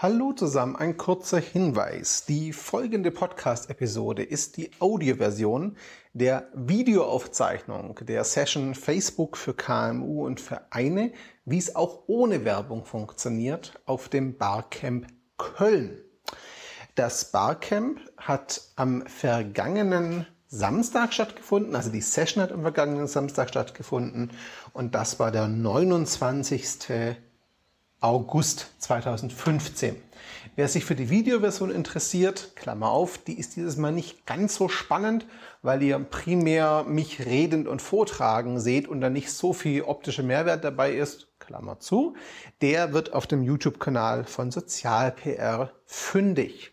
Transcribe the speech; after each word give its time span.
Hallo 0.00 0.32
zusammen, 0.32 0.76
ein 0.76 0.96
kurzer 0.96 1.40
Hinweis. 1.40 2.24
Die 2.24 2.52
folgende 2.52 3.10
Podcast-Episode 3.10 4.22
ist 4.22 4.56
die 4.56 4.70
Audioversion 4.78 5.76
der 6.12 6.46
Videoaufzeichnung 6.54 7.98
der 8.02 8.22
Session 8.22 8.76
Facebook 8.76 9.36
für 9.36 9.54
KMU 9.54 10.24
und 10.24 10.40
Vereine, 10.40 11.10
wie 11.44 11.58
es 11.58 11.74
auch 11.74 12.04
ohne 12.06 12.44
Werbung 12.44 12.84
funktioniert, 12.84 13.80
auf 13.86 14.08
dem 14.08 14.38
Barcamp 14.38 15.08
Köln. 15.36 15.98
Das 16.94 17.32
Barcamp 17.32 17.98
hat 18.16 18.60
am 18.76 19.04
vergangenen 19.04 20.28
Samstag 20.46 21.12
stattgefunden, 21.12 21.74
also 21.74 21.90
die 21.90 22.02
Session 22.02 22.40
hat 22.44 22.52
am 22.52 22.62
vergangenen 22.62 23.08
Samstag 23.08 23.48
stattgefunden 23.48 24.30
und 24.72 24.94
das 24.94 25.18
war 25.18 25.32
der 25.32 25.48
29. 25.48 27.16
August 28.00 28.70
2015. 28.78 29.96
Wer 30.54 30.68
sich 30.68 30.84
für 30.84 30.94
die 30.94 31.10
Videoversion 31.10 31.72
interessiert, 31.72 32.52
Klammer 32.54 32.90
auf, 32.90 33.18
die 33.18 33.36
ist 33.36 33.56
dieses 33.56 33.76
Mal 33.76 33.90
nicht 33.90 34.24
ganz 34.24 34.54
so 34.54 34.68
spannend, 34.68 35.26
weil 35.62 35.82
ihr 35.82 35.98
primär 35.98 36.84
mich 36.84 37.26
redend 37.26 37.66
und 37.66 37.82
vortragen 37.82 38.60
seht 38.60 38.86
und 38.86 39.00
da 39.00 39.10
nicht 39.10 39.32
so 39.32 39.52
viel 39.52 39.82
optischer 39.82 40.22
Mehrwert 40.22 40.62
dabei 40.62 40.92
ist, 40.92 41.26
Klammer 41.40 41.80
zu, 41.80 42.14
der 42.60 42.92
wird 42.92 43.14
auf 43.14 43.26
dem 43.26 43.42
YouTube-Kanal 43.42 44.22
von 44.24 44.52
SozialPR 44.52 45.72
fündig. 45.84 46.72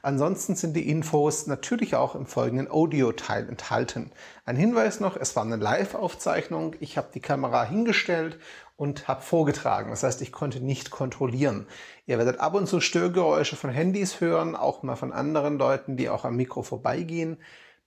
Ansonsten 0.00 0.56
sind 0.56 0.74
die 0.74 0.88
Infos 0.88 1.46
natürlich 1.46 1.94
auch 1.94 2.14
im 2.14 2.26
folgenden 2.26 2.70
Audio-Teil 2.70 3.48
enthalten. 3.48 4.10
Ein 4.44 4.56
Hinweis 4.56 5.00
noch, 5.00 5.16
es 5.16 5.36
war 5.36 5.44
eine 5.44 5.56
Live-Aufzeichnung. 5.56 6.74
Ich 6.80 6.96
habe 6.96 7.10
die 7.14 7.20
Kamera 7.20 7.62
hingestellt 7.64 8.38
und 8.82 9.06
habe 9.06 9.22
vorgetragen. 9.22 9.90
Das 9.90 10.02
heißt, 10.02 10.20
ich 10.22 10.32
konnte 10.32 10.58
nicht 10.58 10.90
kontrollieren. 10.90 11.68
Ihr 12.04 12.18
werdet 12.18 12.40
ab 12.40 12.54
und 12.54 12.66
zu 12.66 12.80
Störgeräusche 12.80 13.54
von 13.54 13.70
Handys 13.70 14.20
hören, 14.20 14.56
auch 14.56 14.82
mal 14.82 14.96
von 14.96 15.12
anderen 15.12 15.56
Leuten, 15.56 15.96
die 15.96 16.08
auch 16.08 16.24
am 16.24 16.34
Mikro 16.34 16.64
vorbeigehen. 16.64 17.36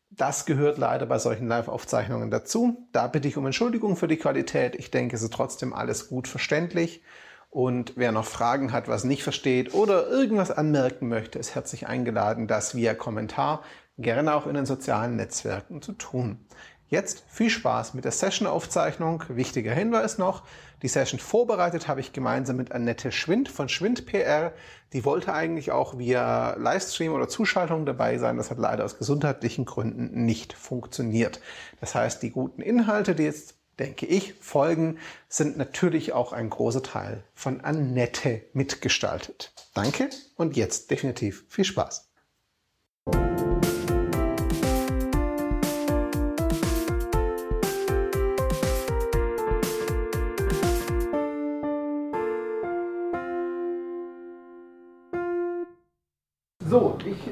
Das 0.09 0.45
gehört 0.45 0.77
leider 0.77 1.05
bei 1.05 1.19
solchen 1.19 1.49
Live-Aufzeichnungen 1.49 2.31
dazu. 2.31 2.87
Da 2.93 3.07
bitte 3.07 3.27
ich 3.27 3.35
um 3.35 3.45
Entschuldigung 3.45 3.97
für 3.97 4.07
die 4.07 4.15
Qualität. 4.15 4.73
Ich 4.75 4.89
denke, 4.89 5.17
es 5.17 5.21
ist 5.21 5.33
trotzdem 5.33 5.73
alles 5.73 6.07
gut 6.07 6.29
verständlich. 6.29 7.03
Und 7.49 7.97
wer 7.97 8.13
noch 8.13 8.25
Fragen 8.25 8.71
hat, 8.71 8.87
was 8.87 9.03
nicht 9.03 9.23
versteht 9.23 9.73
oder 9.73 10.07
irgendwas 10.07 10.49
anmerken 10.49 11.09
möchte, 11.09 11.39
ist 11.39 11.55
herzlich 11.55 11.87
eingeladen, 11.87 12.47
das 12.47 12.73
via 12.73 12.93
Kommentar 12.93 13.63
gerne 13.97 14.33
auch 14.33 14.47
in 14.47 14.53
den 14.53 14.65
sozialen 14.65 15.17
Netzwerken 15.17 15.81
zu 15.81 15.91
tun. 15.91 16.45
Jetzt 16.87 17.23
viel 17.27 17.49
Spaß 17.49 17.95
mit 17.95 18.05
der 18.05 18.11
Session-Aufzeichnung. 18.11 19.23
Wichtiger 19.29 19.73
Hinweis 19.73 20.19
noch, 20.19 20.43
die 20.83 20.87
Session 20.87 21.19
vorbereitet 21.19 21.87
habe 21.87 21.99
ich 21.99 22.13
gemeinsam 22.13 22.57
mit 22.57 22.71
Annette 22.71 23.11
Schwind 23.11 23.49
von 23.49 23.69
Schwind 23.69 24.05
PR. 24.05 24.53
Die 24.93 25.03
wollte 25.03 25.33
eigentlich 25.33 25.71
auch 25.71 25.97
via 25.97 26.55
Livestream 26.57 27.11
oder 27.13 27.27
Zuschaltung 27.27 27.87
dabei 27.87 28.19
sein. 28.19 28.37
Das 28.37 28.51
hat 28.51 28.59
leider 28.59 28.85
aus 28.85 28.99
gesundheitlichen 28.99 29.65
Gründen 29.65 30.25
nicht 30.25 30.53
funktioniert. 30.53 31.39
Das 31.79 31.95
heißt, 31.95 32.21
die 32.21 32.29
guten 32.29 32.61
Inhalte, 32.61 33.15
die 33.15 33.23
jetzt 33.23 33.55
denke 33.79 34.05
ich, 34.05 34.35
Folgen 34.35 34.99
sind 35.27 35.57
natürlich 35.57 36.13
auch 36.13 36.33
ein 36.33 36.49
großer 36.49 36.83
Teil 36.83 37.23
von 37.33 37.61
Annette 37.61 38.43
mitgestaltet. 38.53 39.53
Danke 39.73 40.09
und 40.35 40.55
jetzt 40.55 40.91
definitiv 40.91 41.45
viel 41.49 41.65
Spaß. 41.65 42.04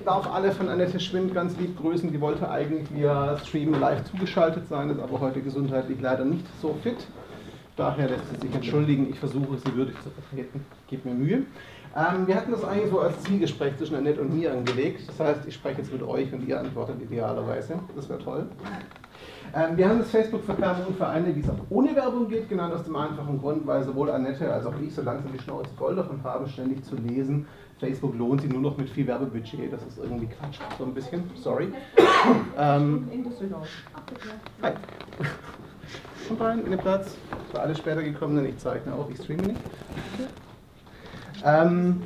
Darf 0.05 0.31
alle 0.31 0.51
von 0.51 0.69
Annette 0.69 0.99
Schwind 0.99 1.33
ganz 1.33 1.57
lieb 1.57 1.77
grüßen. 1.77 2.11
Die 2.11 2.21
wollte 2.21 2.49
eigentlich 2.49 2.93
via 2.93 3.37
Stream 3.39 3.73
live 3.79 4.03
zugeschaltet 4.05 4.67
sein, 4.67 4.89
ist 4.89 4.99
aber 4.99 5.19
heute 5.19 5.41
gesundheitlich 5.41 5.99
leider 6.02 6.25
nicht 6.25 6.45
so 6.61 6.75
fit. 6.83 7.08
Daher 7.75 8.09
lässt 8.09 8.30
sie 8.30 8.47
sich 8.47 8.55
entschuldigen. 8.55 9.09
Ich 9.09 9.19
versuche, 9.19 9.58
sie 9.58 9.75
würdig 9.75 9.95
zu 10.03 10.09
vertreten. 10.11 10.63
Gib 10.87 11.05
mir 11.05 11.13
Mühe. 11.13 11.43
Ähm, 11.95 12.27
wir 12.27 12.36
hatten 12.36 12.52
das 12.52 12.63
eigentlich 12.63 12.89
so 12.89 12.99
als 12.99 13.21
Zielgespräch 13.23 13.77
zwischen 13.77 13.95
Annette 13.95 14.21
und 14.21 14.36
mir 14.36 14.52
angelegt. 14.52 15.08
Das 15.08 15.19
heißt, 15.19 15.47
ich 15.47 15.55
spreche 15.55 15.81
jetzt 15.81 15.92
mit 15.92 16.03
euch 16.03 16.31
und 16.33 16.47
ihr 16.47 16.59
antwortet 16.59 17.02
idealerweise. 17.02 17.80
Das 17.95 18.09
wäre 18.09 18.19
toll. 18.19 18.47
Ähm, 19.56 19.78
wir 19.78 19.88
haben 19.88 20.00
das 20.00 20.10
Facebook 20.10 20.44
für 20.44 20.54
KMU 20.54 20.88
und 20.88 20.98
Vereine, 20.98 21.36
wie 21.36 21.39
es 21.39 21.50
auch 21.50 21.60
ohne 21.70 21.95
Werbung 21.95 22.28
geht, 22.28 22.50
genannt 22.50 22.73
aus 22.73 22.84
dem 22.84 22.95
einfachen 22.95 23.39
Grund, 23.39 23.67
weil 23.67 23.84
sowohl 23.84 24.10
Annette 24.10 24.52
als 24.52 24.66
auch 24.66 24.73
ich 24.82 24.94
so 24.94 25.02
langsam 25.04 25.32
die 25.32 25.39
Schnauze 25.39 25.70
voll 25.78 25.95
davon 25.95 26.23
haben, 26.23 26.48
ständig 26.48 26.84
zu 26.84 26.95
lesen, 26.95 27.45
Facebook 27.80 28.16
lohnt 28.17 28.42
sich 28.42 28.52
nur 28.52 28.61
noch 28.61 28.78
mit 28.78 28.89
viel 28.89 29.06
Werbebudget. 29.06 29.72
Das 29.72 29.84
ist 29.84 29.98
irgendwie 29.98 30.28
Quatsch, 30.28 30.60
so 30.78 30.86
ein 30.86 30.94
bisschen. 30.94 31.30
Sorry. 31.36 31.67
ähm, 32.58 33.10
in 33.11 33.23
Düsseldorf. 33.23 33.67
Hi. 34.61 34.72
Und 36.30 36.42
rein 36.42 36.64
in 36.64 36.72
den 36.72 36.80
Platz. 36.80 37.17
Für 37.52 37.60
alle 37.60 37.76
später 37.76 38.02
gekommenen, 38.02 38.45
ich 38.45 38.58
zeichne 38.58 38.94
auch, 38.94 39.10
ich 39.10 39.17
streame 39.17 39.44
nicht. 39.44 39.60
Ähm, 41.44 42.02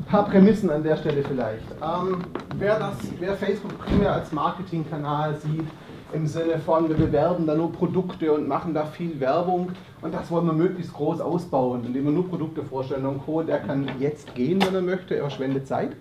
ein 0.00 0.04
paar 0.06 0.24
Prämissen 0.24 0.70
an 0.70 0.82
der 0.82 0.96
Stelle 0.96 1.22
vielleicht. 1.22 1.70
Ähm, 1.80 2.18
wer, 2.56 2.78
das, 2.78 2.96
wer 3.20 3.34
Facebook 3.36 3.78
primär 3.78 4.12
als 4.12 4.32
Marketingkanal 4.32 5.36
sieht, 5.36 5.68
im 6.14 6.26
Sinne 6.26 6.58
von, 6.58 6.88
wir 6.88 6.96
bewerben 6.96 7.46
da 7.46 7.54
nur 7.54 7.72
Produkte 7.72 8.32
und 8.32 8.46
machen 8.48 8.72
da 8.72 8.84
viel 8.84 9.18
Werbung 9.20 9.70
und 10.00 10.14
das 10.14 10.30
wollen 10.30 10.46
wir 10.46 10.52
möglichst 10.52 10.92
groß 10.92 11.20
ausbauen, 11.20 11.84
indem 11.84 12.04
wir 12.04 12.12
nur 12.12 12.28
Produkte 12.28 12.62
vorstellen 12.62 13.04
und 13.06 13.24
Co. 13.24 13.42
Der 13.42 13.58
kann 13.58 13.88
jetzt 13.98 14.34
gehen, 14.34 14.62
wenn 14.64 14.74
er 14.74 14.82
möchte, 14.82 15.16
er 15.16 15.22
verschwendet 15.22 15.66
Zeit, 15.66 15.92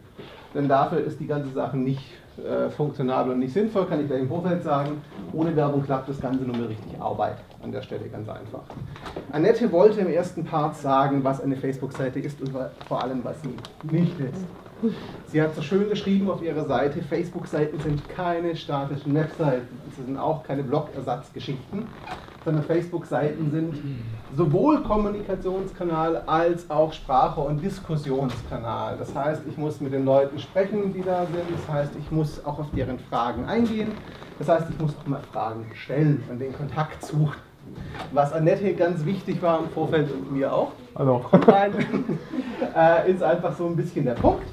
denn 0.53 0.67
dafür 0.67 0.99
ist 0.99 1.19
die 1.19 1.27
ganze 1.27 1.51
Sache 1.51 1.77
nicht 1.77 2.03
äh, 2.37 2.69
funktionabel 2.69 3.33
und 3.33 3.39
nicht 3.39 3.53
sinnvoll, 3.53 3.85
kann 3.85 4.01
ich 4.01 4.07
gleich 4.07 4.21
im 4.21 4.27
Vorfeld 4.27 4.63
sagen. 4.63 5.01
Ohne 5.33 5.55
Werbung 5.55 5.83
klappt 5.83 6.09
das 6.09 6.19
Ganze 6.19 6.43
nur 6.43 6.55
mehr 6.55 6.69
richtig 6.69 6.99
Arbeit 6.99 7.37
an 7.63 7.71
der 7.71 7.81
Stelle 7.81 8.07
ganz 8.07 8.27
einfach. 8.29 8.61
Annette 9.31 9.71
wollte 9.71 10.01
im 10.01 10.07
ersten 10.07 10.43
Part 10.43 10.75
sagen, 10.75 11.23
was 11.23 11.41
eine 11.41 11.55
Facebook-Seite 11.55 12.19
ist 12.19 12.41
und 12.41 12.51
vor 12.87 13.03
allem, 13.03 13.23
was 13.23 13.35
sie 13.41 13.55
nicht 13.95 14.19
ist. 14.19 14.45
Sie 15.27 15.41
hat 15.41 15.55
so 15.55 15.61
schön 15.61 15.89
geschrieben 15.89 16.29
auf 16.29 16.41
ihrer 16.41 16.65
Seite, 16.65 17.01
Facebook-Seiten 17.01 17.79
sind 17.79 18.07
keine 18.09 18.55
statischen 18.55 19.13
Webseiten. 19.15 19.67
Sie 19.95 20.03
sind 20.03 20.17
auch 20.17 20.43
keine 20.43 20.63
Blog-Ersatzgeschichten, 20.63 21.87
sondern 22.45 22.63
Facebook-Seiten 22.63 23.51
sind 23.51 23.75
sowohl 24.35 24.83
Kommunikationskanal 24.83 26.23
als 26.25 26.69
auch 26.69 26.93
Sprache- 26.93 27.41
und 27.41 27.63
Diskussionskanal. 27.63 28.97
Das 28.97 29.15
heißt, 29.15 29.43
ich 29.49 29.57
muss 29.57 29.79
mit 29.81 29.93
den 29.93 30.05
Leuten 30.05 30.39
sprechen, 30.39 30.93
die 30.93 31.01
da 31.01 31.25
sind. 31.25 31.45
Das 31.51 31.73
heißt, 31.73 31.91
ich 31.99 32.11
muss 32.11 32.43
auch 32.45 32.59
auf 32.59 32.67
deren 32.75 32.99
Fragen 32.99 33.45
eingehen. 33.45 33.91
Das 34.39 34.49
heißt, 34.49 34.67
ich 34.69 34.79
muss 34.79 34.95
auch 34.97 35.07
mal 35.07 35.21
Fragen 35.31 35.65
stellen 35.73 36.23
und 36.29 36.39
den 36.39 36.53
Kontakt 36.53 37.05
suchen. 37.05 37.37
Was 38.11 38.33
Annette 38.33 38.73
ganz 38.73 39.05
wichtig 39.05 39.41
war 39.41 39.59
im 39.59 39.69
Vorfeld 39.69 40.11
und 40.11 40.33
mir 40.33 40.51
auch, 40.51 40.73
also. 40.95 41.25
äh, 42.75 43.11
ist 43.11 43.23
einfach 43.23 43.55
so 43.55 43.67
ein 43.67 43.75
bisschen 43.75 44.05
der 44.05 44.13
Punkt. 44.13 44.43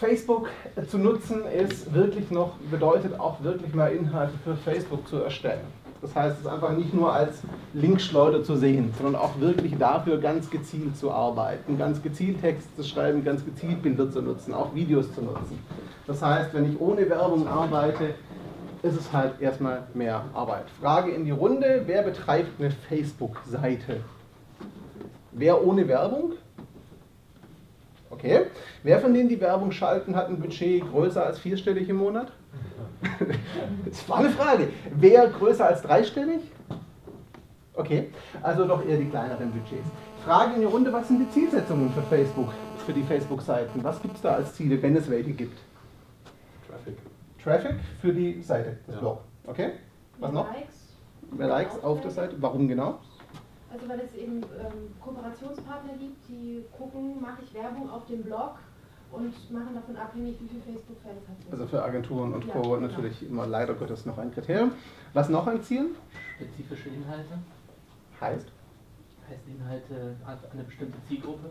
Facebook 0.00 0.48
zu 0.88 0.96
nutzen 0.96 1.44
ist 1.44 1.92
wirklich 1.92 2.30
noch, 2.30 2.54
bedeutet 2.70 3.20
auch 3.20 3.42
wirklich 3.42 3.74
mal 3.74 3.92
Inhalte 3.92 4.32
für 4.42 4.56
Facebook 4.56 5.06
zu 5.06 5.18
erstellen. 5.18 5.60
Das 6.00 6.16
heißt, 6.16 6.36
es 6.36 6.46
ist 6.46 6.50
einfach 6.50 6.72
nicht 6.72 6.94
nur 6.94 7.12
als 7.12 7.42
Linkschleuder 7.74 8.42
zu 8.42 8.56
sehen, 8.56 8.94
sondern 8.96 9.20
auch 9.20 9.38
wirklich 9.38 9.76
dafür 9.76 10.16
ganz 10.16 10.48
gezielt 10.48 10.96
zu 10.96 11.10
arbeiten, 11.10 11.76
ganz 11.76 12.02
gezielt 12.02 12.40
Text 12.40 12.74
zu 12.76 12.82
schreiben, 12.82 13.22
ganz 13.22 13.44
gezielt 13.44 13.82
Bilder 13.82 14.10
zu 14.10 14.22
nutzen, 14.22 14.54
auch 14.54 14.74
Videos 14.74 15.14
zu 15.14 15.20
nutzen. 15.20 15.58
Das 16.06 16.22
heißt, 16.22 16.54
wenn 16.54 16.72
ich 16.72 16.80
ohne 16.80 17.10
Werbung 17.10 17.46
arbeite, 17.46 18.14
ist 18.82 18.98
es 18.98 19.12
halt 19.12 19.38
erstmal 19.38 19.82
mehr 19.92 20.24
Arbeit. 20.32 20.64
Frage 20.80 21.10
in 21.10 21.26
die 21.26 21.30
Runde, 21.30 21.82
wer 21.84 22.02
betreibt 22.02 22.58
eine 22.58 22.70
Facebook-Seite? 22.70 23.98
Wer 25.32 25.62
ohne 25.62 25.86
Werbung? 25.86 26.32
Okay. 28.20 28.46
Wer 28.82 29.00
von 29.00 29.14
denen, 29.14 29.28
die 29.28 29.40
Werbung 29.40 29.72
schalten, 29.72 30.14
hat 30.14 30.28
ein 30.28 30.38
Budget 30.38 30.82
größer 30.90 31.24
als 31.24 31.38
vierstellig 31.38 31.88
im 31.88 31.96
Monat? 31.96 32.30
das 33.86 34.06
war 34.08 34.18
eine 34.18 34.30
Frage. 34.30 34.68
Wer 34.94 35.26
größer 35.28 35.66
als 35.66 35.80
dreistellig? 35.82 36.42
Okay, 37.74 38.10
also 38.42 38.66
doch 38.66 38.86
eher 38.86 38.98
die 38.98 39.08
kleineren 39.08 39.50
Budgets. 39.52 39.88
Frage 40.24 40.54
in 40.54 40.60
die 40.60 40.66
Runde, 40.66 40.92
was 40.92 41.08
sind 41.08 41.20
die 41.20 41.30
Zielsetzungen 41.30 41.90
für 41.92 42.02
Facebook, 42.02 42.52
für 42.84 42.92
die 42.92 43.02
Facebook-Seiten? 43.02 43.82
Was 43.82 44.02
gibt 44.02 44.16
es 44.16 44.22
da 44.22 44.34
als 44.34 44.54
Ziele, 44.54 44.82
wenn 44.82 44.94
es 44.96 45.08
welche 45.08 45.32
gibt? 45.32 45.58
Traffic. 46.68 46.96
Traffic 47.42 47.76
für 48.02 48.12
die 48.12 48.42
Seite, 48.42 48.76
das 48.86 48.96
ja. 48.96 49.00
Blog. 49.00 49.20
Okay, 49.46 49.70
was 50.18 50.32
noch? 50.32 50.52
Likes. 50.52 50.74
Mehr 51.30 51.48
Likes 51.48 51.82
auf 51.82 52.02
der 52.02 52.10
Seite. 52.10 52.36
Warum 52.38 52.68
genau? 52.68 52.98
Also 53.72 53.88
weil 53.88 54.00
es 54.00 54.14
eben 54.14 54.38
ähm, 54.38 54.94
Kooperationspartner 55.00 55.92
gibt, 55.98 56.28
die 56.28 56.64
gucken, 56.76 57.20
mache 57.20 57.42
ich 57.42 57.54
Werbung 57.54 57.88
auf 57.88 58.04
dem 58.06 58.22
Blog 58.22 58.58
und 59.12 59.50
machen 59.52 59.74
davon 59.74 59.96
abhängig, 59.96 60.36
wie 60.40 60.48
viele 60.48 60.62
Facebook-Fans 60.62 61.22
hat. 61.28 61.52
Also 61.52 61.66
für 61.66 61.82
Agenturen 61.82 62.34
und 62.34 62.44
ja, 62.46 62.52
Co. 62.52 62.62
Genau. 62.62 62.76
natürlich 62.80 63.28
immer 63.28 63.46
leider 63.46 63.74
Gottes 63.74 64.06
noch 64.06 64.18
ein 64.18 64.32
Kriterium. 64.32 64.72
Was 65.12 65.28
noch 65.28 65.46
ein 65.46 65.62
Ziel? 65.62 65.90
Spezifische 66.36 66.88
Inhalte. 66.88 67.38
Heißt? 68.20 68.48
Heißt 69.28 69.40
Inhalte 69.46 70.16
an 70.26 70.38
eine 70.52 70.62
bestimmte 70.64 70.98
Zielgruppe. 71.08 71.50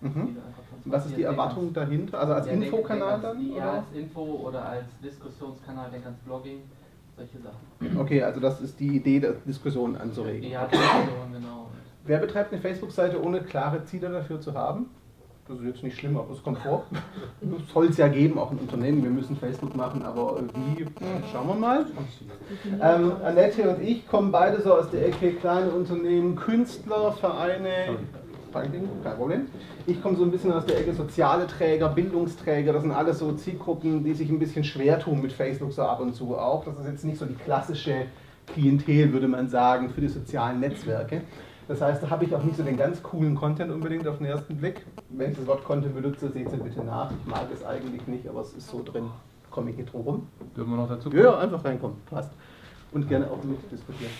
Mhm. 0.00 0.36
Was 0.84 1.06
ist 1.06 1.16
die 1.16 1.24
Erwartung 1.24 1.72
dahinter? 1.72 2.20
Also 2.20 2.32
als 2.34 2.46
ja, 2.46 2.52
Infokanal 2.52 3.20
dann? 3.20 3.54
Ja, 3.54 3.72
als 3.72 3.92
Info 3.92 4.22
oder 4.22 4.64
als 4.64 4.86
Diskussionskanal, 5.02 5.90
denk 5.90 6.04
ans 6.04 6.20
Blogging, 6.20 6.62
solche 7.18 7.38
Sachen. 7.38 7.98
Okay, 7.98 8.22
also 8.22 8.40
das 8.40 8.60
ist 8.60 8.78
die 8.78 8.96
Idee, 8.96 9.20
Diskussionen 9.46 9.96
anzuregen. 9.96 10.50
Ja, 10.50 10.66
Diskussionen, 10.66 11.32
genau. 11.32 11.68
Wer 12.04 12.18
betreibt 12.18 12.52
eine 12.52 12.62
Facebook-Seite 12.62 13.22
ohne 13.22 13.42
klare 13.42 13.84
Ziele 13.84 14.08
dafür 14.08 14.40
zu 14.40 14.54
haben? 14.54 14.86
Das 15.48 15.58
ist 15.58 15.64
jetzt 15.64 15.82
nicht 15.82 15.98
schlimm, 15.98 16.16
aber 16.18 16.30
es 16.32 16.42
kommt 16.42 16.58
vor. 16.58 16.84
Soll 17.72 17.86
es 17.86 17.96
ja 17.96 18.08
geben, 18.08 18.38
auch 18.38 18.50
ein 18.50 18.58
Unternehmen. 18.58 19.02
Wir 19.02 19.10
müssen 19.10 19.34
Facebook 19.36 19.74
machen, 19.74 20.02
aber 20.02 20.42
wie? 20.54 20.86
Schauen 21.32 21.48
wir 21.48 21.54
mal. 21.54 21.86
Ähm, 22.82 23.12
Annette 23.24 23.70
und 23.70 23.82
ich 23.82 24.06
kommen 24.06 24.30
beide 24.30 24.60
so 24.60 24.74
aus 24.74 24.90
der 24.90 25.06
Ecke 25.06 25.32
kleine 25.32 25.70
Unternehmen, 25.70 26.36
Künstler, 26.36 27.12
Vereine. 27.12 27.96
Kein 28.52 29.16
Problem. 29.16 29.46
Ich 29.86 30.02
komme 30.02 30.16
so 30.16 30.24
ein 30.24 30.30
bisschen 30.30 30.52
aus 30.52 30.66
der 30.66 30.78
Ecke 30.80 30.94
soziale 30.94 31.46
Träger, 31.46 31.88
Bildungsträger. 31.88 32.72
Das 32.72 32.82
sind 32.82 32.92
alles 32.92 33.18
so 33.18 33.32
Zielgruppen, 33.32 34.04
die 34.04 34.14
sich 34.14 34.30
ein 34.30 34.38
bisschen 34.38 34.64
schwer 34.64 34.98
tun 34.98 35.22
mit 35.22 35.32
Facebook 35.32 35.72
so 35.72 35.82
ab 35.82 36.00
und 36.00 36.14
zu 36.14 36.36
auch. 36.36 36.64
Das 36.64 36.78
ist 36.78 36.86
jetzt 36.86 37.04
nicht 37.04 37.18
so 37.18 37.26
die 37.26 37.34
klassische 37.34 38.06
Klientel, 38.46 39.12
würde 39.12 39.28
man 39.28 39.48
sagen, 39.48 39.90
für 39.90 40.00
die 40.00 40.08
sozialen 40.08 40.60
Netzwerke. 40.60 41.22
Das 41.68 41.82
heißt, 41.82 42.02
da 42.02 42.08
habe 42.08 42.24
ich 42.24 42.34
auch 42.34 42.42
nicht 42.42 42.56
so 42.56 42.62
den 42.62 42.78
ganz 42.78 43.02
coolen 43.02 43.34
Content 43.34 43.70
unbedingt 43.70 44.08
auf 44.08 44.16
den 44.16 44.26
ersten 44.26 44.56
Blick. 44.56 44.86
Wenn 45.10 45.32
ich 45.32 45.36
das 45.36 45.46
Wort 45.46 45.64
Content 45.64 45.94
benutze, 45.94 46.30
seht 46.30 46.50
es 46.50 46.58
bitte 46.58 46.82
nach. 46.82 47.10
Ich 47.10 47.30
mag 47.30 47.46
es 47.52 47.64
eigentlich 47.64 48.06
nicht, 48.06 48.26
aber 48.26 48.40
es 48.40 48.54
ist 48.54 48.68
so 48.68 48.82
drin. 48.82 49.10
Komme 49.50 49.70
ich 49.70 49.76
nicht 49.76 49.92
drum 49.92 50.02
rum. 50.02 50.26
Dürfen 50.56 50.70
wir 50.70 50.76
noch 50.76 50.88
dazu 50.88 51.10
kommen? 51.10 51.22
Ja, 51.22 51.38
einfach 51.38 51.62
reinkommen. 51.62 51.98
Passt. 52.08 52.30
Und 52.92 53.06
gerne 53.06 53.26
auch 53.30 53.42
mitdiskutieren. 53.44 54.12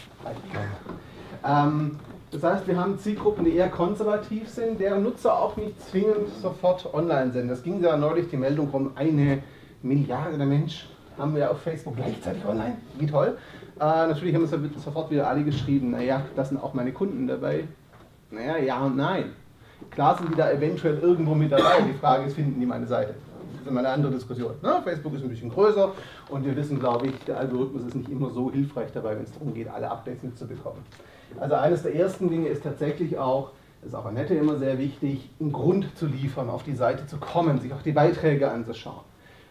Ähm, 1.43 1.97
das 2.31 2.43
heißt, 2.43 2.67
wir 2.67 2.79
haben 2.79 2.99
Zielgruppen, 2.99 3.45
die 3.45 3.55
eher 3.55 3.69
konservativ 3.69 4.49
sind, 4.49 4.79
deren 4.81 5.03
Nutzer 5.03 5.33
auch 5.33 5.57
nicht 5.57 5.81
zwingend 5.81 6.29
sofort 6.43 6.93
online 6.93 7.33
sind. 7.33 7.49
Das 7.49 7.63
ging 7.63 7.83
ja 7.83 7.97
neulich 7.97 8.29
die 8.29 8.37
Meldung 8.37 8.69
rum, 8.69 8.93
eine 8.95 9.43
Milliarde 9.83 10.37
der 10.37 10.47
Mensch 10.47 10.89
haben 11.17 11.35
wir 11.35 11.51
auf 11.51 11.61
Facebook 11.63 11.97
gleichzeitig 11.97 12.45
online. 12.45 12.77
Wie 12.99 13.07
toll. 13.07 13.37
Äh, 13.77 13.81
natürlich 13.81 14.35
haben 14.35 14.45
es 14.45 14.51
sofort 14.83 15.11
wieder 15.11 15.29
alle 15.29 15.43
geschrieben, 15.43 15.91
naja, 15.91 16.23
das 16.37 16.51
sind 16.51 16.63
auch 16.63 16.75
meine 16.75 16.93
Kunden 16.93 17.27
dabei. 17.27 17.65
Naja, 18.31 18.59
ja 18.59 18.85
und 18.85 18.97
nein. 18.97 19.33
Klar 19.91 20.19
sind 20.19 20.33
die 20.33 20.37
da 20.37 20.51
eventuell 20.51 20.99
irgendwo 20.99 21.35
mit 21.35 21.51
dabei. 21.51 21.81
Die 21.89 21.95
Frage 21.95 22.25
ist, 22.27 22.35
finden 22.35 22.61
die 22.61 22.67
meine 22.67 22.87
Seite? 22.87 23.15
Das 23.53 23.63
ist 23.63 23.69
immer 23.69 23.81
eine 23.81 23.89
andere 23.89 24.13
Diskussion. 24.13 24.53
Ne? 24.63 24.81
Facebook 24.85 25.15
ist 25.15 25.23
ein 25.23 25.29
bisschen 25.29 25.51
größer 25.51 25.93
und 26.29 26.45
wir 26.45 26.55
wissen, 26.57 26.79
glaube 26.79 27.07
ich, 27.07 27.25
der 27.25 27.39
Algorithmus 27.39 27.85
ist 27.85 27.95
nicht 27.95 28.11
immer 28.11 28.31
so 28.31 28.51
hilfreich 28.51 28.91
dabei, 28.93 29.17
wenn 29.17 29.25
es 29.25 29.33
darum 29.33 29.55
geht, 29.55 29.69
alle 29.69 29.91
Updates 29.91 30.23
mitzubekommen. 30.23 30.83
Also 31.39 31.55
eines 31.55 31.83
der 31.83 31.95
ersten 31.95 32.29
Dinge 32.31 32.49
ist 32.49 32.63
tatsächlich 32.63 33.19
auch, 33.19 33.53
ist 33.85 33.95
auch 33.95 34.07
Annette 34.07 34.35
immer 34.35 34.57
sehr 34.57 34.79
wichtig, 34.79 35.31
einen 35.41 35.53
Grund 35.53 35.97
zu 35.97 36.07
liefern, 36.07 36.51
auf 36.51 36.63
die 36.63 36.75
Seite 36.75 37.07
zu 37.07 37.19
kommen, 37.19 37.61
sich 37.61 37.73
auch 37.73 37.83
die 37.83 37.93
Beiträge 37.93 38.51
anzuschauen. 38.51 39.05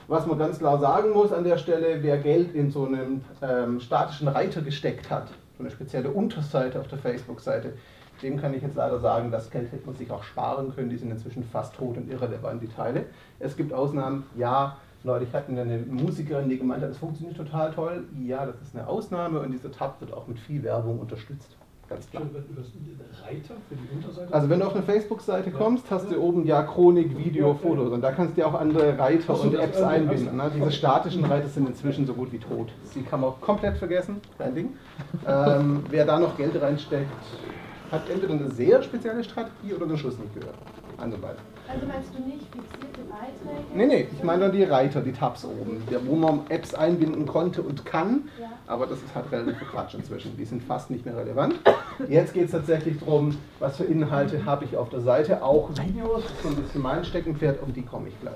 Was 0.07 0.25
man 0.25 0.39
ganz 0.39 0.59
klar 0.59 0.79
sagen 0.79 1.12
muss 1.12 1.33
an 1.33 1.44
der 1.44 1.57
Stelle, 1.57 2.01
wer 2.01 2.18
Geld 2.18 2.56
in 2.56 2.71
so 2.71 2.85
einen 2.85 3.25
ähm, 3.41 3.79
statischen 3.79 4.27
Reiter 4.27 4.62
gesteckt 4.62 5.09
hat, 5.09 5.27
so 5.57 5.63
eine 5.63 5.71
spezielle 5.71 6.09
Unterseite 6.09 6.79
auf 6.79 6.88
der 6.88 6.97
Facebook-Seite, 6.97 7.74
dem 8.23 8.39
kann 8.39 8.53
ich 8.53 8.63
jetzt 8.63 8.75
leider 8.75 9.00
sagen, 9.00 9.31
das 9.31 9.51
Geld 9.51 9.71
hätte 9.71 9.85
man 9.85 9.95
sich 9.95 10.09
auch 10.09 10.23
sparen 10.23 10.73
können, 10.73 10.89
die 10.89 10.97
sind 10.97 11.12
inzwischen 11.12 11.44
fast 11.44 11.75
tot 11.75 11.97
und 11.97 12.09
irrelevant, 12.09 12.62
die 12.62 12.68
Teile. 12.68 13.06
Es 13.39 13.56
gibt 13.56 13.73
Ausnahmen, 13.73 14.25
ja, 14.35 14.77
Leute, 15.03 15.25
ich 15.25 15.33
hatte 15.33 15.51
eine 15.51 15.77
Musikerin, 15.77 16.50
die 16.50 16.57
gemeint 16.57 16.81
hat, 16.81 16.89
das 16.89 16.97
funktioniert 16.97 17.38
total 17.38 17.71
toll. 17.71 18.06
Ja, 18.25 18.45
das 18.45 18.56
ist 18.62 18.75
eine 18.75 18.88
Ausnahme 18.88 19.39
und 19.39 19.51
dieser 19.51 19.71
Tab 19.71 20.01
wird 20.01 20.12
auch 20.12 20.27
mit 20.27 20.39
viel 20.39 20.63
Werbung 20.63 21.00
unterstützt. 21.00 21.56
Ganz 21.89 22.09
klar. 22.09 22.23
Reiter 22.23 23.53
für 23.69 23.75
die 23.75 23.95
Unterseite? 23.95 24.33
Also 24.33 24.49
wenn 24.49 24.59
du 24.59 24.65
auf 24.65 24.75
eine 24.75 24.83
Facebook-Seite 24.83 25.49
ja. 25.51 25.55
kommst, 25.55 25.89
hast 25.89 26.11
du 26.11 26.19
oben 26.19 26.45
ja 26.45 26.63
Chronik, 26.63 27.17
Video, 27.17 27.53
Fotos 27.53 27.91
und 27.91 28.01
da 28.01 28.11
kannst 28.11 28.37
du 28.37 28.45
auch 28.45 28.55
andere 28.55 28.97
Reiter 28.99 29.35
so, 29.35 29.43
und 29.43 29.55
Apps 29.55 29.81
einbinden. 29.81 30.35
Ne? 30.35 30.51
Diese 30.53 30.71
statischen 30.71 31.23
Reiter 31.23 31.47
sind 31.47 31.67
inzwischen 31.67 32.05
so 32.05 32.13
gut 32.13 32.31
wie 32.33 32.39
tot. 32.39 32.69
Die 32.93 33.03
kann 33.03 33.21
man 33.21 33.33
komplett 33.39 33.77
vergessen, 33.77 34.21
kein 34.37 34.53
Ding. 34.53 34.69
ähm, 35.27 35.83
wer 35.89 36.05
da 36.05 36.19
noch 36.19 36.35
Geld 36.35 36.61
reinsteckt, 36.61 37.07
hat 37.89 38.09
entweder 38.09 38.33
eine 38.33 38.49
sehr 38.51 38.83
spezielle 38.83 39.23
Strategie 39.23 39.73
oder 39.73 39.85
den 39.85 39.97
Schuss 39.97 40.17
nicht 40.19 40.33
gehört. 40.33 40.55
Also. 40.97 41.15
Also 41.67 41.85
meinst 41.85 42.09
du 42.15 42.23
nicht 42.23 42.47
fixierte 42.51 42.96
Beiträge? 43.17 43.65
Nee, 43.73 43.85
nee, 43.85 44.07
ich 44.11 44.23
meine 44.23 44.43
nur 44.43 44.49
die 44.49 44.63
Reiter, 44.63 45.01
die 45.01 45.11
Tabs 45.11 45.45
oben, 45.45 45.81
wo 46.05 46.15
man 46.15 46.41
Apps 46.49 46.73
einbinden 46.73 47.25
konnte 47.25 47.61
und 47.61 47.85
kann, 47.85 48.29
ja. 48.39 48.47
aber 48.67 48.85
das 48.87 48.99
ist 48.99 49.13
halt 49.15 49.31
relativ 49.31 49.67
Quatsch 49.69 49.93
inzwischen. 49.93 50.35
Die 50.37 50.45
sind 50.45 50.63
fast 50.63 50.89
nicht 50.89 51.05
mehr 51.05 51.17
relevant. 51.17 51.55
Jetzt 52.07 52.33
geht 52.33 52.45
es 52.45 52.51
tatsächlich 52.51 52.99
darum, 52.99 53.37
was 53.59 53.77
für 53.77 53.85
Inhalte 53.85 54.45
habe 54.45 54.65
ich 54.65 54.77
auf 54.77 54.89
der 54.89 55.01
Seite, 55.01 55.43
auch 55.43 55.69
Videos, 55.71 56.23
so 56.43 56.49
ein 56.49 56.55
bisschen 56.55 56.81
mein 56.81 57.03
Steckenpferd, 57.03 57.61
um 57.61 57.73
die 57.73 57.81
komme 57.83 58.09
ich 58.09 58.21
gleich. 58.21 58.35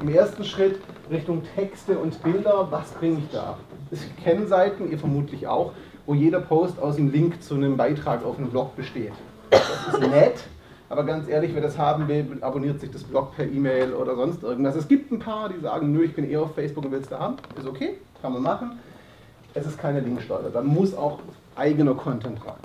Im 0.00 0.08
ersten 0.08 0.44
Schritt 0.44 0.80
Richtung 1.10 1.42
Texte 1.54 1.98
und 1.98 2.22
Bilder, 2.22 2.68
was 2.70 2.90
bringe 2.92 3.18
ich 3.18 3.30
da? 3.30 3.58
Es 3.90 4.00
kennen 4.22 4.48
Seiten, 4.48 4.90
ihr 4.90 4.98
vermutlich 4.98 5.46
auch, 5.46 5.72
wo 6.06 6.14
jeder 6.14 6.40
Post 6.40 6.80
aus 6.80 6.96
einem 6.96 7.10
Link 7.10 7.42
zu 7.42 7.54
einem 7.54 7.76
Beitrag 7.76 8.24
auf 8.24 8.38
einem 8.38 8.50
Blog 8.50 8.76
besteht. 8.76 9.12
Das 9.50 9.94
ist 9.94 10.00
nett, 10.00 10.44
aber 10.88 11.04
ganz 11.04 11.28
ehrlich, 11.28 11.52
wer 11.54 11.62
das 11.62 11.76
haben 11.76 12.06
will, 12.06 12.38
abonniert 12.40 12.80
sich 12.80 12.90
das 12.90 13.02
Blog 13.02 13.34
per 13.34 13.44
E-Mail 13.44 13.92
oder 13.92 14.14
sonst 14.14 14.42
irgendwas. 14.42 14.76
Es 14.76 14.86
gibt 14.86 15.10
ein 15.10 15.18
paar, 15.18 15.48
die 15.48 15.60
sagen, 15.60 15.92
nö, 15.92 16.04
ich 16.04 16.14
bin 16.14 16.28
eher 16.28 16.42
auf 16.42 16.54
Facebook 16.54 16.84
und 16.84 16.92
will 16.92 17.00
es 17.00 17.08
da 17.08 17.18
haben. 17.18 17.36
Ist 17.58 17.66
okay, 17.66 17.98
kann 18.22 18.32
man 18.32 18.42
machen. 18.42 18.78
Es 19.54 19.66
ist 19.66 19.78
keine 19.78 20.00
Linksteuer. 20.00 20.50
Da 20.52 20.62
muss 20.62 20.94
auch 20.94 21.18
eigener 21.56 21.94
Content 21.94 22.38
rein. 22.46 22.56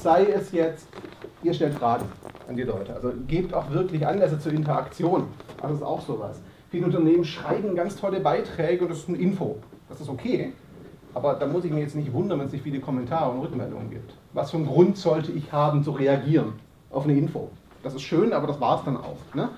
Sei 0.00 0.26
es 0.26 0.52
jetzt, 0.52 0.86
ihr 1.42 1.52
stellt 1.52 1.74
Fragen 1.74 2.04
an 2.48 2.56
die 2.56 2.62
Leute. 2.62 2.94
Also 2.94 3.12
gebt 3.26 3.52
auch 3.52 3.70
wirklich 3.70 4.06
Anlässe 4.06 4.38
zur 4.38 4.52
Interaktion. 4.52 5.28
Das 5.60 5.72
ist 5.72 5.82
auch 5.82 6.00
sowas. 6.00 6.40
Viele 6.70 6.86
Unternehmen 6.86 7.24
schreiben 7.24 7.74
ganz 7.74 7.96
tolle 7.96 8.20
Beiträge 8.20 8.82
und 8.82 8.90
das 8.90 8.98
ist 8.98 9.08
eine 9.08 9.18
Info. 9.18 9.56
Das 9.88 10.00
ist 10.00 10.08
okay. 10.08 10.52
Aber 11.14 11.34
da 11.34 11.46
muss 11.46 11.64
ich 11.64 11.72
mir 11.72 11.80
jetzt 11.80 11.96
nicht 11.96 12.12
wundern, 12.12 12.38
wenn 12.38 12.46
es 12.46 12.52
nicht 12.52 12.62
viele 12.62 12.78
Kommentare 12.80 13.30
und 13.32 13.40
Rückmeldungen 13.40 13.90
gibt. 13.90 14.12
Was 14.34 14.50
für 14.50 14.58
einen 14.58 14.66
Grund 14.66 14.96
sollte 14.96 15.32
ich 15.32 15.50
haben 15.50 15.82
zu 15.82 15.90
reagieren? 15.92 16.52
Auf 16.90 17.04
eine 17.04 17.16
Info. 17.16 17.50
Das 17.82 17.94
ist 17.94 18.02
schön, 18.02 18.32
aber 18.32 18.46
das 18.46 18.60
war 18.60 18.78
es 18.78 18.84
dann 18.84 18.96
auch. 18.96 19.18
Ne? 19.34 19.50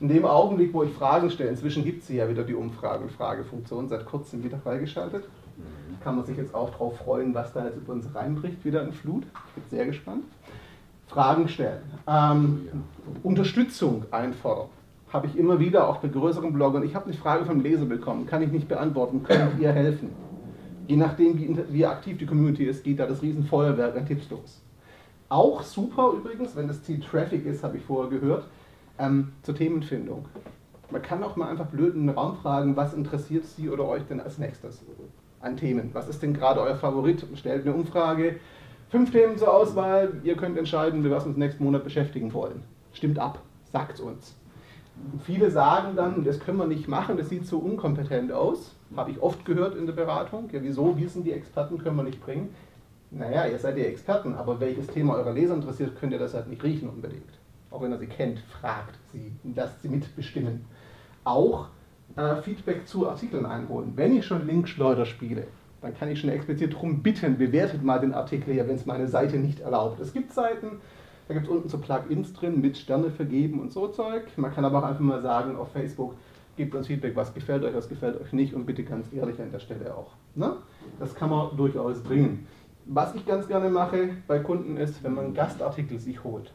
In 0.00 0.08
dem 0.08 0.24
Augenblick, 0.24 0.72
wo 0.74 0.82
ich 0.82 0.92
Fragen 0.92 1.30
stelle, 1.30 1.50
inzwischen 1.50 1.84
gibt 1.84 2.02
es 2.02 2.08
ja 2.08 2.28
wieder 2.28 2.44
die 2.44 2.54
Umfrage- 2.54 3.02
und 3.02 3.12
Fragefunktion, 3.12 3.88
seit 3.88 4.04
kurzem 4.06 4.44
wieder 4.44 4.58
freigeschaltet. 4.58 5.24
Mhm. 5.56 6.02
Kann 6.02 6.16
man 6.16 6.24
sich 6.24 6.36
jetzt 6.36 6.54
auch 6.54 6.70
darauf 6.70 6.98
freuen, 6.98 7.34
was 7.34 7.52
da 7.52 7.64
jetzt 7.64 7.76
über 7.76 7.92
uns 7.92 8.14
reinbricht, 8.14 8.64
wieder 8.64 8.82
in 8.82 8.92
Flut. 8.92 9.24
Ich 9.24 9.62
bin 9.62 9.64
sehr 9.70 9.86
gespannt. 9.86 10.24
Fragen 11.06 11.48
stellen. 11.48 11.82
Ähm, 12.06 12.68
Unterstützung 13.22 14.04
einfordern. 14.10 14.68
Habe 15.12 15.28
ich 15.28 15.36
immer 15.36 15.60
wieder, 15.60 15.88
auch 15.88 15.98
bei 15.98 16.08
größeren 16.08 16.52
Bloggern. 16.52 16.82
Ich 16.82 16.94
habe 16.94 17.06
eine 17.06 17.14
Frage 17.14 17.44
vom 17.44 17.60
Leser 17.60 17.86
bekommen, 17.86 18.26
kann 18.26 18.42
ich 18.42 18.50
nicht 18.50 18.68
beantworten, 18.68 19.22
könnt 19.22 19.58
ihr 19.60 19.72
helfen? 19.72 20.10
Je 20.88 20.96
nachdem, 20.96 21.38
wie, 21.38 21.56
wie 21.70 21.86
aktiv 21.86 22.18
die 22.18 22.26
Community 22.26 22.64
ist, 22.64 22.84
geht 22.84 22.98
da 22.98 23.06
das 23.06 23.22
Riesenfeuerwerk 23.22 23.96
an 23.96 24.06
Tipps 24.06 24.28
los. 24.30 24.60
Auch 25.28 25.62
super 25.62 26.12
übrigens, 26.12 26.54
wenn 26.54 26.68
das 26.68 26.82
Ziel 26.82 27.00
Traffic 27.00 27.44
ist, 27.46 27.64
habe 27.64 27.78
ich 27.78 27.84
vorher 27.84 28.10
gehört, 28.10 28.44
ähm, 28.98 29.32
zur 29.42 29.56
Themenfindung. 29.56 30.26
Man 30.90 31.02
kann 31.02 31.22
auch 31.24 31.34
mal 31.34 31.48
einfach 31.48 31.66
blöd 31.66 31.94
in 31.94 32.06
den 32.06 32.16
Raum 32.16 32.36
fragen, 32.36 32.76
was 32.76 32.94
interessiert 32.94 33.44
Sie 33.44 33.68
oder 33.68 33.88
euch 33.88 34.04
denn 34.04 34.20
als 34.20 34.38
nächstes 34.38 34.84
an 35.40 35.56
Themen? 35.56 35.90
Was 35.92 36.08
ist 36.08 36.22
denn 36.22 36.32
gerade 36.32 36.60
euer 36.60 36.76
Favorit? 36.76 37.26
Stellt 37.34 37.66
eine 37.66 37.74
Umfrage, 37.74 38.36
fünf 38.88 39.10
Themen 39.10 39.36
zur 39.36 39.52
Auswahl, 39.52 40.20
ihr 40.22 40.36
könnt 40.36 40.56
entscheiden, 40.56 41.02
wir 41.02 41.10
was 41.10 41.26
uns 41.26 41.36
nächsten 41.36 41.64
Monat 41.64 41.82
beschäftigen 41.82 42.32
wollen. 42.32 42.62
Stimmt 42.92 43.18
ab, 43.18 43.40
sagt 43.72 43.98
uns. 43.98 44.36
Viele 45.24 45.50
sagen 45.50 45.96
dann, 45.96 46.24
das 46.24 46.40
können 46.40 46.58
wir 46.58 46.66
nicht 46.66 46.88
machen, 46.88 47.16
das 47.16 47.28
sieht 47.28 47.46
so 47.46 47.58
unkompetent 47.58 48.32
aus. 48.32 48.74
Habe 48.96 49.10
ich 49.10 49.20
oft 49.20 49.44
gehört 49.44 49.76
in 49.76 49.86
der 49.86 49.92
Beratung. 49.92 50.48
Ja, 50.52 50.62
wieso 50.62 50.96
wissen 50.98 51.24
die 51.24 51.32
Experten, 51.32 51.78
können 51.78 51.96
wir 51.96 52.04
nicht 52.04 52.24
bringen. 52.24 52.54
Naja, 53.10 53.46
ihr 53.46 53.58
seid 53.58 53.78
ja 53.78 53.84
Experten, 53.84 54.34
aber 54.34 54.58
welches 54.60 54.88
Thema 54.88 55.14
eure 55.14 55.32
Leser 55.32 55.54
interessiert, 55.54 55.98
könnt 55.98 56.12
ihr 56.12 56.18
das 56.18 56.34
halt 56.34 56.48
nicht 56.48 56.62
riechen 56.62 56.88
unbedingt. 56.88 57.38
Auch 57.70 57.82
wenn 57.82 57.92
ihr 57.92 57.98
sie 57.98 58.06
kennt, 58.06 58.40
fragt 58.40 58.98
sie, 59.12 59.32
lasst 59.54 59.82
sie 59.82 59.88
mitbestimmen. 59.88 60.64
Auch 61.24 61.68
äh, 62.16 62.36
Feedback 62.42 62.86
zu 62.86 63.08
Artikeln 63.08 63.46
einholen. 63.46 63.92
Wenn 63.96 64.16
ich 64.16 64.24
schon 64.24 64.46
Linkschleuder 64.46 65.06
spiele, 65.06 65.46
dann 65.82 65.94
kann 65.94 66.10
ich 66.10 66.20
schon 66.20 66.30
explizit 66.30 66.74
darum 66.74 67.02
bitten, 67.02 67.38
bewertet 67.38 67.82
mal 67.82 68.00
den 68.00 68.14
Artikel 68.14 68.54
hier, 68.54 68.66
wenn 68.66 68.76
es 68.76 68.86
meine 68.86 69.08
Seite 69.08 69.36
nicht 69.36 69.60
erlaubt. 69.60 70.00
Es 70.00 70.12
gibt 70.12 70.32
Seiten, 70.32 70.80
da 71.28 71.34
gibt 71.34 71.46
es 71.46 71.52
unten 71.52 71.68
so 71.68 71.78
Plugins 71.78 72.32
drin 72.32 72.60
mit 72.60 72.76
Sterne 72.76 73.10
vergeben 73.10 73.60
und 73.60 73.72
so 73.72 73.88
Zeug. 73.88 74.24
Man 74.36 74.52
kann 74.52 74.64
aber 74.64 74.78
auch 74.78 74.84
einfach 74.84 75.00
mal 75.00 75.22
sagen 75.22 75.56
auf 75.56 75.72
Facebook, 75.72 76.14
gebt 76.56 76.74
uns 76.74 76.86
Feedback, 76.86 77.14
was 77.14 77.34
gefällt 77.34 77.62
euch, 77.64 77.74
was 77.74 77.88
gefällt 77.88 78.20
euch 78.20 78.32
nicht 78.32 78.54
und 78.54 78.64
bitte 78.66 78.82
ganz 78.84 79.12
ehrlich 79.12 79.40
an 79.40 79.52
der 79.52 79.58
Stelle 79.58 79.94
auch. 79.94 80.12
Ne? 80.34 80.56
Das 80.98 81.14
kann 81.14 81.30
man 81.30 81.56
durchaus 81.56 82.02
bringen. 82.02 82.46
Was 82.88 83.14
ich 83.16 83.26
ganz 83.26 83.48
gerne 83.48 83.68
mache 83.68 84.10
bei 84.28 84.38
Kunden 84.38 84.76
ist, 84.76 85.02
wenn 85.02 85.14
man 85.14 85.34
Gastartikel 85.34 85.98
sich 85.98 86.22
holt, 86.22 86.52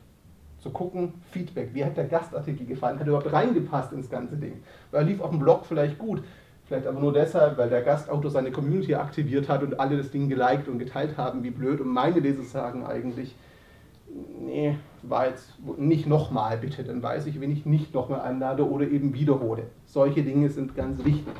zu 0.60 0.70
gucken, 0.70 1.14
Feedback, 1.32 1.72
wie 1.74 1.84
hat 1.84 1.98
der 1.98 2.06
Gastartikel 2.06 2.66
gefallen, 2.66 3.00
hat 3.00 3.06
er 3.06 3.10
überhaupt 3.10 3.34
reingepasst 3.34 3.92
ins 3.92 4.10
ganze 4.10 4.38
Ding. 4.38 4.64
Weil 4.92 5.02
er 5.02 5.08
lief 5.08 5.20
auf 5.20 5.32
dem 5.32 5.40
Blog 5.40 5.66
vielleicht 5.66 5.98
gut, 5.98 6.24
vielleicht 6.64 6.88
aber 6.88 7.02
nur 7.02 7.12
deshalb, 7.12 7.58
weil 7.58 7.70
der 7.70 7.82
Gastautor 7.82 8.32
seine 8.32 8.52
Community 8.52 8.96
aktiviert 8.96 9.50
hat 9.50 9.62
und 9.62 9.78
alle 9.78 9.98
das 9.98 10.10
Ding 10.12 10.30
geliked 10.30 10.70
und 10.70 10.80
geteilt 10.80 11.18
haben, 11.18 11.44
wie 11.44 11.52
blöd. 11.52 11.82
Und 11.82 11.90
meine 11.90 12.22
Leser 12.22 12.44
sagen 12.44 12.86
eigentlich, 12.86 13.36
nee, 14.40 14.78
war 15.04 15.28
jetzt 15.28 15.54
nicht 15.78 16.08
nochmal 16.08 16.58
bitte, 16.58 16.86
dann 16.86 17.04
weiß 17.04 17.26
ich, 17.26 17.42
wenn 17.42 17.52
ich 17.52 17.66
nicht 17.66 17.94
nochmal 17.94 18.22
einlade 18.22 18.70
oder 18.70 18.88
eben 18.88 19.14
wiederhole. 19.14 19.64
Solche 19.86 20.24
Dinge 20.24 20.50
sind 20.50 20.78
ganz 20.78 21.04
wichtig. 21.04 21.34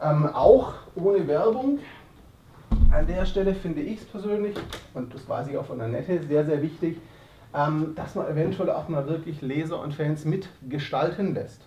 Ähm, 0.00 0.26
auch 0.32 0.74
ohne 0.94 1.28
Werbung. 1.28 1.78
An 2.90 3.06
der 3.06 3.24
Stelle 3.24 3.54
finde 3.54 3.80
ich 3.80 4.00
es 4.00 4.04
persönlich, 4.04 4.56
und 4.94 5.14
das 5.14 5.28
weiß 5.28 5.48
ich 5.48 5.56
auch 5.56 5.64
von 5.64 5.78
der 5.78 5.88
Nette, 5.88 6.22
sehr, 6.22 6.44
sehr 6.44 6.62
wichtig, 6.62 6.98
ähm, 7.54 7.92
dass 7.94 8.14
man 8.14 8.28
eventuell 8.28 8.70
auch 8.70 8.88
mal 8.88 9.06
wirklich 9.08 9.42
Leser 9.42 9.80
und 9.80 9.94
Fans 9.94 10.24
mitgestalten 10.24 11.34
lässt. 11.34 11.62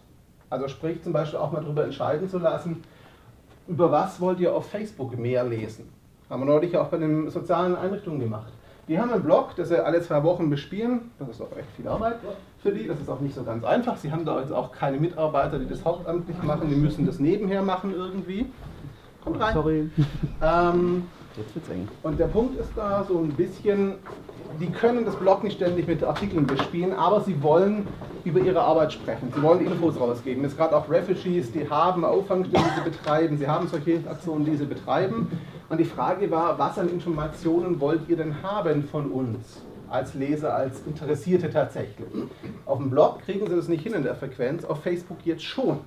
Also 0.50 0.68
sprich 0.68 1.02
zum 1.04 1.14
Beispiel 1.14 1.40
auch 1.40 1.52
mal 1.52 1.62
darüber 1.62 1.84
entscheiden 1.84 2.30
zu 2.30 2.40
lassen, 2.40 2.84
über 3.68 3.92
was 3.92 4.20
wollt 4.22 4.40
ihr 4.40 4.54
auf 4.54 4.70
Facebook 4.70 5.18
mehr 5.18 5.44
lesen. 5.44 5.90
Haben 6.30 6.42
wir 6.42 6.46
neulich 6.46 6.78
auch 6.78 6.88
bei 6.88 6.98
den 6.98 7.30
sozialen 7.30 7.76
Einrichtungen 7.76 8.20
gemacht. 8.20 8.52
Die 8.88 9.00
haben 9.00 9.12
einen 9.12 9.24
Blog, 9.24 9.56
das 9.56 9.70
sie 9.70 9.84
alle 9.84 10.02
zwei 10.02 10.24
Wochen 10.24 10.50
bespielen. 10.50 11.12
Das 11.18 11.30
ist 11.30 11.42
auch 11.42 11.56
echt 11.58 11.70
viel 11.76 11.88
Arbeit 11.88 12.18
für 12.62 12.72
die. 12.72 12.88
Das 12.88 13.00
ist 13.00 13.10
auch 13.10 13.20
nicht 13.20 13.34
so 13.34 13.44
ganz 13.44 13.64
einfach. 13.64 13.98
Sie 13.98 14.12
haben 14.12 14.26
da 14.26 14.40
jetzt 14.40 14.52
auch 14.52 14.72
keine 14.72 15.00
Mitarbeiter, 15.00 15.58
die 15.58 15.68
das 15.68 15.84
hauptamtlich 15.84 16.42
machen. 16.44 16.70
Die 16.70 16.76
müssen 16.76 17.06
das 17.06 17.20
nebenher 17.20 17.64
machen 17.64 17.94
irgendwie. 17.96 18.46
Kommt 19.26 19.42
rein. 19.42 19.54
Sorry. 19.54 19.90
Ähm, 20.42 21.04
Jetzt 21.38 21.54
wird's 21.54 21.70
eng. 21.70 21.88
Und 22.04 22.18
der 22.18 22.28
Punkt 22.28 22.58
ist 22.58 22.70
da 22.78 23.04
so 23.04 23.18
ein 23.18 23.30
bisschen, 23.30 23.96
die 24.60 24.70
können 24.70 25.04
das 25.04 25.16
Blog 25.18 25.44
nicht 25.44 25.58
ständig 25.58 25.86
mit 25.86 26.02
Artikeln 26.02 26.48
bespielen, 26.48 26.94
aber 26.94 27.20
sie 27.22 27.42
wollen 27.44 27.88
über 28.24 28.40
ihre 28.40 28.62
Arbeit 28.62 28.94
sprechen. 28.94 29.34
Sie 29.36 29.42
wollen 29.42 29.66
Infos 29.66 30.00
rausgeben. 30.00 30.44
Jetzt 30.44 30.56
gerade 30.56 30.76
auch 30.78 30.90
Refugees, 30.90 31.52
die 31.52 31.70
haben 31.70 32.06
Auffangstellen, 32.06 32.66
die 32.66 32.84
sie 32.84 32.90
betreiben. 32.90 33.38
Sie 33.38 33.48
haben 33.48 33.68
solche 33.68 34.00
Aktionen, 34.10 34.46
die 34.46 34.56
sie 34.56 34.66
betreiben. 34.66 35.28
Und 35.68 35.78
die 35.80 35.86
Frage 35.86 36.32
war, 36.32 36.58
was 36.58 36.80
an 36.80 36.88
Informationen 36.90 37.82
wollt 37.82 38.08
ihr 38.08 38.16
denn 38.16 38.42
haben 38.42 38.84
von 38.84 39.12
uns? 39.12 39.62
Als 39.90 40.14
Leser, 40.14 40.56
als 40.56 40.82
Interessierte 40.88 41.50
tatsächlich. 41.50 42.08
Auf 42.66 42.78
dem 42.78 42.90
Blog 42.90 43.20
kriegen 43.24 43.46
sie 43.48 43.56
das 43.56 43.68
nicht 43.68 43.84
hin 43.84 43.94
in 43.94 44.04
der 44.04 44.16
Frequenz, 44.16 44.64
auf 44.66 44.82
Facebook 44.82 45.18
jetzt 45.26 45.44
schon. 45.44 45.80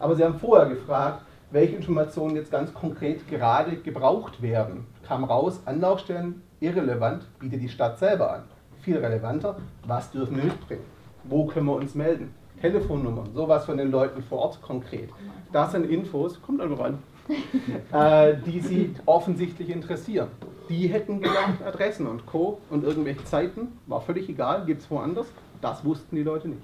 Aber 0.00 0.16
sie 0.16 0.24
haben 0.24 0.38
vorher 0.38 0.68
gefragt, 0.68 1.22
welche 1.50 1.76
Informationen 1.76 2.36
jetzt 2.36 2.50
ganz 2.50 2.72
konkret 2.74 3.26
gerade 3.28 3.76
gebraucht 3.76 4.42
werden. 4.42 4.86
Kam 5.06 5.24
raus, 5.24 5.60
Anlaufstellen 5.64 6.42
irrelevant, 6.60 7.26
bietet 7.38 7.62
die 7.62 7.68
Stadt 7.68 7.98
selber 7.98 8.32
an. 8.32 8.44
Viel 8.82 8.98
relevanter, 8.98 9.56
was 9.86 10.10
dürfen 10.10 10.36
wir 10.36 10.44
mitbringen? 10.44 10.84
Wo 11.24 11.46
können 11.46 11.66
wir 11.66 11.74
uns 11.76 11.94
melden? 11.94 12.34
Telefonnummern, 12.60 13.32
sowas 13.34 13.64
von 13.64 13.76
den 13.76 13.90
Leuten 13.90 14.22
vor 14.22 14.38
Ort 14.38 14.62
konkret. 14.62 15.10
Das 15.52 15.72
sind 15.72 15.88
Infos, 15.88 16.40
kommt 16.42 16.60
einfach 16.60 16.80
ran, 16.80 16.98
äh, 17.92 18.36
die 18.44 18.60
sie 18.60 18.94
offensichtlich 19.06 19.70
interessieren. 19.70 20.28
Die 20.68 20.88
hätten 20.88 21.20
gedacht, 21.20 21.62
Adressen 21.64 22.06
und 22.06 22.26
Co. 22.26 22.60
und 22.68 22.84
irgendwelche 22.84 23.24
Zeiten, 23.24 23.78
war 23.86 24.00
völlig 24.00 24.28
egal, 24.28 24.66
gibt 24.66 24.82
es 24.82 24.90
woanders. 24.90 25.26
Das 25.60 25.84
wussten 25.84 26.16
die 26.16 26.22
Leute 26.22 26.48
nicht. 26.48 26.62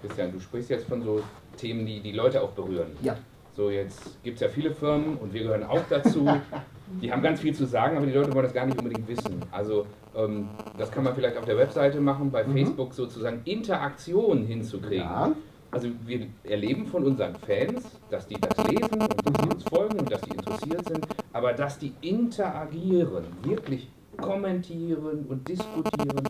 Christian, 0.00 0.32
du 0.32 0.40
sprichst 0.40 0.70
jetzt 0.70 0.88
von 0.88 1.02
so 1.02 1.20
Themen, 1.56 1.84
die 1.86 2.00
die 2.00 2.12
Leute 2.12 2.42
auch 2.42 2.50
berühren. 2.50 2.88
Ja. 3.02 3.16
So, 3.56 3.70
jetzt 3.70 4.22
gibt 4.22 4.34
es 4.34 4.42
ja 4.42 4.48
viele 4.48 4.70
Firmen 4.70 5.16
und 5.16 5.32
wir 5.32 5.42
gehören 5.42 5.64
auch 5.64 5.80
dazu. 5.88 6.28
Die 7.00 7.10
haben 7.10 7.22
ganz 7.22 7.40
viel 7.40 7.54
zu 7.54 7.64
sagen, 7.64 7.96
aber 7.96 8.06
die 8.06 8.12
Leute 8.12 8.32
wollen 8.32 8.44
das 8.44 8.54
gar 8.54 8.64
nicht 8.64 8.78
unbedingt 8.78 9.08
wissen. 9.08 9.42
Also 9.50 9.86
ähm, 10.14 10.48
das 10.78 10.88
kann 10.92 11.02
man 11.02 11.16
vielleicht 11.16 11.36
auf 11.36 11.44
der 11.44 11.58
Webseite 11.58 12.00
machen, 12.00 12.30
bei 12.30 12.44
mhm. 12.44 12.52
Facebook 12.52 12.94
sozusagen 12.94 13.40
Interaktion 13.44 14.46
hinzukriegen. 14.46 15.04
Ja. 15.04 15.32
Also 15.72 15.88
wir 16.06 16.28
erleben 16.44 16.86
von 16.86 17.02
unseren 17.02 17.34
Fans, 17.34 17.82
dass 18.08 18.28
die 18.28 18.36
das 18.40 18.68
lesen 18.68 19.00
und 19.00 19.12
dass 19.12 19.34
die 19.34 19.42
mhm. 19.42 19.52
uns 19.52 19.64
folgen 19.64 19.98
und 19.98 20.12
dass 20.12 20.20
die 20.20 20.30
interessiert 20.30 20.84
sind, 20.86 21.06
aber 21.32 21.52
dass 21.54 21.78
die 21.80 21.92
interagieren, 22.02 23.24
wirklich 23.42 23.88
kommentieren 24.16 25.26
und 25.28 25.48
diskutieren, 25.48 26.28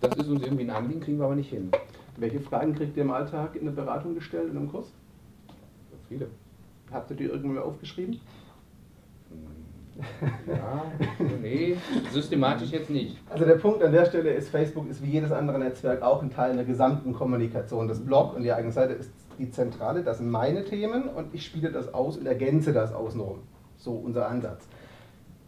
das 0.00 0.16
ist 0.16 0.28
uns 0.28 0.42
irgendwie 0.42 0.64
ein 0.64 0.70
Anliegen, 0.70 1.00
kriegen 1.00 1.18
wir 1.18 1.26
aber 1.26 1.36
nicht 1.36 1.50
hin. 1.50 1.70
Welche 2.16 2.40
Fragen 2.40 2.74
kriegt 2.74 2.96
ihr 2.96 3.02
im 3.02 3.10
Alltag 3.10 3.56
in 3.56 3.66
der 3.66 3.72
Beratung 3.72 4.14
gestellt 4.14 4.48
in 4.50 4.56
einem 4.56 4.70
Kurs? 4.70 4.90
Viele. 6.08 6.28
Habt 6.92 7.10
ihr 7.10 7.16
die 7.16 7.24
irgendwo 7.24 7.60
aufgeschrieben? 7.60 8.20
Ja, 10.46 10.84
nee, 11.42 11.76
systematisch 12.10 12.70
jetzt 12.70 12.90
nicht. 12.90 13.18
Also 13.28 13.44
der 13.44 13.56
Punkt 13.56 13.82
an 13.82 13.92
der 13.92 14.06
Stelle 14.06 14.30
ist, 14.30 14.48
Facebook 14.48 14.88
ist 14.88 15.02
wie 15.02 15.10
jedes 15.10 15.32
andere 15.32 15.58
Netzwerk 15.58 16.02
auch 16.02 16.22
ein 16.22 16.30
Teil 16.30 16.54
der 16.54 16.64
gesamten 16.64 17.12
Kommunikation. 17.12 17.88
Das 17.88 18.00
Blog 18.00 18.34
und 18.34 18.42
die 18.42 18.52
eigene 18.52 18.72
Seite 18.72 18.94
ist 18.94 19.12
die 19.38 19.50
Zentrale, 19.50 20.02
das 20.02 20.18
sind 20.18 20.30
meine 20.30 20.64
Themen 20.64 21.08
und 21.08 21.34
ich 21.34 21.44
spiele 21.44 21.70
das 21.70 21.92
aus 21.92 22.16
und 22.16 22.26
ergänze 22.26 22.72
das 22.72 22.92
außenrum. 22.92 23.40
So 23.76 23.92
unser 23.92 24.28
Ansatz. 24.28 24.66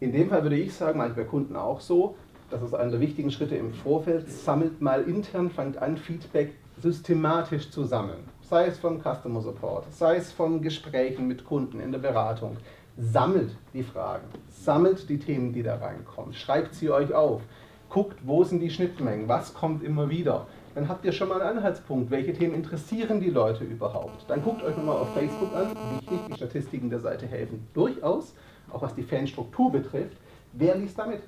In 0.01 0.13
dem 0.13 0.29
Fall 0.29 0.43
würde 0.43 0.57
ich 0.57 0.75
sagen, 0.75 0.99
bei 0.99 1.25
Kunden 1.25 1.57
auch 1.57 1.81
so, 1.81 2.17
das 2.51 2.63
ist 2.63 2.75
einer 2.75 2.91
der 2.91 3.01
wichtigen 3.01 3.31
Schritte 3.31 3.57
im 3.57 3.73
Vorfeld, 3.73 4.31
sammelt 4.31 4.81
mal 4.81 5.03
intern, 5.03 5.51
fangt 5.51 5.79
an, 5.79 5.97
Feedback 5.97 6.53
systematisch 6.81 7.71
zu 7.71 7.85
sammeln 7.85 8.34
sei 8.55 8.67
es 8.67 8.79
vom 8.79 9.01
Customer 9.01 9.41
Support, 9.41 9.93
sei 9.93 10.15
es 10.15 10.31
von 10.31 10.63
Gesprächen 10.63 11.27
mit 11.27 11.45
Kunden 11.45 11.81
in 11.81 11.91
der 11.91 11.99
Beratung. 11.99 12.57
Sammelt 12.97 13.51
die 13.73 13.83
Fragen, 13.83 14.29
sammelt 14.49 15.09
die 15.09 15.19
Themen, 15.19 15.53
die 15.53 15.65
da 15.65 15.75
reinkommen, 15.75 16.33
schreibt 16.35 16.73
sie 16.73 16.89
euch 16.89 17.13
auf, 17.13 17.43
guckt, 17.89 18.17
wo 18.23 18.45
sind 18.45 18.61
die 18.61 18.71
Schnittmengen, 18.71 19.27
was 19.27 19.55
kommt 19.55 19.83
immer 19.83 20.09
wieder. 20.09 20.47
Dann 20.77 20.89
habt 20.89 21.05
ihr 21.05 21.11
schon 21.11 21.31
mal 21.31 21.43
einen 21.43 21.59
Anhaltspunkt, 21.59 22.13
welche 22.13 22.33
Themen 22.33 22.55
interessieren 22.55 23.21
die 23.21 23.31
Leute 23.31 23.65
überhaupt. 23.65 24.25
Dann 24.29 24.41
guckt 24.41 24.63
euch 24.63 24.77
nochmal 24.77 24.99
auf 24.99 25.13
Facebook 25.15 25.53
an, 25.53 25.75
wichtig, 25.99 26.21
die 26.29 26.35
Statistiken 26.35 26.91
der 26.91 27.01
Seite 27.01 27.27
helfen 27.27 27.67
durchaus, 27.75 28.37
auch 28.71 28.83
was 28.83 28.95
die 28.95 29.03
Fanstruktur 29.03 29.73
betrifft. 29.73 30.17
Wer 30.53 30.77
liest 30.77 30.97
damit? 30.97 31.23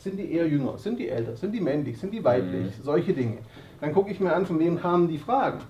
Sind 0.00 0.18
die 0.18 0.32
eher 0.32 0.48
jünger? 0.48 0.78
Sind 0.78 0.98
die 0.98 1.08
älter? 1.08 1.36
Sind 1.36 1.52
die 1.52 1.60
männlich? 1.60 1.96
Sind 2.00 2.12
die 2.12 2.24
weiblich? 2.24 2.76
Mhm. 2.76 2.82
Solche 2.82 3.12
Dinge. 3.12 3.38
Dann 3.80 3.92
gucke 3.92 4.10
ich 4.10 4.18
mir 4.18 4.34
an, 4.34 4.46
von 4.46 4.58
wem 4.58 4.80
kamen 4.80 5.06
die 5.06 5.18
Fragen. 5.18 5.60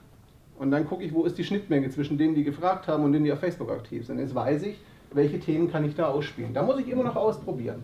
Und 0.63 0.71
dann 0.71 0.87
gucke 0.87 1.03
ich, 1.03 1.13
wo 1.13 1.25
ist 1.25 1.37
die 1.37 1.43
Schnittmenge 1.43 1.91
zwischen 1.91 2.17
denen, 2.17 2.37
die 2.37 2.45
gefragt 2.45 2.87
haben 2.87 3.03
und 3.03 3.13
denen, 3.13 3.25
die 3.25 3.33
auf 3.33 3.41
Facebook 3.41 3.69
aktiv 3.69 4.07
sind. 4.07 4.21
Jetzt 4.21 4.33
weiß 4.33 4.63
ich, 4.63 4.79
welche 5.11 5.41
Themen 5.41 5.69
kann 5.69 5.85
ich 5.85 5.97
da 5.97 6.07
ausspielen. 6.07 6.55
Da 6.55 6.63
muss 6.63 6.79
ich 6.79 6.89
immer 6.89 7.03
noch 7.03 7.17
ausprobieren. 7.17 7.83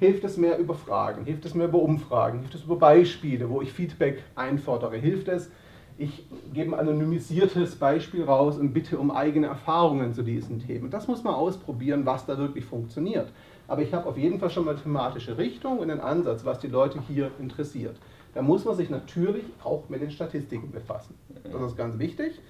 Hilft 0.00 0.24
es 0.24 0.38
mehr 0.38 0.58
über 0.58 0.72
Fragen? 0.72 1.26
Hilft 1.26 1.44
es 1.44 1.54
mehr 1.54 1.68
über 1.68 1.80
Umfragen? 1.80 2.38
Hilft 2.38 2.54
es 2.54 2.62
über 2.62 2.76
Beispiele, 2.76 3.50
wo 3.50 3.60
ich 3.60 3.70
Feedback 3.70 4.22
einfordere? 4.36 4.96
Hilft 4.96 5.28
es, 5.28 5.50
ich 5.98 6.24
gebe 6.54 6.72
ein 6.72 6.88
anonymisiertes 6.88 7.76
Beispiel 7.76 8.24
raus 8.24 8.56
und 8.56 8.72
bitte 8.72 8.98
um 8.98 9.10
eigene 9.10 9.48
Erfahrungen 9.48 10.14
zu 10.14 10.22
diesen 10.22 10.60
Themen. 10.60 10.88
Das 10.88 11.06
muss 11.06 11.22
man 11.24 11.34
ausprobieren, 11.34 12.06
was 12.06 12.24
da 12.24 12.38
wirklich 12.38 12.64
funktioniert. 12.64 13.30
Aber 13.68 13.82
ich 13.82 13.92
habe 13.92 14.08
auf 14.08 14.16
jeden 14.16 14.38
Fall 14.38 14.48
schon 14.48 14.64
mal 14.64 14.76
thematische 14.76 15.36
Richtung 15.36 15.78
und 15.78 15.90
einen 15.90 16.00
Ansatz, 16.00 16.46
was 16.46 16.58
die 16.58 16.68
Leute 16.68 17.00
hier 17.06 17.30
interessiert 17.38 17.96
da 18.34 18.42
muss 18.42 18.64
man 18.64 18.74
sich 18.74 18.90
natürlich 18.90 19.44
auch 19.62 19.88
mit 19.88 20.02
den 20.02 20.10
Statistiken 20.10 20.70
befassen. 20.70 21.14
Das 21.44 21.62
ist 21.62 21.76
ganz 21.76 21.98
wichtig. 21.98 22.40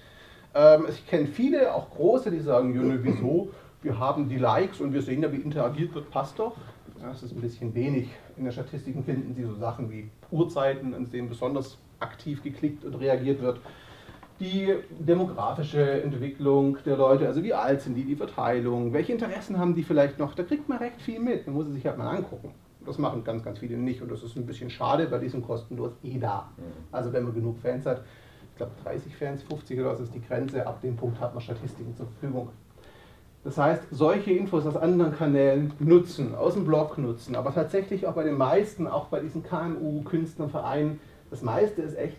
Ähm, 0.53 0.85
ich 0.89 1.05
kenne 1.07 1.27
viele, 1.27 1.73
auch 1.73 1.91
große, 1.91 2.31
die 2.31 2.39
sagen, 2.39 2.73
ja, 2.73 2.81
ne, 2.81 2.99
wieso? 3.03 3.51
Wir 3.81 3.99
haben 3.99 4.27
die 4.27 4.37
Likes 4.37 4.81
und 4.81 4.93
wir 4.93 5.01
sehen 5.01 5.21
ja, 5.21 5.31
wie 5.31 5.37
interagiert 5.37 5.93
wird, 5.93 6.09
passt 6.09 6.39
doch. 6.39 6.55
Das 7.01 7.21
ist 7.21 7.33
ein 7.33 7.41
bisschen 7.41 7.75
wenig. 7.75 8.09
In 8.35 8.45
den 8.45 8.51
Statistiken 8.51 9.03
finden 9.03 9.35
Sie 9.35 9.43
so 9.43 9.53
Sachen 9.53 9.91
wie 9.91 10.09
Uhrzeiten, 10.31 10.95
an 10.95 11.09
denen 11.11 11.29
besonders 11.29 11.77
aktiv 11.99 12.41
geklickt 12.41 12.83
und 12.83 12.95
reagiert 12.95 13.41
wird. 13.41 13.59
Die 14.39 14.73
demografische 14.99 16.01
Entwicklung 16.01 16.77
der 16.85 16.97
Leute, 16.97 17.27
also 17.27 17.43
wie 17.43 17.53
alt 17.53 17.81
sind 17.81 17.95
die, 17.95 18.03
die 18.03 18.15
Verteilung, 18.15 18.91
welche 18.91 19.13
Interessen 19.13 19.59
haben 19.59 19.75
die 19.75 19.83
vielleicht 19.83 20.19
noch, 20.19 20.33
da 20.33 20.43
kriegt 20.43 20.67
man 20.67 20.79
recht 20.79 21.01
viel 21.01 21.19
mit. 21.19 21.45
Man 21.45 21.55
muss 21.55 21.67
es 21.67 21.73
sich 21.75 21.85
halt 21.85 21.97
mal 21.97 22.09
angucken. 22.09 22.53
Das 22.85 22.97
machen 22.97 23.23
ganz, 23.23 23.43
ganz 23.43 23.59
viele 23.59 23.77
nicht 23.77 24.01
und 24.01 24.11
das 24.11 24.23
ist 24.23 24.35
ein 24.35 24.45
bisschen 24.45 24.69
schade, 24.69 25.09
weil 25.09 25.19
die 25.19 25.29
sind 25.29 25.45
kostenlos 25.45 25.91
eh 26.03 26.17
da. 26.17 26.49
Mhm. 26.57 26.63
Also 26.91 27.11
wenn 27.13 27.23
man 27.23 27.33
genug 27.33 27.57
Fans 27.59 27.85
hat, 27.85 28.03
ich 28.51 28.57
glaube 28.57 28.71
30 28.83 29.15
Fans, 29.15 29.43
50 29.43 29.79
oder 29.79 29.91
was 29.91 29.99
ist 29.99 30.13
die 30.13 30.21
Grenze, 30.21 30.65
ab 30.65 30.81
dem 30.81 30.95
Punkt 30.95 31.19
hat 31.19 31.33
man 31.33 31.41
Statistiken 31.41 31.95
zur 31.95 32.05
Verfügung. 32.07 32.49
Das 33.43 33.57
heißt, 33.57 33.83
solche 33.91 34.31
Infos 34.31 34.65
aus 34.65 34.75
anderen 34.75 35.15
Kanälen 35.15 35.71
nutzen, 35.79 36.33
aus 36.33 36.55
dem 36.55 36.65
Blog 36.65 36.97
nutzen, 36.97 37.35
aber 37.35 37.53
tatsächlich 37.53 38.07
auch 38.07 38.13
bei 38.13 38.23
den 38.23 38.37
meisten, 38.37 38.87
auch 38.87 39.05
bei 39.05 39.19
diesen 39.19 39.43
KMU, 39.43 40.01
Künstlern, 40.03 40.49
Vereinen, 40.49 40.99
das 41.29 41.43
meiste 41.43 41.81
ist 41.81 41.95
echt, 41.95 42.17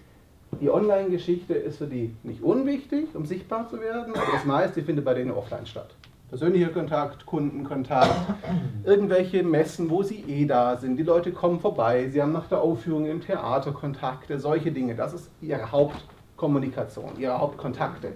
die 0.61 0.71
Online-Geschichte 0.71 1.55
ist 1.55 1.79
für 1.79 1.87
die 1.87 2.15
nicht 2.23 2.43
unwichtig, 2.43 3.09
um 3.15 3.27
sichtbar 3.27 3.69
zu 3.69 3.81
werden, 3.81 4.15
aber 4.15 4.33
das 4.33 4.45
meiste 4.45 4.83
findet 4.83 5.05
bei 5.05 5.15
denen 5.15 5.33
offline 5.33 5.67
statt 5.67 5.97
persönlicher 6.29 6.69
Kontakt, 6.69 7.25
Kundenkontakt, 7.25 8.35
irgendwelche 8.85 9.43
Messen, 9.43 9.91
wo 9.91 10.03
sie 10.03 10.25
eh 10.27 10.45
da 10.47 10.77
sind. 10.77 10.97
Die 10.97 11.03
Leute 11.03 11.33
kommen 11.33 11.61
vorbei, 11.61 12.09
sie 12.09 12.21
haben 12.21 12.33
nach 12.33 12.49
der 12.49 12.61
Aufführung 12.61 13.07
im 13.07 13.21
Theater 13.21 13.73
Kontakte, 13.73 14.39
solche 14.39 14.73
Dinge. 14.73 14.95
Das 14.95 15.13
ist 15.15 15.31
ihre 15.41 15.71
Hauptkommunikation, 15.71 17.13
ihre 17.19 17.39
Hauptkontakte. 17.39 18.13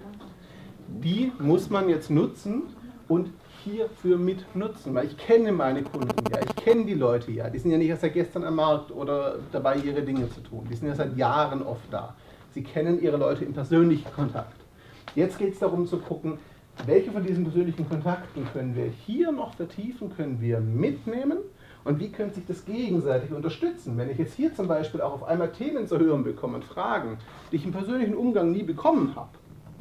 Die 0.88 1.32
muss 1.38 1.70
man 1.70 1.88
jetzt 1.88 2.10
nutzen 2.10 2.62
und 3.06 3.30
hierfür 3.64 4.16
mitnutzen, 4.16 4.94
weil 4.94 5.06
ich 5.06 5.16
kenne 5.16 5.52
meine 5.52 5.82
Kunden 5.82 6.08
ja, 6.32 6.40
ich 6.40 6.56
kenne 6.56 6.84
die 6.86 6.94
Leute 6.94 7.30
ja. 7.30 7.48
Die 7.48 7.58
sind 7.58 7.70
ja 7.70 7.78
nicht 7.78 7.88
erst 7.88 8.02
seit 8.02 8.14
gestern 8.14 8.44
am 8.44 8.56
Markt 8.56 8.90
oder 8.90 9.36
dabei, 9.52 9.76
ihre 9.76 10.02
Dinge 10.02 10.28
zu 10.30 10.40
tun. 10.40 10.66
Die 10.68 10.74
sind 10.74 10.88
ja 10.88 10.94
seit 10.94 11.16
Jahren 11.16 11.62
oft 11.62 11.92
da. 11.92 12.14
Sie 12.52 12.62
kennen 12.62 13.00
ihre 13.00 13.16
Leute 13.16 13.44
im 13.44 13.52
persönlichen 13.52 14.10
Kontakt. 14.12 14.56
Jetzt 15.14 15.38
geht 15.38 15.54
es 15.54 15.58
darum 15.58 15.86
zu 15.86 15.98
gucken, 15.98 16.38
welche 16.86 17.10
von 17.10 17.22
diesen 17.22 17.44
persönlichen 17.44 17.88
Kontakten 17.88 18.46
können 18.52 18.74
wir 18.74 18.86
hier 18.86 19.32
noch 19.32 19.54
vertiefen, 19.54 20.14
können 20.16 20.40
wir 20.40 20.60
mitnehmen 20.60 21.38
Und 21.84 21.98
wie 21.98 22.10
könnte 22.10 22.36
sich 22.36 22.46
das 22.46 22.64
gegenseitig 22.64 23.32
unterstützen? 23.32 23.96
Wenn 23.96 24.10
ich 24.10 24.18
jetzt 24.18 24.34
hier 24.34 24.54
zum 24.54 24.68
Beispiel 24.68 25.00
auch 25.00 25.14
auf 25.14 25.24
einmal 25.24 25.50
Themen 25.52 25.86
zu 25.86 25.98
hören 25.98 26.24
bekomme 26.24 26.56
und 26.56 26.64
Fragen, 26.64 27.18
die 27.50 27.56
ich 27.56 27.64
im 27.64 27.72
persönlichen 27.72 28.14
Umgang 28.14 28.52
nie 28.52 28.62
bekommen 28.62 29.14
habe, 29.16 29.30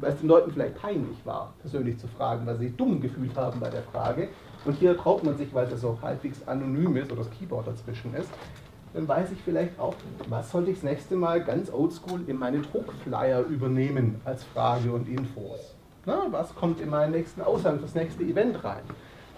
weil 0.00 0.12
es 0.12 0.20
den 0.20 0.28
Leuten 0.28 0.50
vielleicht 0.50 0.76
peinlich 0.76 1.18
war, 1.24 1.52
persönlich 1.60 1.98
zu 1.98 2.08
fragen, 2.08 2.46
weil 2.46 2.56
sie 2.56 2.68
sich 2.68 2.76
dumm 2.76 3.00
gefühlt 3.00 3.36
haben 3.36 3.60
bei 3.60 3.68
der 3.68 3.82
Frage. 3.82 4.28
Und 4.64 4.74
hier 4.74 4.96
traut 4.96 5.24
man 5.24 5.36
sich, 5.36 5.52
weil 5.54 5.66
es 5.66 5.80
so 5.80 5.98
halbwegs 6.00 6.46
anonym 6.46 6.96
ist 6.96 7.12
oder 7.12 7.22
das 7.22 7.30
Keyboard 7.30 7.66
dazwischen 7.66 8.14
ist, 8.14 8.30
dann 8.92 9.06
weiß 9.06 9.30
ich 9.32 9.38
vielleicht 9.42 9.78
auch, 9.78 9.94
was 10.28 10.50
sollte 10.50 10.70
ich 10.70 10.78
das 10.78 10.84
nächste 10.84 11.16
Mal 11.16 11.44
ganz 11.44 11.72
oldschool 11.72 12.22
in 12.26 12.38
meine 12.38 12.60
Druckflyer 12.60 13.40
übernehmen 13.42 14.20
als 14.24 14.42
Frage 14.44 14.90
und 14.92 15.08
Infos. 15.08 15.79
Na, 16.06 16.26
was 16.30 16.54
kommt 16.54 16.80
in 16.80 16.88
meinen 16.88 17.12
nächsten 17.12 17.42
Aushang 17.42 17.78
fürs 17.78 17.94
nächste 17.94 18.22
Event 18.22 18.64
rein? 18.64 18.82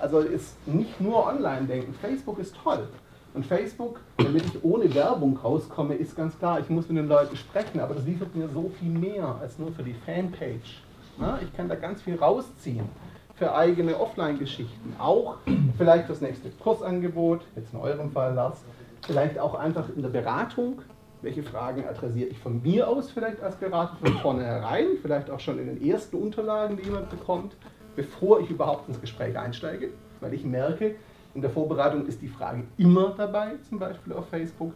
Also 0.00 0.20
ist 0.20 0.56
nicht 0.66 1.00
nur 1.00 1.26
online 1.26 1.66
denken. 1.66 1.92
Facebook 1.94 2.38
ist 2.38 2.54
toll. 2.62 2.88
Und 3.34 3.46
Facebook, 3.46 4.00
damit 4.18 4.44
ich 4.44 4.62
ohne 4.62 4.94
Werbung 4.94 5.38
rauskomme, 5.38 5.94
ist 5.94 6.16
ganz 6.16 6.38
klar, 6.38 6.60
ich 6.60 6.68
muss 6.68 6.88
mit 6.88 6.98
den 6.98 7.08
Leuten 7.08 7.34
sprechen, 7.36 7.80
aber 7.80 7.94
das 7.94 8.04
liefert 8.04 8.34
mir 8.36 8.48
so 8.48 8.70
viel 8.78 8.90
mehr 8.90 9.36
als 9.40 9.58
nur 9.58 9.72
für 9.72 9.82
die 9.82 9.94
Fanpage. 9.94 10.82
Na, 11.18 11.38
ich 11.42 11.52
kann 11.56 11.68
da 11.68 11.74
ganz 11.74 12.02
viel 12.02 12.16
rausziehen 12.16 12.88
für 13.34 13.54
eigene 13.54 13.98
Offline-Geschichten. 13.98 14.94
Auch 14.98 15.38
vielleicht 15.78 16.08
das 16.08 16.20
nächste 16.20 16.50
Kursangebot, 16.50 17.40
jetzt 17.56 17.72
in 17.72 17.80
eurem 17.80 18.12
Fall 18.12 18.34
Lars, 18.34 18.62
vielleicht 19.04 19.38
auch 19.38 19.54
einfach 19.54 19.88
in 19.96 20.02
der 20.02 20.10
Beratung. 20.10 20.82
Welche 21.22 21.44
Fragen 21.44 21.86
adressiere 21.86 22.30
ich 22.30 22.38
von 22.38 22.60
mir 22.62 22.88
aus 22.88 23.10
vielleicht 23.10 23.40
als 23.40 23.54
Berater 23.54 23.96
von 23.96 24.12
vornherein, 24.18 24.86
vielleicht 25.00 25.30
auch 25.30 25.38
schon 25.38 25.60
in 25.60 25.66
den 25.66 25.88
ersten 25.88 26.16
Unterlagen, 26.16 26.76
die 26.76 26.82
jemand 26.82 27.10
bekommt, 27.10 27.54
bevor 27.94 28.40
ich 28.40 28.50
überhaupt 28.50 28.88
ins 28.88 29.00
Gespräch 29.00 29.38
einsteige, 29.38 29.90
weil 30.20 30.34
ich 30.34 30.44
merke, 30.44 30.96
in 31.34 31.40
der 31.40 31.50
Vorbereitung 31.50 32.06
ist 32.06 32.20
die 32.20 32.28
Frage 32.28 32.64
immer 32.76 33.14
dabei, 33.16 33.52
zum 33.68 33.78
Beispiel 33.78 34.12
auf 34.12 34.28
Facebook. 34.28 34.72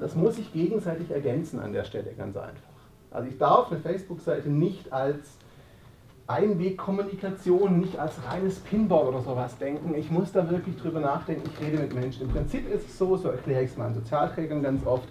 Das 0.00 0.16
muss 0.16 0.38
ich 0.38 0.52
gegenseitig 0.52 1.10
ergänzen 1.10 1.60
an 1.60 1.72
der 1.72 1.84
Stelle, 1.84 2.12
ganz 2.14 2.36
einfach. 2.36 2.60
Also 3.12 3.28
ich 3.28 3.38
darf 3.38 3.70
eine 3.70 3.80
Facebook-Seite 3.80 4.50
nicht 4.50 4.92
als 4.92 5.38
Einwegkommunikation, 6.26 7.78
nicht 7.78 7.96
als 7.96 8.14
reines 8.28 8.58
Pinboard 8.58 9.08
oder 9.08 9.20
sowas 9.20 9.56
denken. 9.58 9.94
Ich 9.94 10.10
muss 10.10 10.32
da 10.32 10.50
wirklich 10.50 10.76
drüber 10.76 10.98
nachdenken, 10.98 11.48
ich 11.48 11.64
rede 11.64 11.78
mit 11.78 11.94
Menschen. 11.94 12.22
Im 12.22 12.28
Prinzip 12.28 12.68
ist 12.68 12.88
es 12.88 12.98
so, 12.98 13.16
so 13.16 13.28
erkläre 13.28 13.62
ich 13.62 13.70
es 13.70 13.76
meinen 13.76 13.94
Sozialträgern 13.94 14.62
ganz 14.62 14.84
oft, 14.84 15.08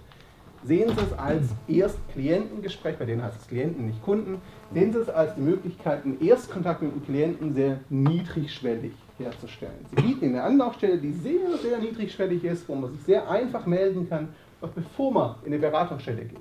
sehen 0.66 0.90
Sie 0.96 1.04
es 1.04 1.18
als 1.18 1.46
Erst-Klientengespräch, 1.68 2.96
bei 2.98 3.04
denen 3.04 3.22
heißt 3.22 3.40
es 3.40 3.48
Klienten, 3.48 3.86
nicht 3.86 4.02
Kunden, 4.02 4.40
sehen 4.72 4.92
Sie 4.92 4.98
es 4.98 5.08
als 5.08 5.34
die 5.34 5.40
Möglichkeit, 5.40 6.04
einen 6.04 6.20
Erstkontakt 6.20 6.82
mit 6.82 6.92
dem 6.92 7.04
Klienten 7.04 7.54
sehr 7.54 7.78
niedrigschwellig 7.88 8.92
herzustellen. 9.18 9.86
Sie 9.94 10.02
bieten 10.02 10.26
eine 10.26 10.42
Anlaufstelle, 10.42 10.98
die 10.98 11.12
sehr, 11.12 11.56
sehr 11.62 11.78
niedrigschwellig 11.78 12.44
ist, 12.44 12.68
wo 12.68 12.74
man 12.74 12.92
sich 12.92 13.02
sehr 13.02 13.30
einfach 13.30 13.64
melden 13.66 14.08
kann, 14.08 14.28
auch 14.60 14.68
bevor 14.68 15.12
man 15.12 15.34
in 15.44 15.52
eine 15.52 15.60
Beratungsstelle 15.60 16.24
geht 16.24 16.40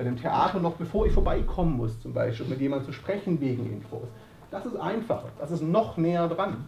bei 0.00 0.04
dem 0.04 0.16
Theater 0.16 0.60
noch 0.60 0.76
bevor 0.76 1.04
ich 1.04 1.12
vorbeikommen 1.12 1.76
muss, 1.76 2.00
zum 2.00 2.14
Beispiel, 2.14 2.46
mit 2.46 2.58
jemandem 2.58 2.86
zu 2.86 2.92
sprechen 2.94 3.38
wegen 3.38 3.70
Infos. 3.70 4.08
Das 4.50 4.64
ist 4.64 4.74
einfacher, 4.76 5.28
das 5.38 5.50
ist 5.50 5.62
noch 5.62 5.98
näher 5.98 6.26
dran, 6.26 6.64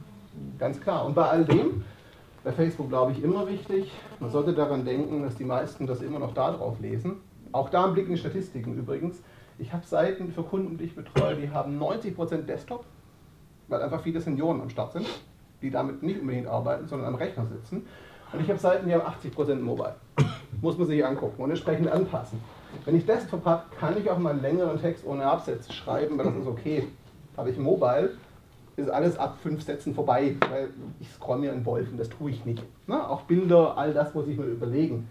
ganz 0.58 0.78
klar. 0.78 1.06
Und 1.06 1.14
bei 1.14 1.24
all 1.24 1.46
dem, 1.46 1.82
bei 2.44 2.52
Facebook 2.52 2.88
glaube 2.88 3.12
ich 3.12 3.22
immer 3.22 3.48
wichtig, 3.48 3.92
man 4.20 4.30
sollte 4.30 4.52
daran 4.52 4.84
denken, 4.84 5.22
dass 5.22 5.36
die 5.36 5.44
meisten 5.44 5.86
das 5.86 6.02
immer 6.02 6.18
noch 6.18 6.34
da 6.34 6.52
drauf 6.52 6.80
lesen. 6.80 7.16
Auch 7.52 7.68
da 7.68 7.84
ein 7.84 7.92
Blick 7.92 8.06
in 8.06 8.12
die 8.12 8.18
Statistiken 8.18 8.76
übrigens. 8.76 9.22
Ich 9.58 9.72
habe 9.72 9.86
Seiten 9.86 10.32
für 10.32 10.42
Kunden, 10.42 10.78
die 10.78 10.84
ich 10.84 10.96
betreue, 10.96 11.36
die 11.36 11.50
haben 11.50 11.80
90% 11.80 12.42
Desktop, 12.42 12.84
weil 13.68 13.82
einfach 13.82 14.02
viele 14.02 14.20
Senioren 14.20 14.60
am 14.60 14.70
Start 14.70 14.92
sind, 14.92 15.06
die 15.60 15.70
damit 15.70 16.02
nicht 16.02 16.20
unbedingt 16.20 16.48
arbeiten, 16.48 16.86
sondern 16.86 17.08
am 17.08 17.14
Rechner 17.14 17.46
sitzen. 17.46 17.86
Und 18.32 18.40
ich 18.40 18.48
habe 18.48 18.58
Seiten, 18.58 18.88
die 18.88 18.94
haben 18.94 19.02
80% 19.02 19.56
Mobile. 19.56 19.94
Muss 20.60 20.78
man 20.78 20.86
sich 20.86 21.04
angucken 21.04 21.42
und 21.42 21.50
entsprechend 21.50 21.88
anpassen. 21.88 22.40
Wenn 22.84 22.96
ich 22.96 23.04
Desktop 23.04 23.44
habe, 23.44 23.64
kann 23.78 23.96
ich 23.98 24.10
auch 24.10 24.18
mal 24.18 24.30
einen 24.30 24.42
längeren 24.42 24.80
Text 24.80 25.06
ohne 25.06 25.24
Absätze 25.26 25.72
schreiben, 25.72 26.16
weil 26.16 26.26
das 26.26 26.36
ist 26.36 26.46
okay. 26.46 26.88
Habe 27.36 27.50
ich 27.50 27.58
Mobile, 27.58 28.12
ist 28.76 28.90
alles 28.90 29.18
ab 29.18 29.38
fünf 29.42 29.62
Sätzen 29.62 29.94
vorbei, 29.94 30.36
weil 30.50 30.70
ich 31.00 31.10
scroll 31.10 31.38
mir 31.38 31.52
in 31.52 31.64
Wolfen, 31.64 31.98
das 31.98 32.08
tue 32.08 32.30
ich 32.30 32.44
nicht. 32.44 32.62
Na, 32.86 33.08
auch 33.08 33.22
Bilder, 33.22 33.76
all 33.76 33.92
das 33.92 34.14
muss 34.14 34.26
ich 34.26 34.38
mir 34.38 34.46
überlegen. 34.46 35.08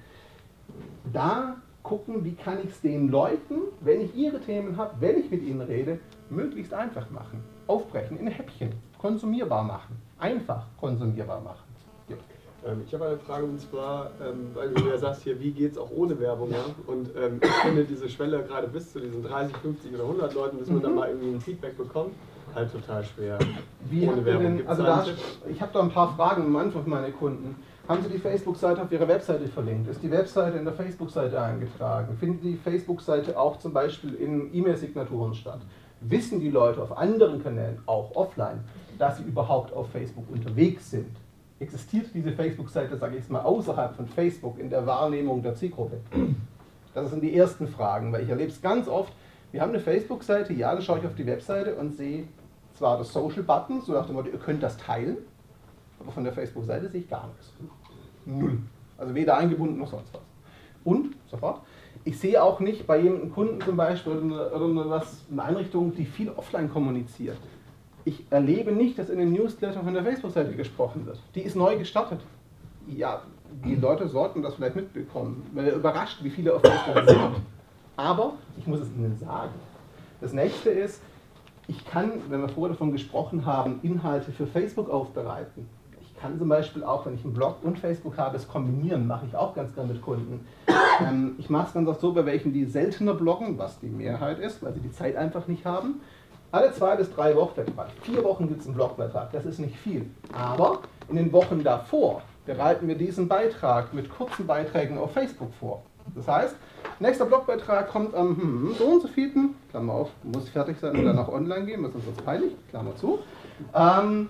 Da 1.11 1.57
gucken, 1.83 2.23
wie 2.23 2.33
kann 2.33 2.59
ich 2.63 2.71
es 2.71 2.81
den 2.81 3.09
Leuten, 3.09 3.55
wenn 3.81 4.01
ich 4.01 4.15
ihre 4.15 4.39
Themen 4.39 4.77
habe, 4.77 4.95
wenn 4.99 5.19
ich 5.19 5.29
mit 5.31 5.43
ihnen 5.43 5.61
rede, 5.61 5.99
möglichst 6.29 6.73
einfach 6.73 7.09
machen. 7.09 7.43
Aufbrechen 7.67 8.17
in 8.17 8.27
Häppchen, 8.27 8.71
konsumierbar 8.97 9.63
machen, 9.63 9.97
einfach 10.19 10.65
konsumierbar 10.79 11.41
machen. 11.41 11.71
Ähm, 12.65 12.83
ich 12.85 12.93
habe 12.93 13.05
eine 13.05 13.17
Frage 13.17 13.45
und 13.45 13.59
zwar, 13.59 14.11
ähm, 14.21 14.51
weil 14.53 14.69
du 14.69 14.87
ja 14.87 14.97
sagst 14.97 15.23
hier, 15.23 15.39
wie 15.39 15.51
geht 15.51 15.71
es 15.71 15.77
auch 15.77 15.89
ohne 15.89 16.19
Werbung, 16.19 16.51
ja? 16.51 16.63
Und 16.85 17.09
ähm, 17.15 17.39
ich 17.41 17.49
finde 17.49 17.85
diese 17.85 18.07
Schwelle 18.07 18.43
gerade 18.43 18.67
bis 18.67 18.91
zu 18.91 18.99
diesen 18.99 19.23
30, 19.23 19.55
50 19.57 19.93
oder 19.95 20.03
100 20.03 20.33
Leuten, 20.33 20.57
bis 20.57 20.67
man 20.67 20.77
mhm. 20.77 20.81
dann 20.83 20.95
mal 20.95 21.09
irgendwie 21.09 21.29
ein 21.29 21.41
Feedback 21.41 21.77
bekommt, 21.77 22.13
halt 22.55 22.71
total 22.71 23.03
schwer. 23.03 23.39
Wie 23.89 24.07
ohne 24.07 24.23
Werbung. 24.25 24.57
Denn, 24.57 24.67
also 24.67 24.83
da, 24.83 25.05
ich 25.49 25.61
habe 25.61 25.71
da 25.73 25.81
ein 25.81 25.91
paar 25.91 26.15
Fragen 26.15 26.43
am 26.43 26.55
Anfang 26.55 26.83
meine 26.87 27.11
Kunden. 27.11 27.55
Haben 27.87 28.03
Sie 28.03 28.09
die 28.09 28.19
Facebook-Seite 28.19 28.81
auf 28.81 28.91
Ihrer 28.91 29.07
Webseite 29.07 29.47
verlinkt? 29.47 29.89
Ist 29.89 30.01
die 30.01 30.11
Webseite 30.11 30.57
in 30.57 30.65
der 30.65 30.73
Facebook-Seite 30.73 31.41
eingetragen? 31.41 32.15
Findet 32.17 32.43
die 32.43 32.55
Facebook-Seite 32.55 33.37
auch 33.37 33.57
zum 33.57 33.73
Beispiel 33.73 34.13
in 34.13 34.53
E-Mail-Signaturen 34.53 35.33
statt? 35.33 35.61
Wissen 35.99 36.39
die 36.39 36.49
Leute 36.49 36.81
auf 36.81 36.97
anderen 36.97 37.43
Kanälen, 37.43 37.79
auch 37.85 38.15
offline, 38.15 38.63
dass 38.97 39.17
sie 39.17 39.23
überhaupt 39.23 39.73
auf 39.73 39.89
Facebook 39.91 40.25
unterwegs 40.31 40.91
sind? 40.91 41.15
existiert 41.61 42.07
diese 42.13 42.31
Facebook-Seite, 42.31 42.97
sage 42.97 43.17
ich 43.17 43.23
es 43.23 43.29
mal, 43.29 43.41
außerhalb 43.41 43.95
von 43.95 44.07
Facebook 44.07 44.59
in 44.59 44.69
der 44.69 44.85
Wahrnehmung 44.85 45.41
der 45.41 45.55
Zielgruppe? 45.55 46.01
Das 46.93 47.09
sind 47.09 47.23
die 47.23 47.37
ersten 47.37 47.67
Fragen, 47.67 48.11
weil 48.11 48.23
ich 48.23 48.29
erlebe 48.29 48.51
es 48.51 48.61
ganz 48.61 48.89
oft. 48.89 49.13
Wir 49.51 49.61
haben 49.61 49.69
eine 49.69 49.79
Facebook-Seite, 49.79 50.51
ja, 50.53 50.73
dann 50.73 50.81
schaue 50.81 50.99
ich 50.99 51.05
auf 51.05 51.15
die 51.15 51.25
Webseite 51.25 51.75
und 51.75 51.93
sehe 51.93 52.25
zwar 52.73 52.97
das 52.97 53.11
Social-Button, 53.13 53.81
so 53.81 53.93
nach 53.93 54.05
dem 54.05 54.15
Motto, 54.15 54.29
ihr 54.29 54.39
könnt 54.39 54.63
das 54.63 54.77
teilen, 54.77 55.17
aber 55.99 56.11
von 56.11 56.23
der 56.23 56.33
Facebook-Seite 56.33 56.89
sehe 56.89 57.01
ich 57.01 57.09
gar 57.09 57.27
nichts. 57.27 57.53
Null. 58.25 58.57
Also 58.97 59.15
weder 59.15 59.37
eingebunden 59.37 59.79
noch 59.79 59.89
sonst 59.89 60.13
was. 60.13 60.21
Und, 60.83 61.15
sofort, 61.29 61.61
ich 62.03 62.19
sehe 62.19 62.41
auch 62.41 62.59
nicht 62.59 62.87
bei 62.87 62.99
jedem 62.99 63.31
Kunden 63.31 63.61
zum 63.61 63.77
Beispiel 63.77 64.13
oder 64.13 64.65
eine, 64.65 64.89
was, 64.89 65.21
eine 65.31 65.43
Einrichtung, 65.43 65.93
die 65.95 66.05
viel 66.05 66.29
offline 66.29 66.69
kommuniziert 66.69 67.37
ich 68.05 68.23
erlebe 68.29 68.71
nicht, 68.71 68.97
dass 68.97 69.09
in 69.09 69.19
dem 69.19 69.33
Newsletter 69.33 69.81
von 69.81 69.93
der 69.93 70.03
Facebook-Seite 70.03 70.55
gesprochen 70.55 71.05
wird. 71.05 71.19
Die 71.35 71.41
ist 71.41 71.55
neu 71.55 71.77
gestartet. 71.77 72.19
Ja, 72.87 73.21
die 73.63 73.75
Leute 73.75 74.07
sollten 74.07 74.41
das 74.41 74.55
vielleicht 74.55 74.75
mitbekommen, 74.75 75.49
weil 75.53 75.67
er 75.67 75.75
überrascht, 75.75 76.23
wie 76.23 76.29
viele 76.29 76.55
auf 76.55 76.61
Facebook 76.61 77.09
sind. 77.09 77.35
Aber 77.97 78.33
ich 78.57 78.65
muss 78.65 78.79
es 78.79 78.87
ihnen 78.89 79.15
sagen. 79.17 79.53
Das 80.19 80.33
nächste 80.33 80.69
ist, 80.69 81.01
ich 81.67 81.85
kann, 81.85 82.11
wenn 82.29 82.41
wir 82.41 82.49
vorher 82.49 82.73
davon 82.73 82.91
gesprochen 82.91 83.45
haben, 83.45 83.79
Inhalte 83.83 84.31
für 84.31 84.47
Facebook 84.47 84.89
aufbereiten. 84.89 85.67
Ich 86.01 86.17
kann 86.19 86.37
zum 86.37 86.49
Beispiel 86.49 86.83
auch, 86.83 87.05
wenn 87.05 87.15
ich 87.15 87.23
einen 87.23 87.33
Blog 87.33 87.57
und 87.63 87.79
Facebook 87.79 88.17
habe, 88.17 88.37
es 88.37 88.47
kombinieren, 88.47 89.07
mache 89.07 89.25
ich 89.25 89.35
auch 89.35 89.55
ganz 89.55 89.73
gerne 89.73 89.93
mit 89.93 90.01
Kunden. 90.01 90.45
Ähm, 90.99 91.35
ich 91.39 91.49
mache 91.49 91.67
es 91.67 91.73
ganz 91.73 91.87
oft 91.87 91.99
so, 91.99 92.13
bei 92.13 92.25
welchen 92.25 92.53
die 92.53 92.65
seltener 92.65 93.15
bloggen, 93.15 93.57
was 93.57 93.79
die 93.79 93.87
Mehrheit 93.87 94.37
ist, 94.39 94.61
weil 94.61 94.73
sie 94.73 94.81
die 94.81 94.91
Zeit 94.91 95.15
einfach 95.15 95.47
nicht 95.47 95.65
haben 95.65 96.01
alle 96.51 96.73
zwei 96.73 96.95
bis 96.95 97.13
drei 97.13 97.35
Wochen, 97.35 97.63
vier 98.01 98.23
Wochen 98.23 98.47
gibt 98.47 98.61
es 98.61 98.67
einen 98.67 98.75
Blogbeitrag, 98.75 99.31
das 99.31 99.45
ist 99.45 99.59
nicht 99.59 99.77
viel. 99.77 100.09
Aber 100.33 100.81
in 101.09 101.15
den 101.15 101.31
Wochen 101.31 101.63
davor 101.63 102.21
bereiten 102.45 102.87
wir 102.87 102.95
diesen 102.95 103.27
Beitrag 103.27 103.93
mit 103.93 104.09
kurzen 104.09 104.45
Beiträgen 104.45 104.97
auf 104.97 105.13
Facebook 105.13 105.53
vor. 105.59 105.83
Das 106.15 106.27
heißt, 106.27 106.55
nächster 106.99 107.25
Blogbeitrag 107.25 107.89
kommt 107.89 108.13
am 108.15 108.37
hm, 108.37 108.75
so 108.77 108.85
und 108.85 109.01
so 109.01 109.07
vielten, 109.07 109.55
Klammer 109.69 109.93
auf, 109.93 110.09
muss 110.23 110.49
fertig 110.49 110.79
sein 110.79 110.95
und 110.95 111.05
dann 111.05 111.17
auch 111.17 111.29
online 111.29 111.65
gehen, 111.65 111.81
sonst 111.81 112.05
wird 112.05 112.17
es 112.17 112.23
peinlich, 112.23 112.53
Klammer 112.69 112.95
zu. 112.95 113.19
Ähm, 113.73 114.29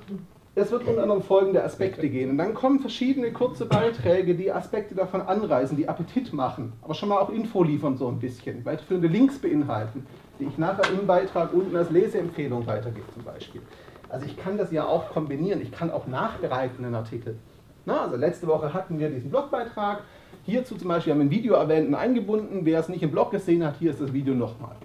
es 0.54 0.70
wird 0.70 0.86
unter 0.86 1.02
anderem 1.04 1.22
folgende 1.22 1.64
Aspekte 1.64 2.10
gehen. 2.10 2.32
Und 2.32 2.38
dann 2.38 2.54
kommen 2.54 2.82
verschiedene 2.82 3.32
kurze 3.32 3.66
Beiträge, 3.66 4.36
die 4.36 4.52
Aspekte 4.52 4.96
davon 4.96 5.22
anreißen, 5.22 5.78
die 5.78 5.88
Appetit 5.88 6.34
machen, 6.34 6.74
aber 6.82 6.94
schon 6.94 7.10
mal 7.10 7.20
auch 7.20 7.30
Info 7.30 7.64
liefern 7.64 7.96
so 7.96 8.08
ein 8.10 8.20
bisschen, 8.20 8.66
weiterführende 8.66 9.08
Links 9.08 9.40
beinhalten 9.40 10.06
die 10.42 10.48
ich 10.48 10.58
nachher 10.58 10.92
im 10.92 11.06
Beitrag 11.06 11.54
unten 11.54 11.76
als 11.76 11.92
Leseempfehlung 11.92 12.66
weitergebe 12.66 13.06
zum 13.14 13.24
Beispiel. 13.24 13.62
Also 14.10 14.26
ich 14.26 14.36
kann 14.36 14.58
das 14.58 14.72
ja 14.72 14.86
auch 14.86 15.12
kombinieren, 15.12 15.62
ich 15.62 15.72
kann 15.72 15.92
auch 15.92 16.08
nachbereiten 16.08 16.84
einen 16.84 16.96
Artikel. 16.96 17.38
Na, 17.86 18.02
also 18.02 18.16
letzte 18.16 18.48
Woche 18.48 18.74
hatten 18.74 19.00
wir 19.00 19.10
diesen 19.10 19.30
Blogbeitrag, 19.30 20.02
hierzu 20.44 20.76
zum 20.76 20.88
Beispiel 20.88 21.14
haben 21.14 21.20
wir 21.20 21.26
ein 21.26 21.32
Video 21.32 21.54
erwähnt 21.56 21.88
und 21.88 21.96
eingebunden, 21.96 22.62
wer 22.64 22.80
es 22.80 22.90
nicht 22.90 23.04
im 23.04 23.12
Blog 23.12 23.32
gesehen 23.32 23.66
hat, 23.66 23.78
hier 23.80 23.92
ist 23.92 24.02
das 24.02 24.12
Video 24.14 24.34
nochmal. 24.34 24.76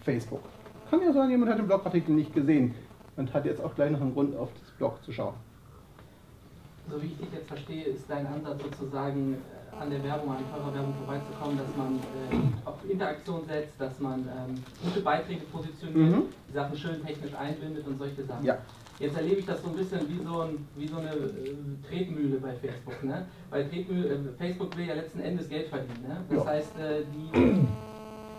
Facebook. 0.00 0.42
Kann 0.90 1.00
ja 1.02 1.12
sein, 1.12 1.30
jemand 1.30 1.50
hat 1.50 1.58
den 1.58 1.66
Blogartikel 1.66 2.14
nicht 2.14 2.34
gesehen 2.34 2.74
und 3.16 3.32
hat 3.32 3.44
jetzt 3.46 3.62
auch 3.62 3.74
gleich 3.74 3.90
noch 3.90 4.00
einen 4.00 4.14
Grund 4.14 4.36
auf 4.36 4.50
das 4.60 4.70
Blog 4.72 5.02
zu 5.02 5.12
schauen. 5.12 5.34
So 6.90 7.02
wie 7.02 7.06
ich 7.06 7.16
dich 7.16 7.32
jetzt 7.32 7.48
verstehe, 7.48 7.84
ist 7.84 8.04
dein 8.08 8.26
Ansatz 8.26 8.62
sozusagen 8.62 9.38
an 9.80 9.90
der 9.90 10.04
Werbung, 10.04 10.30
an 10.30 10.44
teurer 10.52 10.74
Werbung 10.74 10.94
vorbeizukommen, 10.94 11.58
dass 11.58 11.76
man 11.76 11.96
äh, 11.96 12.68
auf 12.68 12.76
Interaktion 12.88 13.44
setzt, 13.46 13.80
dass 13.80 13.98
man 13.98 14.20
ähm, 14.20 14.54
gute 14.84 15.00
Beiträge 15.00 15.42
positioniert, 15.46 16.16
mhm. 16.16 16.22
die 16.48 16.52
Sachen 16.52 16.76
schön 16.76 17.04
technisch 17.04 17.34
einbindet 17.34 17.86
und 17.86 17.98
solche 17.98 18.24
Sachen. 18.24 18.44
Ja. 18.44 18.58
Jetzt 19.00 19.16
erlebe 19.16 19.40
ich 19.40 19.46
das 19.46 19.60
so 19.62 19.68
ein 19.70 19.76
bisschen 19.76 20.00
wie 20.08 20.24
so, 20.24 20.40
ein, 20.42 20.68
wie 20.76 20.86
so 20.86 20.98
eine 20.98 21.10
äh, 21.10 21.54
Tretmühle 21.88 22.36
bei 22.38 22.52
Facebook. 22.54 23.02
Ne? 23.02 23.26
Weil 23.50 23.68
Tretmühle, 23.68 24.08
äh, 24.08 24.18
Facebook 24.38 24.76
will 24.76 24.86
ja 24.86 24.94
letzten 24.94 25.20
Endes 25.20 25.48
Geld 25.48 25.68
verdienen. 25.68 26.02
Ne? 26.06 26.16
Das 26.30 26.44
Ja. 26.44 26.50
heißt, 26.50 26.78
äh, 26.78 27.02
die 27.12 27.66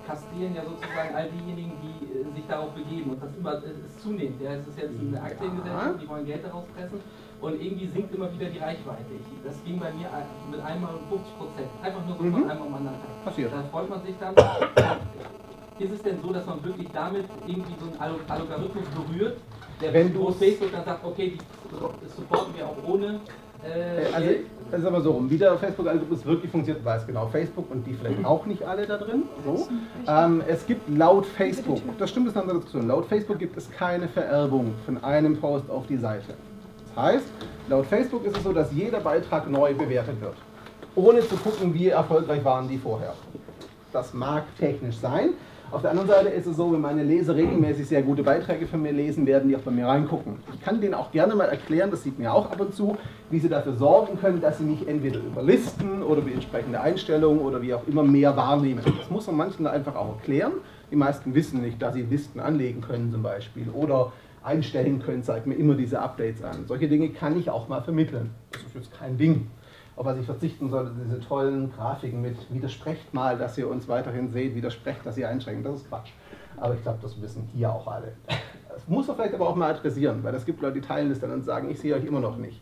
kastrieren 0.07 0.55
ja 0.55 0.63
sozusagen 0.63 1.13
all 1.13 1.27
diejenigen, 1.29 1.73
die 1.83 2.05
äh, 2.21 2.35
sich 2.35 2.45
darauf 2.47 2.71
begeben. 2.71 3.11
Und 3.11 3.21
das 3.21 3.35
immer, 3.37 3.53
es 3.57 3.63
ist 3.65 4.01
zunehmend. 4.01 4.41
Ja? 4.41 4.53
Es 4.53 4.65
ist 4.67 4.77
jetzt 4.79 4.91
eine 4.97 5.21
Aktiengesellschaft, 5.21 6.01
die 6.01 6.07
wollen 6.07 6.25
Geld 6.25 6.45
daraus 6.45 6.63
pressen. 6.73 6.99
Und 7.41 7.61
irgendwie 7.61 7.87
sinkt 7.87 8.15
immer 8.15 8.31
wieder 8.31 8.45
die 8.49 8.57
Reichweite. 8.59 9.11
Ich, 9.11 9.43
das 9.45 9.61
ging 9.65 9.77
bei 9.77 9.91
mir 9.91 10.07
ein- 10.13 10.49
mit 10.49 10.61
einmal 10.61 10.95
um 10.95 11.01
50 11.09 11.37
Prozent. 11.37 11.67
Einfach 11.83 12.05
nur 12.07 12.15
so 12.15 12.23
Mhm. 12.23 12.31
von 12.31 12.49
einem 12.49 12.61
am 12.61 12.73
anderen 12.75 12.95
Tag. 13.01 13.25
Passiert. 13.25 13.51
Da 13.51 13.61
freut 13.63 13.89
man 13.89 14.01
sich 14.05 14.15
dann. 14.21 14.33
Ist 15.77 15.91
es 15.91 16.01
denn 16.01 16.21
so, 16.21 16.31
dass 16.31 16.45
man 16.45 16.63
wirklich 16.63 16.87
damit 16.93 17.25
irgendwie 17.45 17.73
so 17.77 17.91
einen 17.91 17.99
Algorithmus 18.29 18.85
berührt, 18.95 19.37
der 19.81 19.93
Wenn 19.93 20.15
wo 20.17 20.27
du- 20.27 20.33
Facebook 20.33 20.71
dann 20.71 20.85
sagt, 20.85 21.05
okay, 21.05 21.33
die 21.35 21.37
das 21.71 22.15
supporten 22.15 22.53
wir 22.55 22.65
auch 22.65 22.77
ohne 22.87 23.19
äh, 23.63 24.13
Also, 24.13 24.27
Geld? 24.27 24.45
also 24.71 24.87
aber 24.87 25.01
so 25.01 25.11
rum, 25.11 25.29
wie 25.29 25.37
der 25.37 25.57
Facebook-Algorithmus 25.57 26.25
wirklich 26.25 26.51
funktioniert, 26.51 26.85
weiß 26.85 27.05
genau 27.07 27.27
Facebook 27.27 27.69
und 27.71 27.85
die 27.85 27.93
vielleicht 27.93 28.23
auch 28.25 28.45
nicht 28.45 28.63
alle 28.63 28.85
da 28.85 28.97
drin. 28.97 29.23
So. 29.43 29.67
Ähm, 30.07 30.41
es 30.47 30.65
gibt 30.65 30.87
laut 30.89 31.25
Facebook, 31.25 31.79
das 31.97 32.09
stimmt, 32.09 32.27
das 32.27 32.33
ist 32.33 32.37
eine 32.37 32.43
andere 32.43 32.57
Diskussion, 32.59 32.87
laut 32.87 33.05
Facebook 33.07 33.39
gibt 33.39 33.57
es 33.57 33.69
keine 33.71 34.07
Vererbung 34.07 34.73
von 34.85 35.03
einem 35.03 35.37
Post 35.37 35.69
auf 35.69 35.87
die 35.87 35.97
Seite. 35.97 36.33
Das 36.95 37.03
heißt, 37.05 37.25
laut 37.69 37.85
Facebook 37.87 38.25
ist 38.25 38.37
es 38.37 38.43
so, 38.43 38.53
dass 38.53 38.71
jeder 38.71 38.99
Beitrag 38.99 39.49
neu 39.49 39.73
bewertet 39.73 40.21
wird, 40.21 40.35
ohne 40.95 41.21
zu 41.27 41.35
gucken, 41.37 41.73
wie 41.73 41.89
erfolgreich 41.89 42.43
waren 42.45 42.67
die 42.69 42.77
vorher. 42.77 43.13
Das 43.91 44.13
mag 44.13 44.43
technisch 44.59 44.97
sein. 44.97 45.31
Auf 45.71 45.81
der 45.81 45.91
anderen 45.91 46.07
Seite 46.07 46.29
ist 46.29 46.45
es 46.45 46.57
so, 46.57 46.71
wenn 46.71 46.79
meine 46.79 47.03
Leser 47.03 47.35
regelmäßig 47.35 47.87
sehr 47.87 48.03
gute 48.03 48.23
Beiträge 48.23 48.67
von 48.67 48.81
mir 48.81 48.91
lesen, 48.91 49.25
werden 49.25 49.49
die 49.49 49.55
auch 49.55 49.61
bei 49.61 49.71
mir 49.71 49.87
reingucken. 49.87 50.37
Ich 50.53 50.61
kann 50.61 50.79
denen 50.79 50.93
auch 50.93 51.11
gerne 51.11 51.35
mal 51.35 51.45
erklären, 51.45 51.91
das 51.91 52.03
sieht 52.03 52.19
mir 52.19 52.33
auch 52.33 52.51
ab 52.51 52.61
und 52.61 52.73
zu, 52.73 52.95
wie 53.29 53.39
sie 53.39 53.49
dafür 53.49 53.73
sorgen 53.73 54.19
können, 54.19 54.41
dass 54.41 54.59
sie 54.59 54.63
mich 54.63 54.87
entweder 54.87 55.19
über 55.19 55.41
Listen 55.41 56.03
oder 56.03 56.21
über 56.21 56.31
entsprechende 56.31 56.79
Einstellungen 56.79 57.39
oder 57.39 57.61
wie 57.61 57.73
auch 57.73 57.85
immer 57.87 58.03
mehr 58.03 58.37
wahrnehmen. 58.37 58.81
Das 58.85 59.09
muss 59.09 59.27
man 59.27 59.37
manchen 59.37 59.65
einfach 59.67 59.95
auch 59.95 60.17
erklären. 60.17 60.53
Die 60.91 60.95
meisten 60.95 61.33
wissen 61.33 61.61
nicht, 61.61 61.81
dass 61.81 61.95
sie 61.95 62.03
Listen 62.03 62.39
anlegen 62.39 62.81
können 62.81 63.11
zum 63.11 63.23
Beispiel 63.23 63.67
oder 63.73 64.13
einstellen 64.43 65.01
können, 65.01 65.23
zeigt 65.23 65.47
mir 65.47 65.55
immer 65.55 65.73
diese 65.73 65.99
Updates 65.99 66.43
an. 66.43 66.65
Solche 66.67 66.87
Dinge 66.87 67.09
kann 67.09 67.37
ich 67.37 67.49
auch 67.49 67.67
mal 67.67 67.81
vermitteln. 67.81 68.29
Das 68.51 68.61
ist 68.61 68.75
jetzt 68.75 68.97
kein 68.97 69.17
Ding 69.17 69.47
auf 69.95 70.05
was 70.05 70.17
ich 70.17 70.25
verzichten 70.25 70.69
sollte, 70.69 70.91
diese 71.03 71.19
tollen 71.21 71.71
Grafiken 71.71 72.21
mit 72.21 72.35
widersprecht 72.53 73.13
mal, 73.13 73.37
dass 73.37 73.57
ihr 73.57 73.69
uns 73.69 73.87
weiterhin 73.87 74.29
seht, 74.31 74.55
widersprecht, 74.55 75.05
dass 75.05 75.17
ihr 75.17 75.29
einschränken. 75.29 75.63
Das 75.63 75.75
ist 75.75 75.89
Quatsch. 75.89 76.09
Aber 76.57 76.73
ich 76.73 76.81
glaube, 76.81 76.99
das 77.01 77.21
wissen 77.21 77.49
hier 77.53 77.71
auch 77.71 77.87
alle. 77.87 78.13
Das 78.75 78.89
muss 78.89 79.07
man 79.07 79.15
vielleicht 79.15 79.33
aber 79.33 79.47
auch 79.47 79.55
mal 79.55 79.73
adressieren, 79.73 80.21
weil 80.21 80.35
es 80.35 80.45
gibt 80.45 80.61
Leute, 80.61 80.81
die 80.81 80.85
teilen 80.85 81.07
das 81.07 81.21
dann 81.21 81.31
und 81.31 81.45
sagen, 81.45 81.69
ich 81.69 81.79
sehe 81.79 81.95
euch 81.95 82.03
immer 82.03 82.19
noch 82.19 82.35
nicht. 82.35 82.61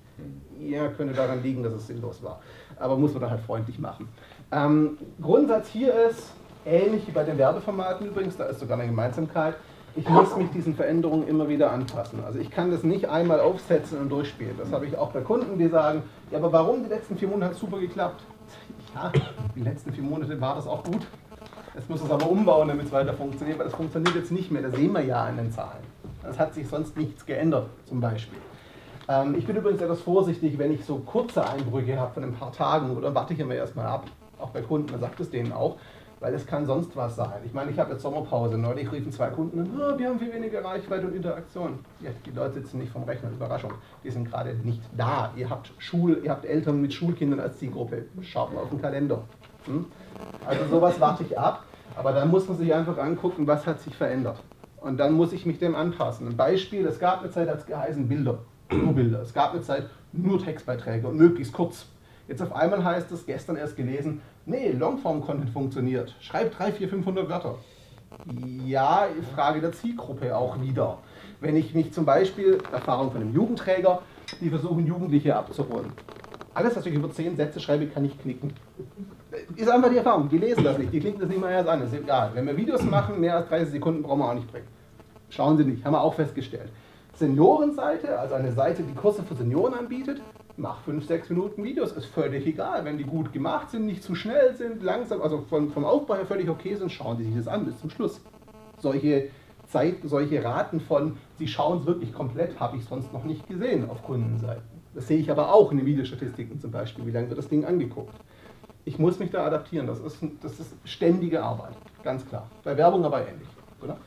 Ja, 0.59 0.87
könnte 0.89 1.15
daran 1.15 1.41
liegen, 1.41 1.63
dass 1.63 1.73
es 1.73 1.87
sinnlos 1.87 2.21
war. 2.21 2.39
Aber 2.77 2.95
muss 2.97 3.13
man 3.13 3.21
dann 3.21 3.31
halt 3.31 3.41
freundlich 3.41 3.79
machen. 3.79 4.07
Ähm, 4.51 4.99
Grundsatz 5.19 5.69
hier 5.69 5.91
ist, 6.07 6.33
ähnlich 6.67 7.07
wie 7.07 7.11
bei 7.11 7.23
den 7.23 7.35
Werbeformaten 7.39 8.05
übrigens, 8.05 8.37
da 8.37 8.45
ist 8.45 8.59
sogar 8.59 8.77
eine 8.77 8.87
Gemeinsamkeit, 8.87 9.55
ich 9.95 10.09
muss 10.09 10.35
mich 10.35 10.49
diesen 10.51 10.75
Veränderungen 10.75 11.27
immer 11.27 11.47
wieder 11.47 11.71
anpassen. 11.71 12.23
Also 12.25 12.39
ich 12.39 12.49
kann 12.49 12.71
das 12.71 12.83
nicht 12.83 13.09
einmal 13.09 13.39
aufsetzen 13.39 13.99
und 13.99 14.09
durchspielen. 14.09 14.57
Das 14.57 14.71
habe 14.71 14.85
ich 14.85 14.97
auch 14.97 15.11
bei 15.11 15.21
Kunden, 15.21 15.57
die 15.57 15.67
sagen, 15.67 16.03
ja, 16.31 16.39
aber 16.39 16.51
warum 16.51 16.83
die 16.83 16.89
letzten 16.89 17.17
vier 17.17 17.27
Monate 17.27 17.45
hat 17.45 17.53
es 17.53 17.59
super 17.59 17.79
geklappt? 17.79 18.23
Ja, 18.95 19.11
die 19.55 19.61
letzten 19.61 19.91
vier 19.91 20.03
Monate 20.03 20.39
war 20.41 20.55
das 20.55 20.67
auch 20.67 20.83
gut. 20.83 21.05
Jetzt 21.75 21.89
muss 21.89 22.01
es 22.01 22.11
aber 22.11 22.29
umbauen, 22.29 22.67
damit 22.67 22.87
es 22.87 22.91
weiter 22.91 23.13
funktioniert, 23.13 23.57
weil 23.57 23.65
das 23.65 23.75
funktioniert 23.75 24.15
jetzt 24.15 24.31
nicht 24.31 24.51
mehr. 24.51 24.61
Das 24.61 24.75
sehen 24.75 24.93
wir 24.93 25.01
ja 25.01 25.25
an 25.25 25.37
den 25.37 25.51
Zahlen. 25.51 25.83
Es 26.27 26.39
hat 26.39 26.53
sich 26.53 26.67
sonst 26.67 26.95
nichts 26.97 27.25
geändert, 27.25 27.67
zum 27.85 27.99
Beispiel. 27.99 28.39
Ähm, 29.07 29.35
ich 29.37 29.45
bin 29.45 29.55
übrigens 29.55 29.81
etwas 29.81 30.01
vorsichtig, 30.01 30.57
wenn 30.57 30.71
ich 30.71 30.85
so 30.85 30.97
kurze 30.97 31.47
Einbrüche 31.47 31.99
habe 31.99 32.13
von 32.13 32.23
ein 32.23 32.33
paar 32.33 32.51
Tagen 32.51 32.95
oder 32.95 33.13
warte 33.13 33.33
ich 33.33 33.39
immer 33.39 33.55
erstmal 33.55 33.87
ab. 33.87 34.05
Auch 34.39 34.49
bei 34.49 34.61
Kunden, 34.61 34.91
man 34.91 34.99
sagt 34.99 35.19
es 35.19 35.29
denen 35.29 35.51
auch, 35.51 35.77
weil 36.23 36.33
es 36.35 36.45
kann 36.47 36.65
sonst 36.65 36.95
was 36.95 37.17
sein. 37.17 37.41
Ich 37.45 37.53
meine, 37.53 37.69
ich 37.69 37.77
habe 37.77 37.91
jetzt 37.91 38.01
Sommerpause. 38.01 38.57
Neulich 38.57 38.89
riefen 38.89 39.11
zwei 39.11 39.27
Kunden 39.27 39.59
an, 39.59 39.69
"Ah, 39.77 39.97
wir 39.97 40.07
haben 40.07 40.17
viel 40.17 40.33
weniger 40.33 40.63
Reichweite 40.63 41.05
und 41.07 41.15
Interaktion. 41.17 41.79
Ja, 41.99 42.11
die 42.25 42.31
Leute 42.31 42.53
sitzen 42.53 42.79
nicht 42.79 42.93
vom 42.93 43.03
Rechner, 43.03 43.29
Überraschung. 43.29 43.73
Die 44.05 44.09
sind 44.09 44.31
gerade 44.31 44.55
nicht 44.63 44.81
da. 44.95 45.33
Ihr 45.35 45.49
habt, 45.49 45.73
Schul, 45.79 46.21
ihr 46.23 46.31
habt 46.31 46.45
Eltern 46.45 46.81
mit 46.81 46.93
Schulkindern 46.93 47.41
als 47.41 47.59
Zielgruppe. 47.59 48.05
Schaut 48.21 48.53
mal 48.53 48.61
auf 48.61 48.69
den 48.69 48.81
Kalender. 48.81 49.23
Hm? 49.65 49.85
Also 50.47 50.63
sowas 50.69 50.97
warte 51.01 51.23
ich 51.23 51.37
ab. 51.37 51.65
Aber 51.97 52.13
dann 52.13 52.31
muss 52.31 52.47
man 52.47 52.57
sich 52.57 52.73
einfach 52.73 52.97
angucken, 52.97 53.45
was 53.45 53.67
hat 53.67 53.81
sich 53.81 53.93
verändert. 53.93 54.41
Und 54.79 55.01
dann 55.01 55.11
muss 55.11 55.33
ich 55.33 55.45
mich 55.45 55.59
dem 55.59 55.75
anpassen. 55.75 56.29
Ein 56.29 56.37
Beispiel, 56.37 56.87
es 56.87 56.99
gab 56.99 57.19
eine 57.19 57.31
Zeit, 57.31 57.49
hat 57.49 57.59
es 57.59 57.65
geheißen 57.65 58.07
Bilder. 58.07 58.39
Nur 58.71 58.93
Bilder. 58.93 59.21
Es 59.21 59.33
gab 59.33 59.51
eine 59.51 59.61
Zeit, 59.61 59.89
nur 60.13 60.41
Textbeiträge 60.41 61.05
und 61.05 61.17
möglichst 61.17 61.51
kurz. 61.51 61.85
Jetzt 62.29 62.41
auf 62.41 62.55
einmal 62.55 62.81
heißt 62.81 63.11
es, 63.11 63.25
gestern 63.25 63.57
erst 63.57 63.75
gelesen, 63.75 64.21
nee, 64.45 64.71
Longform-Content 64.71 65.49
funktioniert. 65.49 66.15
Schreib 66.19 66.55
3, 66.57 66.71
4, 66.73 66.89
500 66.89 67.29
Wörter. 67.29 67.55
Ja, 68.65 69.07
Frage 69.33 69.61
der 69.61 69.71
Zielgruppe 69.71 70.35
auch 70.35 70.61
wieder. 70.61 70.99
Wenn 71.39 71.55
ich 71.55 71.73
mich 71.73 71.91
zum 71.93 72.05
Beispiel, 72.05 72.59
Erfahrung 72.71 73.11
von 73.11 73.21
einem 73.21 73.33
Jugendträger, 73.33 74.01
die 74.39 74.49
versuchen, 74.49 74.85
Jugendliche 74.85 75.35
abzuholen. 75.35 75.91
Alles, 76.53 76.75
was 76.75 76.85
ich 76.85 76.93
über 76.93 77.11
10 77.11 77.35
Sätze 77.35 77.59
schreibe, 77.59 77.87
kann 77.87 78.05
ich 78.05 78.19
knicken. 78.19 78.53
Ist 79.55 79.69
einfach 79.69 79.89
die 79.89 79.97
Erfahrung. 79.97 80.29
Die 80.29 80.37
lesen 80.37 80.63
das 80.63 80.77
nicht, 80.77 80.93
die 80.93 80.99
klicken 80.99 81.19
das 81.19 81.29
nicht 81.29 81.41
mal 81.41 81.51
erst 81.51 81.67
an. 81.67 81.81
Ist 81.81 81.93
egal. 81.93 82.31
Wenn 82.33 82.45
wir 82.45 82.55
Videos 82.55 82.83
machen, 82.83 83.19
mehr 83.19 83.37
als 83.37 83.49
30 83.49 83.71
Sekunden 83.71 84.03
brauchen 84.03 84.19
wir 84.19 84.29
auch 84.29 84.35
nicht 84.35 84.51
bringen. 84.51 84.67
Schauen 85.29 85.57
Sie 85.57 85.65
nicht, 85.65 85.83
haben 85.83 85.93
wir 85.93 86.01
auch 86.01 86.13
festgestellt. 86.13 86.69
Seniorenseite, 87.15 88.19
also 88.19 88.35
eine 88.35 88.51
Seite, 88.51 88.83
die 88.83 88.93
Kurse 88.93 89.23
für 89.23 89.35
Senioren 89.35 89.73
anbietet, 89.73 90.21
macht 90.57 90.85
5, 90.85 91.05
6 91.05 91.29
Minuten 91.29 91.63
Videos. 91.63 91.91
Ist 91.91 92.05
völlig 92.05 92.45
egal. 92.45 92.85
Wenn 92.85 92.97
die 92.97 93.03
gut 93.03 93.33
gemacht 93.33 93.69
sind, 93.69 93.85
nicht 93.85 94.03
zu 94.03 94.15
schnell 94.15 94.55
sind, 94.55 94.83
langsam, 94.83 95.21
also 95.21 95.41
von, 95.49 95.69
vom 95.69 95.85
Aufbau 95.85 96.15
her 96.15 96.25
völlig 96.25 96.49
okay 96.49 96.75
sind, 96.75 96.91
schauen 96.91 97.17
Sie 97.17 97.25
sich 97.25 97.35
das 97.35 97.47
an 97.47 97.65
bis 97.65 97.79
zum 97.79 97.89
Schluss. 97.89 98.21
Solche 98.77 99.29
Zeit, 99.67 99.97
solche 100.03 100.43
Raten 100.43 100.79
von, 100.79 101.17
Sie 101.37 101.47
schauen 101.47 101.79
es 101.79 101.85
wirklich 101.85 102.13
komplett, 102.13 102.59
habe 102.59 102.77
ich 102.77 102.85
sonst 102.85 103.11
noch 103.13 103.23
nicht 103.23 103.47
gesehen 103.47 103.89
auf 103.89 104.03
Kundenseiten. 104.03 104.63
Das 104.93 105.07
sehe 105.07 105.17
ich 105.17 105.31
aber 105.31 105.53
auch 105.53 105.71
in 105.71 105.77
den 105.77 105.85
Videostatistiken 105.85 106.59
zum 106.59 106.71
Beispiel, 106.71 107.05
wie 107.05 107.11
lange 107.11 107.29
wird 107.29 107.39
das 107.39 107.47
Ding 107.47 107.65
angeguckt. 107.65 108.13
Ich 108.85 108.99
muss 108.99 109.17
mich 109.17 109.31
da 109.31 109.45
adaptieren, 109.45 109.87
das 109.87 109.99
ist, 109.99 110.21
das 110.41 110.59
ist 110.59 110.75
ständige 110.83 111.41
Arbeit, 111.41 111.73
ganz 112.03 112.25
klar. 112.27 112.49
Bei 112.63 112.77
Werbung 112.77 113.03
aber 113.05 113.21
ähnlich, 113.27 113.47
oder? 113.81 113.97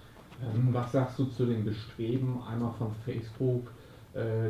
Ähm, 0.43 0.69
Was 0.73 0.93
sagst 0.93 1.19
du 1.19 1.25
zu 1.25 1.47
den 1.47 1.65
Bestreben 1.65 2.41
einmal 2.49 2.73
von 2.79 2.93
Facebook, 3.05 3.73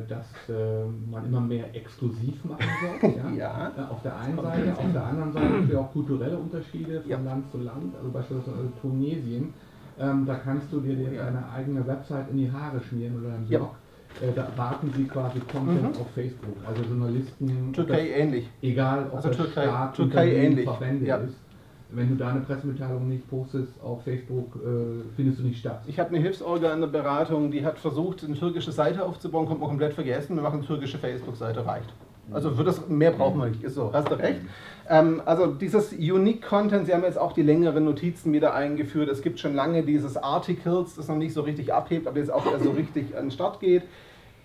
dass 0.09 0.27
äh, 0.49 0.85
man 1.11 1.27
immer 1.27 1.41
mehr 1.41 1.75
exklusiv 1.75 2.45
machen 2.45 2.65
soll? 3.01 3.11
Ja. 3.37 3.73
Äh, 3.77 3.91
Auf 3.93 4.03
der 4.03 4.17
einen 4.19 4.37
Seite, 4.41 4.73
auf 4.77 4.93
der 4.93 5.05
anderen 5.05 5.33
Seite 5.33 5.47
natürlich 5.53 5.77
auch 5.77 5.93
kulturelle 5.93 6.37
Unterschiede 6.39 7.01
von 7.01 7.11
Ja. 7.11 7.19
Land 7.21 7.51
zu 7.51 7.59
Land, 7.59 7.95
also 7.97 8.11
beispielsweise 8.11 8.73
Tunesien. 8.81 9.53
Ähm, 9.99 10.27
da 10.27 10.35
kannst 10.37 10.73
du 10.73 10.81
dir 10.81 10.95
Ja. 11.13 11.25
deine 11.25 11.49
eigene 11.51 11.87
Website 11.87 12.31
in 12.31 12.37
die 12.39 12.51
Haare 12.53 12.81
schmieren 12.81 13.19
oder 13.21 13.35
einen 13.35 13.47
Ja. 13.49 13.59
Blog. 13.59 13.75
Äh, 14.21 14.33
da 14.35 14.49
warten 14.57 14.93
sie 14.97 15.05
quasi 15.05 15.41
Content 15.41 15.83
Mhm. 15.95 16.01
auf 16.01 16.11
Facebook. 16.15 16.57
Also 16.67 16.83
Journalisten, 16.83 17.73
Türkei 17.73 18.09
ähnlich. 18.11 18.49
egal 18.63 19.07
ob 19.11 19.17
Also 19.17 19.29
das 19.29 19.37
Türkei- 19.39 19.63
Staat, 19.65 19.95
Türkei 19.97 20.35
ähnlich, 20.37 20.65
Verbände 20.65 21.07
ja. 21.07 21.17
ist. 21.17 21.35
Wenn 21.97 22.11
du 22.11 22.15
da 22.15 22.29
eine 22.29 22.41
Pressemitteilung 22.41 23.09
nicht 23.09 23.27
postest 23.31 23.81
auf 23.83 24.05
Facebook, 24.05 24.57
äh, 24.57 25.03
findest 25.17 25.39
du 25.39 25.45
nicht 25.45 25.59
statt. 25.59 25.81
Ich 25.87 25.99
habe 25.99 26.11
eine 26.11 26.19
Hilfsorga 26.19 26.75
in 26.75 26.83
der 26.83 26.89
Beratung, 26.89 27.51
die 27.51 27.65
hat 27.65 27.79
versucht, 27.79 28.23
eine 28.23 28.35
türkische 28.35 28.71
Seite 28.71 29.03
aufzubauen, 29.03 29.47
kommt 29.47 29.61
man 29.61 29.71
komplett 29.71 29.95
vergessen, 29.95 30.37
wir 30.37 30.43
machen 30.43 30.59
eine 30.59 30.67
türkische 30.67 30.99
Facebook-Seite, 30.99 31.65
reicht. 31.65 31.91
Also 32.31 32.51
für 32.51 32.65
das 32.65 32.87
mehr 32.87 33.13
brauchen 33.13 33.41
wir 33.41 33.47
nicht, 33.47 33.63
ist 33.63 33.77
so, 33.77 33.95
hast 33.95 34.11
du 34.11 34.15
recht. 34.19 34.43
Ähm, 34.91 35.23
also 35.25 35.47
dieses 35.47 35.95
Unique 35.95 36.43
Content, 36.43 36.85
Sie 36.85 36.93
haben 36.93 37.03
jetzt 37.03 37.17
auch 37.17 37.33
die 37.33 37.41
längeren 37.41 37.87
Notizen 37.87 38.31
wieder 38.35 38.53
eingeführt. 38.53 39.09
Es 39.09 39.23
gibt 39.23 39.41
schon 39.41 39.55
lange 39.55 39.83
dieses 39.83 40.19
Articles, 40.19 40.97
das 40.97 41.09
noch 41.09 41.17
nicht 41.17 41.33
so 41.33 41.41
richtig 41.41 41.73
abhebt, 41.73 42.07
aber 42.07 42.19
jetzt 42.19 42.31
auch 42.31 42.45
wieder 42.45 42.61
so 42.61 42.73
richtig 42.73 43.17
an 43.17 43.27
den 43.27 43.31
Start 43.31 43.59
geht. 43.59 43.85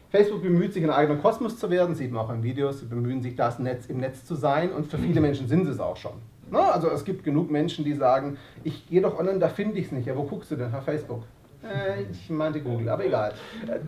Facebook 0.10 0.42
bemüht 0.42 0.72
sich, 0.72 0.86
ein 0.86 0.90
eigener 0.90 1.20
Kosmos 1.20 1.58
zu 1.58 1.70
werden, 1.70 1.96
sieht 1.96 2.14
man 2.14 2.26
auch 2.26 2.34
in 2.34 2.44
Videos, 2.44 2.80
sie 2.80 2.86
bemühen 2.86 3.22
sich, 3.22 3.36
das 3.36 3.60
Netz 3.60 3.88
im 3.88 3.98
Netz 3.98 4.24
zu 4.24 4.36
sein 4.36 4.72
und 4.72 4.88
für 4.88 4.98
viele 4.98 5.20
Menschen 5.20 5.50
sind 5.50 5.66
sie 5.66 5.72
es 5.72 5.82
auch 5.82 5.98
schon. 5.98 6.14
Na, 6.52 6.72
also 6.72 6.90
es 6.90 7.04
gibt 7.06 7.24
genug 7.24 7.50
Menschen, 7.50 7.86
die 7.86 7.94
sagen, 7.94 8.38
ich 8.64 8.88
gehe 8.88 9.02
doch 9.02 9.18
online, 9.18 9.40
da 9.40 9.48
finde 9.48 9.80
ich 9.80 9.86
es 9.86 9.92
nicht. 9.94 10.06
Ja, 10.06 10.16
wo 10.16 10.24
guckst 10.24 10.52
du 10.52 10.58
denn? 10.58 10.74
Auf 10.76 10.84
Facebook. 10.84 11.24
Äh, 11.64 12.04
ich 12.12 12.30
meinte 12.30 12.62
Google, 12.62 12.90
aber 12.90 13.06
egal. 13.06 13.34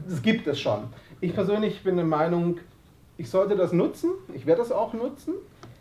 Es 0.07 0.21
gibt 0.21 0.47
es 0.47 0.59
schon. 0.59 0.85
Ich 1.19 1.33
persönlich 1.35 1.83
bin 1.83 1.97
der 1.97 2.05
Meinung, 2.05 2.57
ich 3.17 3.29
sollte 3.29 3.55
das 3.55 3.73
nutzen, 3.73 4.11
ich 4.33 4.45
werde 4.45 4.61
das 4.61 4.71
auch 4.71 4.93
nutzen, 4.93 5.33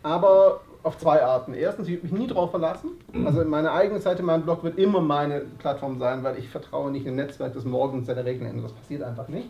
aber 0.03 0.61
auf 0.83 0.97
zwei 0.97 1.23
Arten. 1.23 1.53
Erstens, 1.53 1.87
ich 1.87 1.95
würde 1.95 2.07
mich 2.07 2.21
nie 2.21 2.27
darauf 2.27 2.51
verlassen. 2.51 2.89
Also 3.25 3.45
meine 3.45 3.71
eigene 3.71 4.01
Seite, 4.01 4.21
mein 4.21 4.41
Blog 4.43 4.63
wird 4.63 4.77
immer 4.77 4.99
meine 4.99 5.41
Plattform 5.59 5.97
sein, 5.97 6.23
weil 6.23 6.37
ich 6.37 6.49
vertraue 6.49 6.91
nicht 6.91 7.05
im 7.05 7.15
Netzwerk 7.15 7.53
des 7.53 7.63
Morgens 7.63 8.07
seine 8.07 8.25
Regeln. 8.25 8.61
Das 8.61 8.73
passiert 8.73 9.03
einfach 9.03 9.29
nicht. 9.29 9.49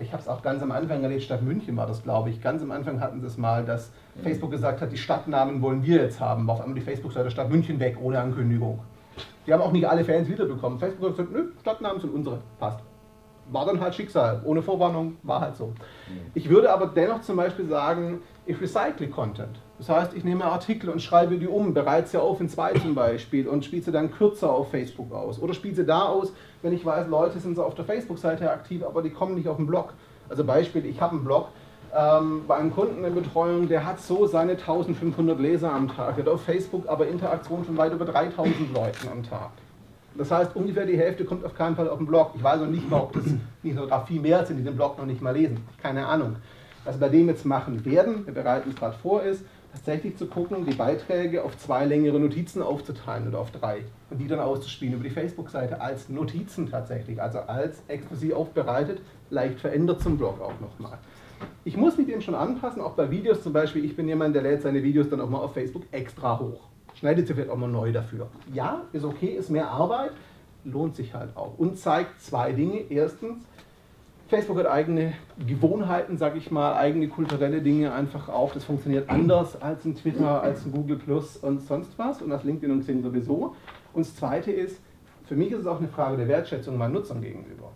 Ich 0.00 0.12
habe 0.12 0.22
es 0.22 0.28
auch 0.28 0.42
ganz 0.42 0.62
am 0.62 0.72
Anfang 0.72 1.02
erlebt, 1.02 1.22
Stadt 1.22 1.42
München 1.42 1.76
war 1.76 1.86
das, 1.86 2.02
glaube 2.02 2.30
ich. 2.30 2.40
Ganz 2.40 2.62
am 2.62 2.70
Anfang 2.70 3.00
hatten 3.00 3.20
sie 3.20 3.26
es 3.26 3.36
mal, 3.36 3.64
dass 3.64 3.92
Facebook 4.22 4.50
gesagt 4.50 4.80
hat, 4.80 4.90
die 4.90 4.96
Stadtnamen 4.96 5.60
wollen 5.60 5.84
wir 5.84 6.02
jetzt 6.02 6.20
haben. 6.20 6.46
War 6.46 6.54
auf 6.54 6.60
einmal 6.62 6.74
die 6.76 6.80
Facebook-Seite 6.80 7.30
Stadt 7.30 7.50
München 7.50 7.78
weg, 7.80 7.98
ohne 8.00 8.18
Ankündigung. 8.18 8.80
Die 9.46 9.52
haben 9.52 9.60
auch 9.60 9.72
nicht 9.72 9.86
alle 9.86 10.04
Fans 10.04 10.28
wiederbekommen. 10.28 10.78
Facebook 10.78 11.10
hat 11.10 11.16
gesagt, 11.16 11.32
nö, 11.32 11.52
Stadtnamen 11.60 12.00
sind 12.00 12.14
unsere, 12.14 12.40
passt. 12.58 12.80
war 13.50 13.66
dann 13.66 13.80
halt 13.80 13.94
Schicksal. 13.94 14.40
Ohne 14.44 14.62
Vorwarnung 14.62 15.16
war 15.22 15.40
halt 15.40 15.56
so. 15.56 15.72
Ich 16.34 16.48
würde 16.48 16.72
aber 16.72 16.86
dennoch 16.86 17.20
zum 17.20 17.36
Beispiel 17.36 17.66
sagen, 17.66 18.20
ich 18.46 18.60
recycle 18.60 19.08
Content. 19.08 19.60
Das 19.80 19.88
heißt, 19.88 20.14
ich 20.14 20.24
nehme 20.24 20.44
Artikel 20.44 20.90
und 20.90 21.00
schreibe 21.00 21.38
die 21.38 21.48
um, 21.48 21.72
bereite 21.72 22.06
sie 22.06 22.20
auf 22.20 22.38
in 22.38 22.50
zwei 22.50 22.74
zum 22.74 22.94
Beispiel 22.94 23.48
und 23.48 23.64
spiele 23.64 23.80
sie 23.80 23.90
dann 23.90 24.12
kürzer 24.12 24.52
auf 24.52 24.70
Facebook 24.70 25.10
aus. 25.10 25.40
Oder 25.40 25.54
spiele 25.54 25.74
sie 25.74 25.86
da 25.86 26.02
aus, 26.02 26.34
wenn 26.60 26.74
ich 26.74 26.84
weiß, 26.84 27.08
Leute 27.08 27.38
sind 27.38 27.56
so 27.56 27.64
auf 27.64 27.74
der 27.74 27.86
Facebook-Seite 27.86 28.50
aktiv, 28.50 28.82
aber 28.84 29.00
die 29.00 29.08
kommen 29.08 29.36
nicht 29.36 29.48
auf 29.48 29.56
den 29.56 29.66
Blog. 29.66 29.94
Also 30.28 30.44
Beispiel, 30.44 30.84
ich 30.84 31.00
habe 31.00 31.16
einen 31.16 31.24
Blog, 31.24 31.48
ähm, 31.96 32.42
bei 32.46 32.56
einem 32.56 32.74
Kunden 32.74 33.02
in 33.02 33.14
Betreuung, 33.14 33.68
der 33.68 33.86
hat 33.86 34.00
so 34.00 34.26
seine 34.26 34.52
1500 34.52 35.40
Leser 35.40 35.72
am 35.72 35.88
Tag, 35.88 36.16
der 36.16 36.26
hat 36.26 36.30
auf 36.30 36.44
Facebook 36.44 36.86
aber 36.86 37.08
Interaktion 37.08 37.64
von 37.64 37.78
weit 37.78 37.94
über 37.94 38.04
3000 38.04 38.74
Leuten 38.74 39.08
am 39.10 39.22
Tag. 39.22 39.52
Das 40.14 40.30
heißt, 40.30 40.54
ungefähr 40.56 40.84
die 40.84 40.98
Hälfte 40.98 41.24
kommt 41.24 41.42
auf 41.42 41.54
keinen 41.54 41.74
Fall 41.74 41.88
auf 41.88 41.96
den 41.96 42.06
Blog. 42.06 42.32
Ich 42.36 42.42
weiß 42.42 42.60
noch 42.60 42.66
nicht 42.66 42.90
mal, 42.90 43.00
ob 43.00 43.14
das 43.14 43.24
nicht 43.62 43.76
sogar 43.78 44.06
viel 44.06 44.20
mehr 44.20 44.44
sind, 44.44 44.58
die 44.58 44.62
den 44.62 44.76
Blog 44.76 44.98
noch 44.98 45.06
nicht 45.06 45.22
mal 45.22 45.34
lesen. 45.34 45.66
Keine 45.82 46.06
Ahnung. 46.06 46.36
Was 46.84 46.96
wir 46.96 47.06
bei 47.06 47.08
dem 47.08 47.28
jetzt 47.28 47.46
machen 47.46 47.82
werden, 47.86 48.26
wir 48.26 48.34
bereiten 48.34 48.70
es 48.70 48.76
gerade 48.76 48.96
vor, 48.98 49.22
ist, 49.22 49.44
tatsächlich 49.72 50.16
zu 50.16 50.26
gucken, 50.26 50.64
die 50.66 50.74
Beiträge 50.74 51.44
auf 51.44 51.56
zwei 51.58 51.84
längere 51.84 52.18
Notizen 52.18 52.62
aufzuteilen 52.62 53.28
oder 53.28 53.38
auf 53.38 53.50
drei 53.50 53.84
und 54.10 54.18
die 54.18 54.26
dann 54.26 54.40
auszuspielen 54.40 54.94
über 54.94 55.04
die 55.04 55.10
Facebook-Seite 55.10 55.80
als 55.80 56.08
Notizen 56.08 56.68
tatsächlich, 56.68 57.20
also 57.20 57.40
als 57.40 57.82
exklusiv 57.88 58.34
aufbereitet, 58.34 59.00
leicht 59.30 59.60
verändert 59.60 60.02
zum 60.02 60.18
Blog 60.18 60.40
auch 60.40 60.60
nochmal. 60.60 60.98
Ich 61.64 61.76
muss 61.76 61.96
mich 61.96 62.06
dem 62.06 62.20
schon 62.20 62.34
anpassen, 62.34 62.82
auch 62.82 62.92
bei 62.92 63.10
Videos 63.10 63.42
zum 63.42 63.52
Beispiel. 63.52 63.84
Ich 63.84 63.96
bin 63.96 64.08
jemand, 64.08 64.34
der 64.34 64.42
lädt 64.42 64.62
seine 64.62 64.82
Videos 64.82 65.08
dann 65.08 65.20
auch 65.20 65.30
mal 65.30 65.38
auf 65.38 65.54
Facebook 65.54 65.84
extra 65.90 66.38
hoch. 66.38 66.68
Schneidet 66.94 67.26
sie 67.26 67.34
vielleicht 67.34 67.50
auch 67.50 67.56
mal 67.56 67.68
neu 67.68 67.92
dafür. 67.92 68.28
Ja, 68.52 68.82
ist 68.92 69.04
okay, 69.04 69.28
ist 69.28 69.48
mehr 69.50 69.70
Arbeit, 69.70 70.12
lohnt 70.64 70.96
sich 70.96 71.14
halt 71.14 71.36
auch 71.36 71.58
und 71.58 71.78
zeigt 71.78 72.20
zwei 72.20 72.52
Dinge. 72.52 72.80
Erstens, 72.90 73.38
Facebook 74.30 74.58
hat 74.58 74.66
eigene 74.66 75.14
Gewohnheiten, 75.44 76.16
sag 76.16 76.36
ich 76.36 76.52
mal, 76.52 76.74
eigene 76.74 77.08
kulturelle 77.08 77.62
Dinge 77.62 77.92
einfach 77.92 78.28
auch. 78.28 78.52
Das 78.54 78.62
funktioniert 78.62 79.10
anders 79.10 79.60
als 79.60 79.84
in 79.84 79.96
Twitter, 79.96 80.40
als 80.40 80.64
in 80.64 80.70
Google 80.70 80.98
Plus 80.98 81.36
und 81.36 81.60
sonst 81.60 81.98
was 81.98 82.22
und 82.22 82.30
das 82.30 82.44
LinkedIn 82.44 82.70
und 82.70 82.82
Xing 82.82 83.02
sowieso. 83.02 83.56
Und 83.92 84.06
das 84.06 84.14
Zweite 84.14 84.52
ist, 84.52 84.80
für 85.24 85.34
mich 85.34 85.50
ist 85.50 85.62
es 85.62 85.66
auch 85.66 85.78
eine 85.78 85.88
Frage 85.88 86.16
der 86.16 86.28
Wertschätzung 86.28 86.78
meinen 86.78 86.92
Nutzern 86.92 87.20
gegenüber. 87.20 87.72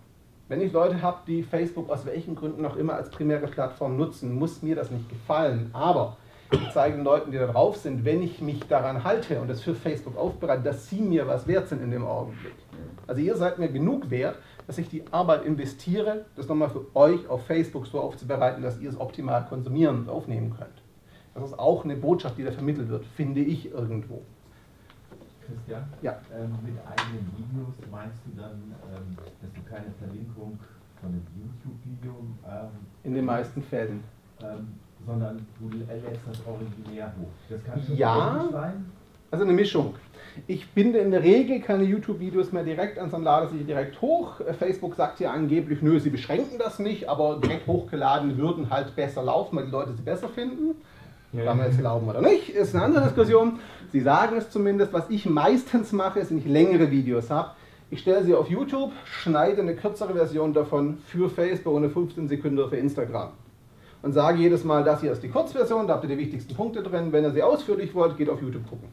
Wenn 0.47 0.61
ich 0.61 0.71
Leute 0.71 1.01
habe, 1.01 1.17
die 1.27 1.43
Facebook 1.43 1.89
aus 1.89 2.05
welchen 2.05 2.35
Gründen 2.35 2.65
auch 2.65 2.77
immer 2.77 2.93
als 2.93 3.09
primäre 3.09 3.47
Plattform 3.47 3.97
nutzen, 3.97 4.33
muss 4.33 4.63
mir 4.63 4.77
das 4.77 4.91
nicht 4.91 5.09
gefallen. 5.09 5.71
Aber 5.73 6.15
ich 6.51 6.71
zeige 6.71 6.95
den 6.95 7.03
Leuten, 7.03 7.31
die 7.31 7.37
da 7.37 7.47
drauf 7.47 7.75
sind, 7.75 8.05
wenn 8.05 8.23
ich 8.23 8.39
mich 8.39 8.65
daran 8.69 9.03
halte 9.03 9.41
und 9.41 9.49
das 9.49 9.59
für 9.59 9.75
Facebook 9.75 10.15
aufbereite, 10.17 10.63
dass 10.63 10.89
sie 10.89 11.01
mir 11.01 11.27
was 11.27 11.47
wert 11.47 11.67
sind 11.67 11.83
in 11.83 11.91
dem 11.91 12.05
Augenblick. 12.05 12.53
Also 13.07 13.21
ihr 13.21 13.35
seid 13.35 13.59
mir 13.59 13.67
genug 13.67 14.09
wert, 14.09 14.37
dass 14.67 14.77
ich 14.77 14.89
die 14.89 15.03
Arbeit 15.11 15.45
investiere, 15.45 16.25
das 16.35 16.47
nochmal 16.47 16.69
für 16.69 16.85
euch 16.95 17.27
auf 17.27 17.45
Facebook 17.45 17.87
so 17.87 17.99
aufzubereiten, 17.99 18.63
dass 18.63 18.79
ihr 18.79 18.89
es 18.89 18.99
optimal 18.99 19.45
konsumieren 19.45 19.99
und 19.99 20.09
aufnehmen 20.09 20.55
könnt. 20.57 20.81
Das 21.33 21.43
ist 21.43 21.59
auch 21.59 21.83
eine 21.83 21.95
Botschaft, 21.95 22.37
die 22.37 22.43
da 22.43 22.51
vermittelt 22.51 22.89
wird, 22.89 23.05
finde 23.05 23.41
ich 23.41 23.71
irgendwo. 23.71 24.21
Christian, 25.45 25.83
ja. 26.01 26.19
ähm, 26.33 26.57
mit 26.63 26.73
eigenen 26.79 27.31
Videos 27.37 27.75
meinst 27.91 28.17
du 28.25 28.41
dann, 28.41 28.73
ähm, 28.91 29.17
dass 29.41 29.53
du 29.53 29.61
keine 29.69 29.91
Verlinkung 29.99 30.57
von 30.99 31.09
einem 31.09 31.27
YouTube-Video 31.35 32.15
ähm, 32.49 32.69
in 33.03 33.13
den 33.13 33.25
meisten 33.25 33.61
Fällen 33.61 34.03
ähm, 34.41 34.67
sondern 35.05 35.45
du 35.59 35.69
lädst 35.69 36.19
das 36.27 36.45
originär 36.45 37.13
hoch. 37.19 37.27
Das 37.49 37.63
kann 37.63 37.81
schon 37.81 37.95
ja, 37.95 38.47
sein? 38.51 38.85
Also 39.31 39.43
eine 39.43 39.53
Mischung. 39.53 39.95
Ich 40.47 40.69
binde 40.71 40.99
in 40.99 41.11
der 41.11 41.23
Regel 41.23 41.61
keine 41.61 41.83
YouTube-Videos 41.83 42.51
mehr 42.51 42.63
direkt 42.63 42.99
an, 42.99 43.09
sondern 43.09 43.33
lade 43.33 43.49
sie 43.51 43.63
direkt 43.63 44.01
hoch. 44.01 44.41
Facebook 44.59 44.95
sagt 44.95 45.19
ja 45.19 45.31
angeblich, 45.31 45.81
nö, 45.81 45.99
sie 45.99 46.09
beschränken 46.09 46.57
das 46.59 46.79
nicht, 46.79 47.09
aber 47.09 47.39
direkt 47.41 47.67
hochgeladen 47.67 48.37
würden 48.37 48.69
halt 48.69 48.95
besser 48.95 49.23
laufen, 49.23 49.57
weil 49.57 49.65
die 49.65 49.71
Leute 49.71 49.93
sie 49.93 50.01
besser 50.01 50.29
finden. 50.29 50.75
Ja. 51.33 51.45
Kann 51.45 51.57
man 51.57 51.67
jetzt 51.67 51.79
glauben 51.79 52.07
oder 52.07 52.21
nicht, 52.21 52.49
ist 52.49 52.75
eine 52.75 52.85
andere 52.85 53.03
Diskussion. 53.05 53.59
Sie 53.91 53.99
sagen 53.99 54.37
es 54.37 54.49
zumindest. 54.49 54.93
Was 54.93 55.09
ich 55.09 55.25
meistens 55.25 55.91
mache, 55.91 56.19
ist, 56.19 56.31
wenn 56.31 56.37
ich 56.37 56.45
längere 56.45 56.91
Videos 56.91 57.29
habe, 57.29 57.51
ich 57.91 57.99
stelle 57.99 58.23
sie 58.23 58.33
auf 58.33 58.49
YouTube, 58.49 58.91
schneide 59.05 59.61
eine 59.61 59.75
kürzere 59.75 60.13
Version 60.13 60.53
davon 60.53 60.97
für 61.05 61.29
Facebook 61.29 61.73
und 61.73 61.83
eine 61.83 61.91
15 61.91 62.27
Sekunden 62.27 62.69
für 62.69 62.77
Instagram 62.77 63.31
und 64.05 64.13
sage 64.13 64.37
jedes 64.37 64.63
Mal, 64.63 64.83
das 64.83 65.01
hier 65.01 65.11
ist 65.11 65.23
die 65.23 65.29
Kurzversion, 65.29 65.87
da 65.87 65.95
habt 65.95 66.03
ihr 66.03 66.09
die 66.09 66.17
wichtigsten 66.19 66.53
Punkte 66.53 66.83
drin. 66.83 67.11
Wenn 67.11 67.23
ihr 67.23 67.31
sie 67.31 67.41
ausführlich 67.41 67.95
wollt, 67.95 68.15
geht 68.17 68.29
auf 68.29 68.39
YouTube 68.39 68.69
gucken. 68.69 68.87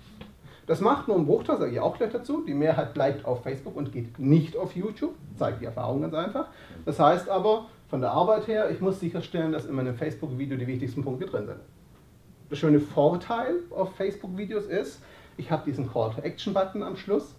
Das 0.72 0.80
macht 0.80 1.06
nur 1.06 1.18
einen 1.18 1.26
Bruchteil, 1.26 1.58
sage 1.58 1.72
ich 1.72 1.80
auch 1.80 1.98
gleich 1.98 2.12
dazu. 2.12 2.44
Die 2.46 2.54
Mehrheit 2.54 2.94
bleibt 2.94 3.26
auf 3.26 3.42
Facebook 3.42 3.76
und 3.76 3.92
geht 3.92 4.18
nicht 4.18 4.56
auf 4.56 4.74
YouTube. 4.74 5.14
Zeigt 5.37 5.61
die 5.61 5.66
Erfahrung 5.66 6.00
ganz 6.00 6.14
einfach. 6.14 6.46
Das 6.87 6.98
heißt 6.98 7.28
aber, 7.28 7.66
von 7.90 8.00
der 8.00 8.12
Arbeit 8.12 8.46
her, 8.46 8.70
ich 8.70 8.80
muss 8.80 8.98
sicherstellen, 8.98 9.52
dass 9.52 9.66
in 9.66 9.74
meinem 9.74 9.94
Facebook-Video 9.94 10.56
die 10.56 10.66
wichtigsten 10.66 11.04
Punkte 11.04 11.26
drin 11.26 11.44
sind. 11.44 11.58
Der 12.50 12.56
schöne 12.56 12.80
Vorteil 12.80 13.56
auf 13.68 13.94
Facebook-Videos 13.96 14.64
ist, 14.64 15.02
ich 15.37 15.50
habe 15.50 15.62
diesen 15.66 15.92
Call-to-Action-Button 15.92 16.82
am 16.82 16.96
Schluss. 16.96 17.35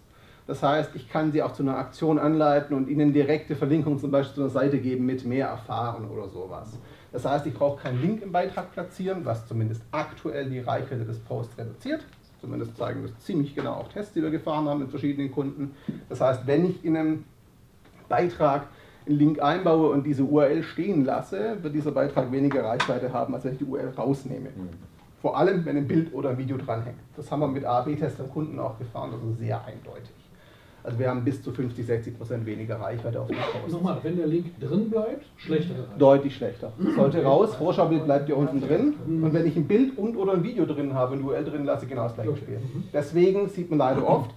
Das 0.46 0.62
heißt, 0.62 0.94
ich 0.94 1.08
kann 1.08 1.32
sie 1.32 1.42
auch 1.42 1.54
zu 1.54 1.64
einer 1.64 1.76
Aktion 1.76 2.20
anleiten 2.20 2.76
und 2.76 2.88
ihnen 2.88 3.12
direkte 3.12 3.56
Verlinkungen 3.56 3.98
zum 3.98 4.12
Beispiel 4.12 4.36
zu 4.36 4.40
einer 4.42 4.50
Seite 4.50 4.78
geben 4.78 5.06
mit 5.06 5.24
mehr 5.24 5.48
erfahren 5.48 6.08
oder 6.08 6.28
sowas. 6.28 6.78
Das 7.10 7.24
heißt, 7.24 7.46
ich 7.48 7.54
brauche 7.54 7.82
keinen 7.82 8.00
Link 8.00 8.22
im 8.22 8.30
Beitrag 8.30 8.70
platzieren, 8.70 9.24
was 9.24 9.44
zumindest 9.48 9.82
aktuell 9.90 10.48
die 10.48 10.60
Reichweite 10.60 11.04
des 11.04 11.18
Posts 11.18 11.58
reduziert. 11.58 12.04
Zumindest 12.44 12.76
zeigen 12.76 13.02
das 13.02 13.18
ziemlich 13.24 13.54
genau 13.54 13.72
auch 13.72 13.88
Tests, 13.88 14.12
die 14.12 14.22
wir 14.22 14.30
gefahren 14.30 14.68
haben 14.68 14.80
mit 14.80 14.90
verschiedenen 14.90 15.32
Kunden. 15.32 15.74
Das 16.10 16.20
heißt, 16.20 16.46
wenn 16.46 16.66
ich 16.68 16.84
in 16.84 16.94
einem 16.94 17.24
Beitrag 18.06 18.66
einen 19.06 19.16
Link 19.16 19.42
einbaue 19.42 19.88
und 19.88 20.04
diese 20.04 20.24
URL 20.24 20.62
stehen 20.62 21.06
lasse, 21.06 21.56
wird 21.62 21.74
dieser 21.74 21.92
Beitrag 21.92 22.30
weniger 22.30 22.62
Reichweite 22.62 23.10
haben, 23.14 23.34
als 23.34 23.44
wenn 23.44 23.52
ich 23.52 23.58
die 23.58 23.64
URL 23.64 23.94
rausnehme. 23.96 24.50
Mhm. 24.50 24.68
Vor 25.22 25.38
allem, 25.38 25.64
wenn 25.64 25.78
ein 25.78 25.88
Bild 25.88 26.12
oder 26.12 26.30
ein 26.30 26.38
Video 26.38 26.58
dranhängt. 26.58 26.98
Das 27.16 27.30
haben 27.30 27.40
wir 27.40 27.48
mit 27.48 27.64
A-B-Tests 27.64 28.20
am 28.20 28.30
Kunden 28.30 28.58
auch 28.58 28.78
gefahren, 28.78 29.12
das 29.12 29.22
ist 29.22 29.38
sehr 29.38 29.64
eindeutig. 29.64 30.12
Also 30.84 30.98
wir 30.98 31.08
haben 31.08 31.24
bis 31.24 31.42
zu 31.42 31.50
50, 31.50 31.86
60 31.86 32.18
Prozent 32.18 32.44
weniger 32.44 32.78
Reichweite 32.78 33.18
auf 33.18 33.28
dem 33.28 33.38
Post. 33.38 33.72
Nochmal, 33.72 33.98
wenn 34.02 34.18
der 34.18 34.26
Link 34.26 34.60
drin 34.60 34.90
bleibt, 34.90 35.24
schlechter 35.38 35.72
Reichweite. 35.72 35.98
Deutlich 35.98 36.36
schlechter. 36.36 36.72
Sollte 36.94 37.24
raus, 37.24 37.54
Vorschaubild 37.54 38.04
bleibt 38.04 38.28
ja 38.28 38.34
unten 38.34 38.60
drin. 38.60 38.92
Und 39.06 39.32
wenn 39.32 39.46
ich 39.46 39.56
ein 39.56 39.66
Bild 39.66 39.96
und 39.96 40.14
oder 40.14 40.34
ein 40.34 40.44
Video 40.44 40.66
drin 40.66 40.92
habe, 40.92 41.14
ein 41.14 41.24
URL 41.24 41.44
drin 41.44 41.64
lasse, 41.64 41.86
genau 41.86 42.02
das 42.04 42.14
gleiche 42.14 42.30
okay. 42.30 42.40
Spiel. 42.40 42.58
Mhm. 42.58 42.84
Deswegen 42.92 43.48
sieht 43.48 43.70
man 43.70 43.78
leider 43.78 44.06
oft 44.06 44.30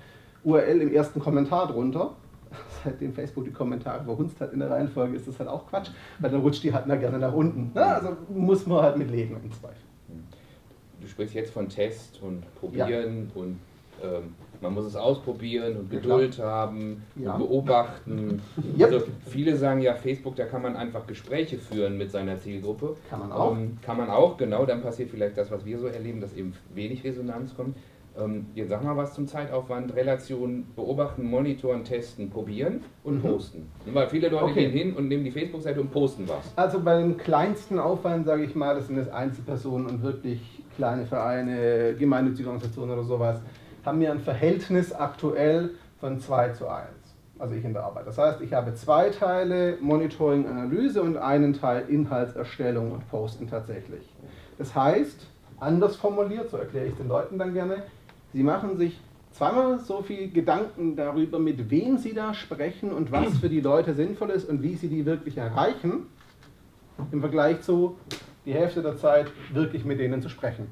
URL 0.45 0.81
im 0.81 0.93
ersten 0.93 1.19
Kommentar 1.19 1.67
drunter. 1.67 2.11
Seitdem 2.85 3.11
Facebook 3.11 3.43
die 3.43 3.51
Kommentare 3.51 4.05
verhunzt 4.05 4.39
hat 4.39 4.53
in 4.53 4.59
der 4.59 4.69
Reihenfolge, 4.69 5.17
ist 5.17 5.27
das 5.27 5.37
halt 5.39 5.49
auch 5.49 5.67
Quatsch, 5.67 5.89
weil 6.19 6.31
dann 6.31 6.39
rutscht 6.39 6.63
die 6.63 6.73
halt 6.73 6.85
gerne 6.85 7.19
nach 7.19 7.33
unten. 7.33 7.77
Also 7.77 8.15
muss 8.29 8.65
man 8.65 8.83
halt 8.83 8.97
mit 8.97 9.11
leben 9.11 9.35
im 9.43 9.51
Zweifel. 9.51 9.75
Du 11.01 11.07
sprichst 11.07 11.35
jetzt 11.35 11.51
von 11.51 11.67
Test 11.67 12.21
und 12.21 12.43
Probieren 12.55 13.29
ja. 13.35 13.41
und 13.41 13.59
ähm, 14.01 14.35
man 14.61 14.73
muss 14.73 14.85
es 14.85 14.95
ausprobieren 14.95 15.77
und 15.77 15.89
Geduld 15.89 16.37
ja, 16.37 16.45
haben 16.45 17.03
ja. 17.15 17.33
und 17.33 17.39
beobachten. 17.39 18.41
Yep. 18.77 18.91
Also 18.91 19.05
viele 19.27 19.55
sagen 19.55 19.81
ja, 19.81 19.95
Facebook, 19.95 20.35
da 20.35 20.45
kann 20.45 20.61
man 20.61 20.75
einfach 20.75 21.07
Gespräche 21.07 21.57
führen 21.57 21.97
mit 21.97 22.11
seiner 22.11 22.37
Zielgruppe. 22.37 22.95
Kann 23.09 23.19
man 23.19 23.31
auch. 23.31 23.55
Ähm, 23.55 23.77
kann 23.81 23.97
man 23.97 24.09
auch, 24.09 24.37
genau. 24.37 24.65
Dann 24.65 24.81
passiert 24.81 25.09
vielleicht 25.09 25.37
das, 25.37 25.49
was 25.51 25.65
wir 25.65 25.79
so 25.79 25.87
erleben, 25.87 26.21
dass 26.21 26.33
eben 26.33 26.53
wenig 26.73 27.03
Resonanz 27.03 27.55
kommt. 27.55 27.75
Ähm, 28.19 28.47
jetzt 28.55 28.69
sag 28.69 28.83
mal 28.83 28.97
was 28.97 29.13
zum 29.13 29.27
Zeitaufwand, 29.27 29.95
Relation, 29.95 30.65
beobachten, 30.75 31.23
monitoren, 31.23 31.83
testen, 31.83 32.29
probieren 32.29 32.81
und 33.03 33.23
mhm. 33.23 33.29
posten. 33.29 33.71
Weil 33.85 34.07
viele 34.07 34.29
Leute 34.29 34.45
okay. 34.45 34.65
gehen 34.65 34.71
hin 34.71 34.93
und 34.95 35.07
nehmen 35.07 35.23
die 35.23 35.31
Facebook-Seite 35.31 35.81
und 35.81 35.91
posten 35.91 36.27
was. 36.27 36.51
Also 36.55 36.79
bei 36.79 36.99
dem 36.99 37.17
kleinsten 37.17 37.79
Aufwand, 37.79 38.25
sage 38.25 38.43
ich 38.43 38.55
mal, 38.55 38.75
das 38.75 38.87
sind 38.87 38.97
jetzt 38.97 39.11
Einzelpersonen 39.11 39.87
und 39.87 40.03
wirklich 40.03 40.41
kleine 40.75 41.05
Vereine, 41.05 41.95
gemeinnützige 41.97 42.49
Organisationen 42.49 42.91
oder 42.91 43.03
sowas 43.03 43.41
haben 43.87 44.01
wir 44.01 44.11
ein 44.11 44.19
Verhältnis 44.19 44.91
aktuell 44.91 45.71
von 45.99 46.19
2 46.19 46.49
zu 46.49 46.67
1. 46.67 46.89
Also 47.39 47.55
ich 47.55 47.63
in 47.63 47.71
der 47.71 47.83
Arbeit. 47.83 48.05
Das 48.05 48.17
heißt, 48.17 48.41
ich 48.41 48.51
habe 48.51 48.73
zwei 48.73 49.09
Teile 49.09 49.77
Monitoring, 49.79 50.45
Analyse 50.45 51.01
und 51.01 51.17
einen 51.17 51.53
Teil 51.53 51.85
Inhaltserstellung 51.87 52.91
und 52.91 53.09
Posten 53.09 53.47
tatsächlich. 53.47 54.03
Das 54.57 54.75
heißt, 54.75 55.27
anders 55.59 55.95
formuliert, 55.95 56.49
so 56.49 56.57
erkläre 56.57 56.87
ich 56.87 56.95
den 56.95 57.07
Leuten 57.07 57.37
dann 57.37 57.53
gerne, 57.53 57.83
sie 58.33 58.43
machen 58.43 58.77
sich 58.77 58.99
zweimal 59.31 59.79
so 59.79 60.01
viel 60.01 60.31
Gedanken 60.31 60.95
darüber, 60.95 61.39
mit 61.39 61.69
wem 61.69 61.97
sie 61.97 62.13
da 62.13 62.33
sprechen 62.33 62.91
und 62.91 63.11
was 63.11 63.37
für 63.37 63.49
die 63.49 63.61
Leute 63.61 63.93
sinnvoll 63.93 64.31
ist 64.31 64.49
und 64.49 64.63
wie 64.63 64.75
sie 64.75 64.89
die 64.89 65.05
wirklich 65.05 65.37
erreichen, 65.37 66.07
im 67.11 67.21
Vergleich 67.21 67.61
zu 67.61 67.95
die 68.45 68.53
Hälfte 68.53 68.81
der 68.81 68.97
Zeit 68.97 69.31
wirklich 69.53 69.85
mit 69.85 69.99
denen 69.99 70.21
zu 70.21 70.29
sprechen. 70.29 70.67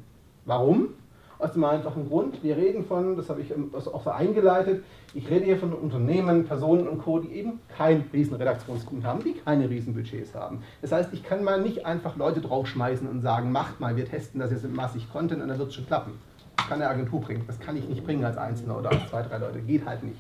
Warum? 0.45 0.89
Aus 1.38 1.52
dem 1.52 1.63
einfachen 1.65 2.08
Grund, 2.08 2.41
wir 2.43 2.56
reden 2.56 2.86
von, 2.86 3.17
das 3.17 3.30
habe 3.30 3.41
ich 3.41 3.54
auch 3.54 4.04
so 4.04 4.10
eingeleitet, 4.10 4.84
ich 5.13 5.30
rede 5.30 5.45
hier 5.45 5.58
von 5.58 5.74
Unternehmen, 5.74 6.45
Personen 6.45 6.88
und 6.88 7.00
Co., 7.04 7.19
die 7.19 7.34
eben 7.34 7.60
kein 7.78 8.06
riesen 8.13 8.36
Redaktionsteam 8.36 9.04
haben, 9.04 9.24
die 9.24 9.34
keine 9.34 9.69
riesen 9.69 9.93
Budgets 9.93 10.34
haben. 10.34 10.63
Das 10.82 10.91
heißt, 10.91 11.13
ich 11.13 11.24
kann 11.24 11.43
mal 11.43 11.62
nicht 11.62 11.86
einfach 11.86 12.15
Leute 12.15 12.41
draufschmeißen 12.41 13.08
und 13.08 13.21
sagen, 13.21 13.52
macht 13.52 13.80
mal, 13.80 13.95
wir 13.98 14.06
testen 14.06 14.39
das 14.39 14.52
jetzt 14.52 14.63
mit 14.63 14.76
massig 14.76 15.12
Content 15.12 15.41
und 15.41 15.50
dann 15.50 15.60
wird 15.60 15.69
es 15.69 15.76
schon 15.76 15.86
klappen. 15.86 16.13
Das 16.56 16.67
kann 16.67 16.82
eine 16.82 16.89
Agentur 16.89 17.19
bringen, 17.19 17.43
das 17.48 17.60
kann 17.60 17.76
ich 17.76 17.88
nicht 17.88 18.06
bringen 18.06 18.24
als 18.24 18.38
Einzelner 18.38 18.80
oder 18.80 18.91
als 18.91 19.10
zwei, 19.10 19.21
drei 19.21 19.38
Leute, 19.38 19.60
geht 19.60 19.86
halt 19.86 20.04
nicht. 20.04 20.19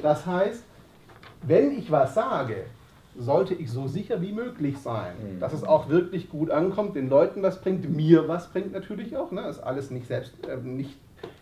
Das 0.00 0.24
heißt, 0.24 0.62
wenn 1.42 1.76
ich 1.76 1.90
was 1.90 2.14
sage, 2.14 2.66
sollte 3.18 3.54
ich 3.54 3.70
so 3.70 3.86
sicher 3.86 4.20
wie 4.22 4.32
möglich 4.32 4.78
sein, 4.78 5.12
Mhm. 5.34 5.40
dass 5.40 5.52
es 5.52 5.64
auch 5.64 5.88
wirklich 5.88 6.30
gut 6.30 6.50
ankommt, 6.50 6.96
den 6.96 7.08
Leuten 7.08 7.42
was 7.42 7.60
bringt, 7.60 7.88
mir 7.94 8.26
was 8.28 8.48
bringt 8.50 8.72
natürlich 8.72 9.16
auch. 9.16 9.30
Ne? 9.32 9.42
Ist 9.48 9.60
alles 9.60 9.90
nicht 9.90 10.06
selbst, 10.06 10.34
äh, 10.46 10.56
nicht 10.56 10.98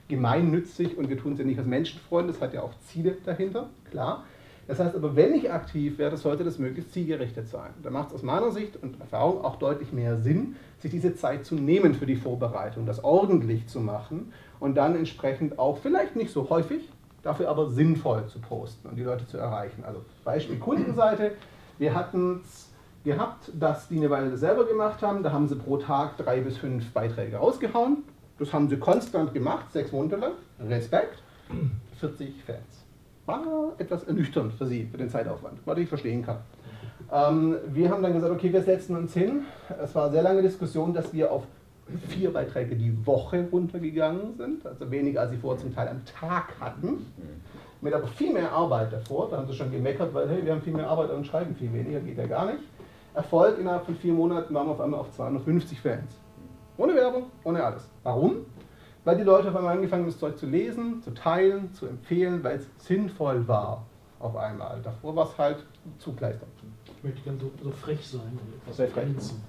gemeinnützig 0.08 0.98
und 0.98 1.08
wir 1.08 1.16
tun 1.18 1.34
es 1.34 1.38
ja 1.38 1.44
nicht 1.44 1.58
als 1.58 1.68
Menschenfreunde, 1.68 2.32
das 2.32 2.42
hat 2.42 2.52
ja 2.54 2.62
auch 2.62 2.72
Ziele 2.80 3.16
dahinter, 3.24 3.68
klar. 3.90 4.24
Das 4.66 4.78
heißt 4.78 4.94
aber, 4.94 5.16
wenn 5.16 5.34
ich 5.34 5.50
aktiv 5.50 5.98
werde, 5.98 6.16
sollte 6.16 6.44
das 6.44 6.58
möglichst 6.58 6.92
zielgerichtet 6.92 7.48
sein. 7.48 7.70
Da 7.82 7.90
macht 7.90 8.08
es 8.08 8.14
aus 8.14 8.22
meiner 8.22 8.52
Sicht 8.52 8.76
und 8.80 9.00
Erfahrung 9.00 9.44
auch 9.44 9.56
deutlich 9.56 9.92
mehr 9.92 10.18
Sinn, 10.18 10.54
sich 10.78 10.90
diese 10.92 11.14
Zeit 11.16 11.44
zu 11.44 11.56
nehmen 11.56 11.94
für 11.94 12.06
die 12.06 12.14
Vorbereitung, 12.16 12.86
das 12.86 13.02
ordentlich 13.02 13.66
zu 13.66 13.80
machen 13.80 14.32
und 14.60 14.76
dann 14.76 14.94
entsprechend 14.94 15.58
auch 15.58 15.78
vielleicht 15.78 16.14
nicht 16.14 16.30
so 16.32 16.50
häufig, 16.50 16.88
dafür 17.22 17.48
aber 17.48 17.68
sinnvoll 17.68 18.26
zu 18.26 18.38
posten 18.40 18.88
und 18.88 18.96
die 18.96 19.02
Leute 19.02 19.26
zu 19.26 19.38
erreichen. 19.38 19.82
Also 19.84 20.02
Beispiel 20.24 20.56
Kundenseite, 20.58 21.32
wir 21.80 21.94
hatten 21.94 22.42
es 22.44 22.70
gehabt, 23.04 23.50
dass 23.58 23.88
die 23.88 23.96
eine 23.96 24.10
Weile 24.10 24.36
selber 24.36 24.66
gemacht 24.66 25.00
haben, 25.02 25.22
da 25.22 25.32
haben 25.32 25.48
sie 25.48 25.56
pro 25.56 25.78
Tag 25.78 26.18
drei 26.18 26.42
bis 26.42 26.58
fünf 26.58 26.92
Beiträge 26.92 27.38
rausgehauen. 27.38 28.04
Das 28.38 28.52
haben 28.52 28.68
sie 28.68 28.76
konstant 28.76 29.32
gemacht, 29.32 29.72
sechs 29.72 29.90
Monate 29.90 30.16
lang. 30.16 30.32
Respekt. 30.60 31.22
40 31.98 32.44
Fans. 32.44 32.84
War 33.24 33.72
etwas 33.78 34.04
ernüchternd 34.04 34.52
für 34.52 34.66
sie, 34.66 34.86
für 34.90 34.98
den 34.98 35.08
Zeitaufwand, 35.08 35.58
was 35.64 35.78
ich 35.78 35.88
verstehen 35.88 36.22
kann. 36.22 36.38
Ähm, 37.10 37.56
wir 37.68 37.90
haben 37.90 38.02
dann 38.02 38.12
gesagt, 38.12 38.32
okay, 38.32 38.52
wir 38.52 38.62
setzen 38.62 38.96
uns 38.96 39.14
hin. 39.14 39.44
Es 39.82 39.94
war 39.94 40.04
eine 40.04 40.12
sehr 40.12 40.22
lange 40.22 40.42
Diskussion, 40.42 40.92
dass 40.92 41.12
wir 41.14 41.32
auf 41.32 41.46
vier 42.08 42.32
Beiträge 42.32 42.76
die 42.76 42.94
Woche 43.06 43.48
runtergegangen 43.50 44.36
sind, 44.36 44.66
also 44.66 44.90
weniger 44.90 45.22
als 45.22 45.30
sie 45.30 45.38
vorher 45.38 45.60
zum 45.60 45.74
Teil 45.74 45.88
am 45.88 46.04
Tag 46.04 46.52
hatten. 46.60 47.06
Mit 47.80 47.94
aber 47.94 48.06
viel 48.06 48.32
mehr 48.32 48.52
Arbeit 48.52 48.92
davor, 48.92 49.28
da 49.30 49.38
haben 49.38 49.46
sie 49.46 49.54
schon 49.54 49.70
gemeckert, 49.70 50.12
weil 50.12 50.28
hey, 50.28 50.44
wir 50.44 50.52
haben 50.52 50.60
viel 50.60 50.74
mehr 50.74 50.88
Arbeit 50.88 51.10
und 51.10 51.26
schreiben 51.26 51.54
viel 51.54 51.72
weniger, 51.72 52.00
geht 52.00 52.18
ja 52.18 52.26
gar 52.26 52.46
nicht. 52.46 52.62
Erfolg 53.14 53.58
innerhalb 53.58 53.86
von 53.86 53.96
vier 53.96 54.12
Monaten 54.12 54.52
waren 54.54 54.66
wir 54.66 54.72
auf 54.72 54.80
einmal 54.80 55.00
auf 55.00 55.10
250 55.12 55.80
Fans. 55.80 56.12
Ohne 56.76 56.94
Werbung, 56.94 57.24
ohne 57.44 57.62
alles. 57.64 57.88
Warum? 58.02 58.46
Weil 59.04 59.16
die 59.16 59.22
Leute 59.22 59.48
auf 59.48 59.56
einmal 59.56 59.76
angefangen 59.76 60.02
haben, 60.02 60.10
das 60.10 60.18
Zeug 60.18 60.38
zu 60.38 60.46
lesen, 60.46 61.02
zu 61.02 61.12
teilen, 61.12 61.72
zu 61.72 61.86
empfehlen, 61.86 62.44
weil 62.44 62.58
es 62.58 62.68
sinnvoll 62.86 63.48
war 63.48 63.84
auf 64.18 64.36
einmal. 64.36 64.80
Davor 64.82 65.16
war 65.16 65.26
es 65.26 65.38
halt 65.38 65.64
Zugleiter. 65.98 66.46
Ich 66.98 67.04
möchte 67.04 67.22
gerne 67.22 67.38
so, 67.40 67.50
so 67.62 67.70
frech 67.70 68.06
sein 68.06 68.20
und 68.20 68.54
etwas 68.62 68.76
Sehr 68.76 68.88
frech. 68.88 69.04
ergänzen. 69.04 69.42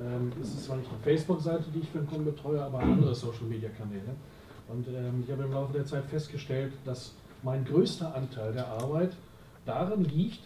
Ähm, 0.00 0.32
es 0.42 0.48
ist 0.48 0.64
zwar 0.64 0.76
nicht 0.76 0.90
eine 0.90 0.98
Facebook-Seite, 0.98 1.64
die 1.72 1.78
ich 1.78 1.88
für 1.88 1.98
den 1.98 2.08
Kunden 2.08 2.24
betreue, 2.24 2.60
aber 2.60 2.80
andere 2.80 3.14
Social-Media-Kanäle. 3.14 4.16
Und 4.68 4.88
ähm, 4.88 5.22
ich 5.24 5.30
habe 5.30 5.44
im 5.44 5.52
Laufe 5.52 5.72
der 5.72 5.86
Zeit 5.86 6.04
festgestellt, 6.06 6.72
dass 6.84 7.14
mein 7.46 7.64
größter 7.64 8.12
Anteil 8.14 8.52
der 8.52 8.66
Arbeit 8.66 9.12
darin 9.64 10.04
liegt, 10.04 10.40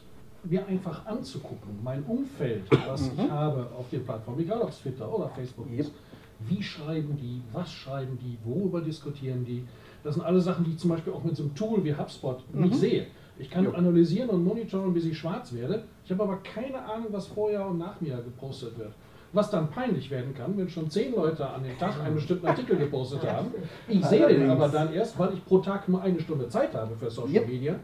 mir 0.45 0.67
einfach 0.67 1.07
anzugucken, 1.07 1.79
mein 1.83 2.03
Umfeld, 2.05 2.63
was 2.87 3.11
ich 3.13 3.19
Mhm. 3.19 3.31
habe 3.31 3.71
auf 3.77 3.89
den 3.91 4.05
Plattformen, 4.05 4.41
egal 4.41 4.61
ob 4.63 4.69
es 4.69 4.81
Twitter 4.81 5.13
oder 5.13 5.29
Facebook 5.31 5.69
Yep. 5.71 5.81
ist. 5.81 5.93
Wie 6.41 6.63
schreiben 6.63 7.17
die, 7.17 7.43
was 7.53 7.71
schreiben 7.73 8.19
die, 8.23 8.39
worüber 8.45 8.81
diskutieren 8.83 9.45
die? 9.47 9.67
Das 10.03 10.15
sind 10.15 10.25
alle 10.25 10.41
Sachen, 10.41 10.65
die 10.65 10.73
ich 10.73 10.79
zum 10.79 10.91
Beispiel 10.91 11.13
auch 11.13 11.23
mit 11.25 11.37
so 11.37 11.43
einem 11.45 11.55
Tool 11.55 11.83
wie 11.85 11.95
HubSpot 11.95 12.43
nicht 12.55 12.75
Mhm. 12.75 12.79
sehe. 12.79 13.07
Ich 13.39 13.51
kann 13.51 13.65
Jo. 13.65 13.73
analysieren 13.73 14.29
und 14.31 14.45
monitoren, 14.45 14.93
bis 14.95 15.05
ich 15.07 15.17
schwarz 15.19 15.53
werde. 15.55 15.85
Ich 16.05 16.11
habe 16.11 16.23
aber 16.23 16.37
keine 16.39 16.83
Ahnung, 16.83 17.09
was 17.11 17.27
vorher 17.29 17.67
und 17.67 17.79
nach 17.79 17.99
mir 18.01 18.17
gepostet 18.17 18.79
wird. 18.79 18.93
Was 19.33 19.51
dann 19.51 19.71
peinlich 19.71 20.11
werden 20.11 20.35
kann, 20.35 20.57
wenn 20.59 20.69
schon 20.69 20.91
zehn 20.91 21.15
Leute 21.15 21.49
an 21.49 21.63
dem 21.63 21.79
Tag 21.79 22.01
einen 22.03 22.17
bestimmten 22.17 22.47
Artikel 22.47 22.77
gepostet 22.77 23.23
haben. 23.31 23.53
Ich 23.87 24.05
sehe 24.05 24.27
den 24.27 24.51
aber 24.51 24.69
dann 24.69 24.93
erst, 24.93 25.19
weil 25.19 25.35
ich 25.35 25.45
pro 25.45 25.59
Tag 25.59 25.89
nur 25.89 26.03
eine 26.03 26.19
Stunde 26.21 26.49
Zeit 26.49 26.75
habe 26.75 26.97
für 26.97 27.11
Social 27.11 27.35
Yep. 27.35 27.49
Media 27.49 27.75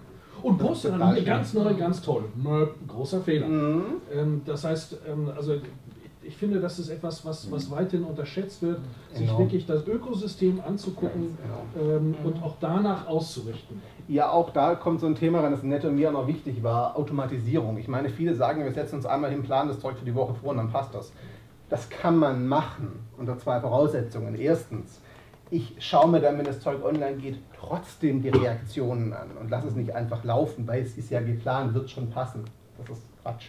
und 0.43 0.59
poste 0.59 0.91
dann 0.91 1.15
schön. 1.15 1.25
ganz 1.25 1.55
neu, 1.55 1.75
ganz 1.75 2.03
toll. 2.03 2.25
Großer 2.89 3.21
Fehler. 3.21 3.47
Mhm. 3.49 3.85
Ähm, 4.13 4.43
das 4.45 4.65
heißt, 4.65 4.99
ähm, 5.09 5.31
also 5.37 5.55
ich 6.23 6.37
finde, 6.37 6.61
das 6.61 6.79
ist 6.79 6.89
etwas, 6.89 7.25
was, 7.25 7.51
was 7.53 7.71
weiterhin 7.71 8.05
unterschätzt 8.05 8.61
wird, 8.63 8.81
sich 9.13 9.29
Enorm. 9.29 9.43
wirklich 9.43 9.65
das 9.67 9.87
Ökosystem 9.87 10.61
anzugucken 10.67 11.39
ähm, 11.81 12.15
und 12.25 12.43
auch 12.43 12.57
danach 12.61 13.07
auszurichten. 13.07 13.81
Ja, 14.09 14.31
auch 14.31 14.51
da 14.51 14.75
kommt 14.75 15.01
so 15.01 15.07
ein 15.07 15.15
Thema 15.15 15.41
rein, 15.41 15.53
das 15.53 15.63
Netto 15.63 15.91
mir 15.91 16.09
auch 16.09 16.13
noch 16.13 16.27
wichtig 16.27 16.63
war, 16.63 16.97
Automatisierung. 16.97 17.77
Ich 17.79 17.89
meine, 17.89 18.09
viele 18.09 18.35
sagen, 18.35 18.65
wir 18.65 18.73
setzen 18.73 18.97
uns 18.97 19.07
einmal 19.07 19.31
hin, 19.31 19.43
planen 19.43 19.69
das 19.69 19.81
Zeug 19.81 19.97
für 19.97 20.05
die 20.05 20.15
Woche 20.15 20.35
vor 20.35 20.51
und 20.51 20.59
dann 20.59 20.71
passt 20.71 20.95
das. 20.95 21.13
Das 21.68 21.88
kann 21.88 22.16
man 22.16 22.46
machen 22.46 23.00
unter 23.16 23.38
zwei 23.38 23.61
Voraussetzungen. 23.61 24.37
Erstens, 24.37 25.00
ich 25.50 25.74
schaue 25.79 26.09
mir 26.09 26.20
dann, 26.20 26.38
wenn 26.38 26.44
das 26.44 26.61
Zeug 26.61 26.85
online 26.85 27.16
geht, 27.16 27.38
trotzdem 27.59 28.22
die 28.22 28.29
Reaktionen 28.29 29.12
an 29.12 29.31
und 29.40 29.50
lasse 29.50 29.68
es 29.68 29.74
nicht 29.74 29.94
einfach 29.94 30.22
laufen, 30.24 30.66
weil 30.66 30.83
es 30.83 30.96
ist 30.96 31.11
ja 31.11 31.20
geplant, 31.20 31.74
wird 31.74 31.90
schon 31.90 32.11
passen. 32.11 32.44
Das 32.79 32.96
ist 32.96 33.02
Quatsch. 33.22 33.48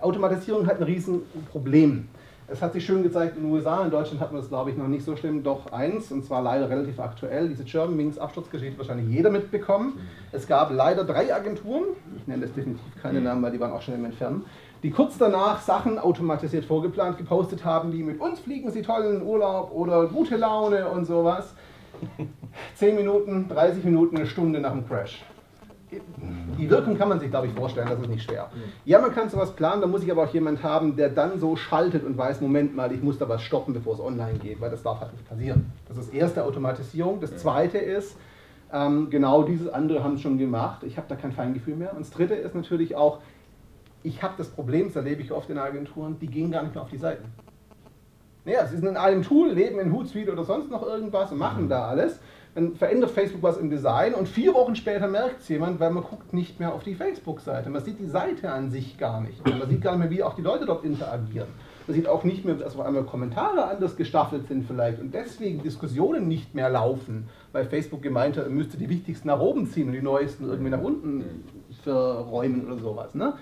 Automatisierung 0.00 0.66
hat 0.66 0.78
ein 0.78 0.84
Riesenproblem. 0.84 2.08
Es 2.52 2.60
hat 2.60 2.72
sich 2.72 2.84
schön 2.84 3.04
gezeigt 3.04 3.36
in 3.36 3.44
den 3.44 3.52
USA, 3.52 3.84
in 3.84 3.92
Deutschland 3.92 4.20
hat 4.20 4.32
man 4.32 4.40
das 4.40 4.48
glaube 4.48 4.70
ich 4.70 4.76
noch 4.76 4.88
nicht 4.88 5.04
so 5.04 5.14
schlimm, 5.14 5.44
doch 5.44 5.70
eins, 5.70 6.10
und 6.10 6.24
zwar 6.24 6.42
leider 6.42 6.68
relativ 6.68 6.98
aktuell, 6.98 7.48
diese 7.48 7.62
Germanwings 7.62 8.18
Absturzgeschichte 8.18 8.76
wahrscheinlich 8.76 9.08
jeder 9.08 9.30
mitbekommen. 9.30 10.00
Es 10.32 10.48
gab 10.48 10.72
leider 10.72 11.04
drei 11.04 11.32
Agenturen, 11.32 11.84
ich 12.16 12.26
nenne 12.26 12.42
das 12.42 12.52
definitiv 12.52 13.00
keine 13.00 13.20
Namen, 13.20 13.40
weil 13.40 13.52
die 13.52 13.60
waren 13.60 13.70
auch 13.70 13.82
schon 13.82 13.94
im 13.94 14.04
Entfernen, 14.04 14.44
die 14.82 14.90
kurz 14.90 15.16
danach 15.16 15.60
Sachen 15.60 16.00
automatisiert 16.00 16.64
vorgeplant 16.64 17.18
gepostet 17.18 17.64
haben, 17.64 17.92
wie 17.92 18.02
mit 18.02 18.20
uns 18.20 18.40
fliegen 18.40 18.72
sie 18.72 18.82
toll 18.82 19.04
in 19.04 19.12
den 19.20 19.22
Urlaub 19.22 19.70
oder 19.72 20.06
gute 20.06 20.36
Laune 20.36 20.88
und 20.88 21.04
sowas. 21.04 21.54
10 22.74 22.96
Minuten, 22.96 23.46
30 23.48 23.84
Minuten, 23.84 24.16
eine 24.16 24.26
Stunde 24.26 24.58
nach 24.58 24.72
dem 24.72 24.88
Crash. 24.88 25.22
Die 26.58 26.70
Wirkung 26.70 26.96
kann 26.96 27.08
man 27.08 27.20
sich, 27.20 27.30
glaube 27.30 27.46
ich, 27.46 27.52
vorstellen, 27.52 27.88
das 27.88 28.00
ist 28.00 28.08
nicht 28.08 28.22
schwer. 28.22 28.50
Ja, 28.84 29.00
man 29.00 29.14
kann 29.14 29.28
sowas 29.28 29.52
planen, 29.52 29.80
da 29.80 29.86
muss 29.86 30.02
ich 30.02 30.10
aber 30.10 30.24
auch 30.24 30.32
jemand 30.32 30.62
haben, 30.62 30.96
der 30.96 31.08
dann 31.08 31.38
so 31.38 31.56
schaltet 31.56 32.04
und 32.04 32.16
weiß, 32.16 32.40
Moment 32.40 32.76
mal, 32.76 32.92
ich 32.92 33.02
muss 33.02 33.18
da 33.18 33.28
was 33.28 33.42
stoppen, 33.42 33.74
bevor 33.74 33.94
es 33.94 34.00
online 34.00 34.38
geht, 34.38 34.60
weil 34.60 34.70
das 34.70 34.82
darf 34.82 35.00
halt 35.00 35.12
nicht 35.12 35.28
passieren. 35.28 35.72
Das 35.88 35.96
ist 35.96 36.08
das 36.08 36.14
erste 36.14 36.44
Automatisierung. 36.44 37.20
Das 37.20 37.36
zweite 37.36 37.78
ist, 37.78 38.16
ähm, 38.72 39.10
genau 39.10 39.42
dieses 39.42 39.68
andere 39.68 40.04
haben 40.04 40.14
es 40.14 40.20
schon 40.20 40.38
gemacht, 40.38 40.84
ich 40.84 40.96
habe 40.96 41.06
da 41.08 41.16
kein 41.16 41.32
Feingefühl 41.32 41.76
mehr. 41.76 41.92
Und 41.92 42.00
das 42.00 42.10
dritte 42.10 42.34
ist 42.34 42.54
natürlich 42.54 42.94
auch, 42.94 43.18
ich 44.02 44.22
habe 44.22 44.34
das 44.38 44.48
Problem, 44.48 44.86
das 44.86 44.96
erlebe 44.96 45.22
ich 45.22 45.32
oft 45.32 45.50
in 45.50 45.58
Agenturen, 45.58 46.18
die 46.20 46.26
gehen 46.26 46.50
gar 46.50 46.62
nicht 46.62 46.74
mehr 46.74 46.82
auf 46.82 46.90
die 46.90 46.98
Seiten. 46.98 47.24
Naja, 48.44 48.66
sie 48.66 48.76
sind 48.76 48.88
in 48.88 48.96
einem 48.96 49.22
Tool, 49.22 49.50
leben 49.50 49.78
in 49.80 49.92
Hootsuite 49.92 50.32
oder 50.32 50.44
sonst 50.44 50.70
noch 50.70 50.82
irgendwas 50.82 51.30
und 51.32 51.38
machen 51.38 51.68
da 51.68 51.88
alles. 51.88 52.20
Dann 52.54 52.74
verändert 52.74 53.12
Facebook 53.12 53.42
was 53.42 53.58
im 53.58 53.70
Design 53.70 54.12
und 54.14 54.28
vier 54.28 54.54
Wochen 54.54 54.74
später 54.74 55.06
merkt 55.06 55.42
es 55.42 55.48
jemand, 55.48 55.78
weil 55.78 55.90
man 55.90 56.02
guckt 56.02 56.32
nicht 56.32 56.58
mehr 56.58 56.74
auf 56.74 56.82
die 56.82 56.96
Facebook-Seite. 56.96 57.70
Man 57.70 57.84
sieht 57.84 58.00
die 58.00 58.06
Seite 58.06 58.50
an 58.50 58.70
sich 58.70 58.98
gar 58.98 59.20
nicht. 59.20 59.46
Man 59.46 59.68
sieht 59.68 59.80
gar 59.80 59.92
nicht 59.92 60.00
mehr, 60.00 60.10
wie 60.10 60.22
auch 60.24 60.34
die 60.34 60.42
Leute 60.42 60.66
dort 60.66 60.84
interagieren. 60.84 61.48
Man 61.86 61.94
sieht 61.94 62.08
auch 62.08 62.24
nicht 62.24 62.44
mehr, 62.44 62.54
dass 62.54 62.76
auf 62.76 62.84
einmal 62.84 63.04
Kommentare 63.04 63.64
anders 63.64 63.96
gestaffelt 63.96 64.48
sind 64.48 64.66
vielleicht 64.66 65.00
und 65.00 65.14
deswegen 65.14 65.62
Diskussionen 65.62 66.28
nicht 66.28 66.54
mehr 66.54 66.70
laufen, 66.70 67.28
weil 67.52 67.64
Facebook 67.64 68.02
gemeint 68.02 68.36
hat, 68.36 68.44
er 68.44 68.50
müsste 68.50 68.76
die 68.76 68.88
wichtigsten 68.88 69.28
nach 69.28 69.40
oben 69.40 69.66
ziehen 69.66 69.86
und 69.88 69.94
die 69.94 70.02
neuesten 70.02 70.44
irgendwie 70.44 70.70
nach 70.70 70.82
unten 70.82 71.24
verräumen 71.82 72.66
oder 72.66 72.78
sowas. 72.78 73.14
Ne? 73.14 73.34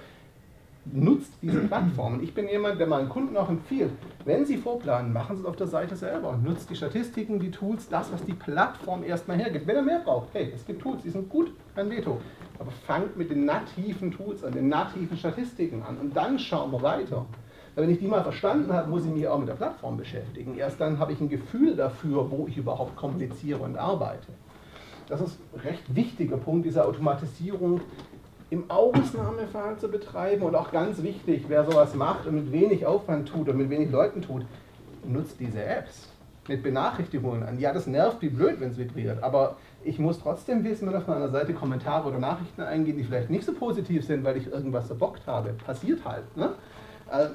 Nutzt 0.84 1.32
diese 1.42 1.60
Plattformen. 1.60 2.22
Ich 2.22 2.34
bin 2.34 2.48
jemand, 2.48 2.80
der 2.80 2.86
meinen 2.86 3.08
Kunden 3.08 3.36
auch 3.36 3.48
empfiehlt, 3.48 3.90
wenn 4.24 4.44
sie 4.44 4.56
vorplanen, 4.56 5.12
machen 5.12 5.36
sie 5.36 5.42
es 5.42 5.48
auf 5.48 5.56
der 5.56 5.66
Seite 5.66 5.96
selber. 5.96 6.38
Nutzt 6.42 6.70
die 6.70 6.76
Statistiken, 6.76 7.38
die 7.38 7.50
Tools, 7.50 7.88
das, 7.88 8.12
was 8.12 8.24
die 8.24 8.34
Plattform 8.34 9.04
erstmal 9.04 9.38
hergibt. 9.38 9.66
Wenn 9.66 9.76
er 9.76 9.82
mehr 9.82 10.00
braucht, 10.00 10.28
hey, 10.32 10.52
es 10.54 10.64
gibt 10.66 10.82
Tools, 10.82 11.02
die 11.02 11.10
sind 11.10 11.28
gut, 11.28 11.52
kein 11.74 11.90
Veto. 11.90 12.20
Aber 12.58 12.70
fangt 12.70 13.16
mit 13.16 13.30
den 13.30 13.44
nativen 13.44 14.10
Tools 14.10 14.44
an, 14.44 14.52
den 14.52 14.68
nativen 14.68 15.16
Statistiken 15.16 15.82
an 15.82 15.98
und 15.98 16.16
dann 16.16 16.38
schauen 16.38 16.72
wir 16.72 16.82
weiter. 16.82 17.26
Wenn 17.74 17.90
ich 17.90 18.00
die 18.00 18.08
mal 18.08 18.24
verstanden 18.24 18.72
habe, 18.72 18.90
muss 18.90 19.04
ich 19.04 19.12
mich 19.12 19.28
auch 19.28 19.38
mit 19.38 19.48
der 19.48 19.54
Plattform 19.54 19.96
beschäftigen. 19.96 20.56
Erst 20.56 20.80
dann 20.80 20.98
habe 20.98 21.12
ich 21.12 21.20
ein 21.20 21.28
Gefühl 21.28 21.76
dafür, 21.76 22.28
wo 22.28 22.48
ich 22.48 22.56
überhaupt 22.56 22.96
kommuniziere 22.96 23.60
und 23.60 23.76
arbeite. 23.76 24.26
Das 25.08 25.20
ist 25.20 25.38
ein 25.54 25.60
recht 25.60 25.94
wichtiger 25.94 26.36
Punkt 26.36 26.66
dieser 26.66 26.86
Automatisierung 26.86 27.80
im 28.50 28.70
Ausnahmefall 28.70 29.76
zu 29.76 29.88
betreiben 29.88 30.42
und 30.42 30.54
auch 30.54 30.70
ganz 30.70 31.02
wichtig, 31.02 31.44
wer 31.48 31.64
sowas 31.64 31.94
macht 31.94 32.26
und 32.26 32.34
mit 32.34 32.52
wenig 32.52 32.86
Aufwand 32.86 33.28
tut 33.28 33.48
und 33.48 33.56
mit 33.56 33.68
wenig 33.68 33.90
Leuten 33.90 34.22
tut, 34.22 34.46
nutzt 35.04 35.38
diese 35.38 35.62
Apps 35.62 36.08
mit 36.48 36.62
Benachrichtigungen 36.62 37.42
an. 37.42 37.58
Ja, 37.58 37.74
das 37.74 37.86
nervt 37.86 38.22
wie 38.22 38.30
blöd, 38.30 38.58
wenn 38.58 38.70
es 38.70 38.78
vibriert, 38.78 39.22
aber 39.22 39.56
ich 39.84 39.98
muss 39.98 40.18
trotzdem 40.18 40.64
wissen, 40.64 40.88
wenn 40.88 40.96
auf 40.96 41.06
meiner 41.06 41.28
Seite 41.28 41.52
Kommentare 41.52 42.08
oder 42.08 42.18
Nachrichten 42.18 42.62
eingehen, 42.62 42.96
die 42.96 43.04
vielleicht 43.04 43.28
nicht 43.28 43.44
so 43.44 43.52
positiv 43.52 44.04
sind, 44.04 44.24
weil 44.24 44.38
ich 44.38 44.50
irgendwas 44.50 44.86
verbockt 44.86 45.26
habe. 45.26 45.50
Passiert 45.64 46.04
halt. 46.06 46.34
Ne? 46.36 46.52
Also, 47.08 47.34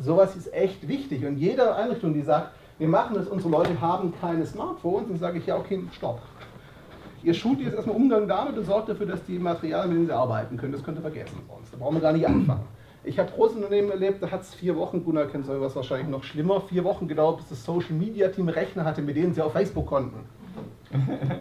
sowas 0.00 0.36
ist 0.36 0.52
echt 0.52 0.86
wichtig 0.88 1.24
und 1.24 1.38
jede 1.38 1.74
Einrichtung, 1.74 2.14
die 2.14 2.22
sagt, 2.22 2.50
wir 2.78 2.88
machen 2.88 3.14
das, 3.16 3.26
unsere 3.26 3.50
Leute 3.50 3.80
haben 3.80 4.12
keine 4.20 4.46
Smartphones, 4.46 5.08
dann 5.08 5.18
sage 5.18 5.38
ich 5.38 5.46
ja, 5.46 5.56
okay, 5.56 5.82
stopp. 5.92 6.20
Ihr 7.28 7.34
schult 7.34 7.60
jetzt 7.60 7.74
erstmal 7.74 7.94
Umgang 7.94 8.26
damit 8.26 8.56
und 8.56 8.64
sorgt 8.64 8.88
dafür, 8.88 9.04
dass 9.04 9.22
die 9.26 9.38
Materialien, 9.38 9.90
mit 9.90 9.98
denen 9.98 10.06
sie 10.06 10.14
arbeiten 10.14 10.56
können, 10.56 10.72
das 10.72 10.82
könnt 10.82 10.96
ihr 10.96 11.02
vergessen 11.02 11.38
sonst. 11.46 11.74
Da 11.74 11.76
brauchen 11.76 11.96
wir 11.96 12.00
gar 12.00 12.14
nicht 12.14 12.26
anfangen. 12.26 12.62
Ich 13.04 13.18
habe 13.18 13.30
große 13.30 13.56
Unternehmen 13.56 13.90
erlebt, 13.90 14.22
da 14.22 14.30
hat 14.30 14.40
es 14.40 14.54
vier 14.54 14.74
Wochen, 14.76 15.04
Gunnar 15.04 15.26
kennt 15.26 15.44
sowas 15.44 15.76
wahrscheinlich 15.76 16.08
noch 16.08 16.24
schlimmer, 16.24 16.62
vier 16.62 16.84
Wochen 16.84 17.06
gedauert, 17.06 17.36
bis 17.36 17.50
das 17.50 17.62
Social 17.62 17.92
Media 17.92 18.28
Team 18.28 18.48
Rechner 18.48 18.86
hatte, 18.86 19.02
mit 19.02 19.14
denen 19.14 19.34
sie 19.34 19.42
auf 19.42 19.52
Facebook 19.52 19.84
konnten. 19.84 20.20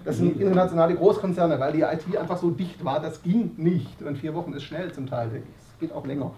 Das 0.03 0.17
sind 0.17 0.41
internationale 0.41 0.93
Großkonzerne, 0.93 1.57
weil 1.57 1.71
die 1.71 1.83
IT 1.83 2.17
einfach 2.17 2.35
so 2.35 2.49
dicht 2.49 2.83
war, 2.83 2.99
das 2.99 3.23
ging 3.23 3.51
nicht. 3.55 4.01
Und 4.01 4.17
vier 4.17 4.35
Wochen 4.35 4.51
ist 4.51 4.63
schnell 4.63 4.91
zum 4.91 5.07
Teil. 5.07 5.29
Es 5.57 5.79
geht 5.79 5.93
auch 5.93 6.05
länger. 6.05 6.31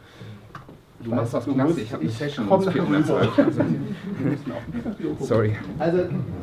Du 1.01 1.11
machst 1.11 1.33
was 1.33 1.45
du 1.45 1.51
ich 1.51 1.57
habe 1.57 2.01
eine 2.01 2.09
ich 2.09 2.17
Session 2.17 2.47
komm 2.49 2.65
da 2.65 2.71
14.12 2.71 2.87
rüber. 2.87 3.19
Also, 3.45 5.25
sorry. 5.25 5.55
Also 5.77 5.97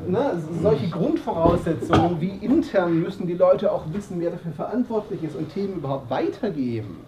ne, 0.06 0.42
solche 0.62 0.88
Grundvoraussetzungen 0.88 2.20
wie 2.20 2.30
intern 2.44 3.02
müssen 3.02 3.26
die 3.26 3.34
Leute 3.34 3.70
auch 3.70 3.84
wissen, 3.92 4.18
wer 4.18 4.30
dafür 4.30 4.52
verantwortlich 4.52 5.22
ist 5.22 5.36
und 5.36 5.52
Themen 5.52 5.74
überhaupt 5.74 6.08
weitergeben. 6.08 6.98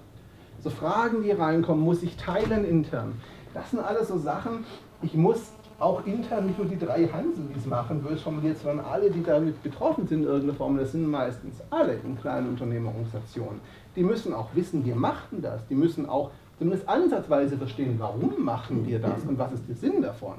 So 0.60 0.68
Fragen, 0.70 1.22
die 1.22 1.30
reinkommen, 1.30 1.82
muss 1.82 2.02
ich 2.02 2.16
teilen 2.16 2.66
intern. 2.66 3.14
Das 3.54 3.70
sind 3.70 3.80
alles 3.80 4.08
so 4.08 4.18
Sachen, 4.18 4.64
ich 5.00 5.14
muss 5.14 5.52
auch 5.78 6.04
intern 6.06 6.46
nicht 6.46 6.58
nur 6.58 6.66
die 6.66 6.78
drei 6.78 7.06
Hanselis 7.06 7.64
machen, 7.64 8.02
bös 8.02 8.20
formuliert, 8.20 8.58
sondern 8.58 8.84
alle, 8.84 9.10
die 9.10 9.22
damit 9.22 9.62
betroffen 9.62 10.06
sind 10.08 10.22
in 10.22 10.24
irgendeiner 10.24 10.54
Form, 10.54 10.76
das 10.76 10.92
sind 10.92 11.08
meistens 11.08 11.62
alle 11.70 11.94
in 11.94 12.18
kleinen 12.18 12.48
Unternehmerorganisationen. 12.48 13.60
Die 13.94 14.02
müssen 14.02 14.34
auch 14.34 14.48
wissen, 14.54 14.84
wir 14.84 14.96
machten 14.96 15.40
das. 15.40 15.66
Die 15.68 15.76
müssen 15.76 16.08
auch 16.08 16.30
zumindest 16.58 16.88
ansatzweise 16.88 17.56
verstehen, 17.56 17.96
warum 17.98 18.44
machen 18.44 18.86
wir 18.86 18.98
das 18.98 19.22
und 19.26 19.38
was 19.38 19.52
ist 19.52 19.68
der 19.68 19.76
Sinn 19.76 20.02
davon. 20.02 20.34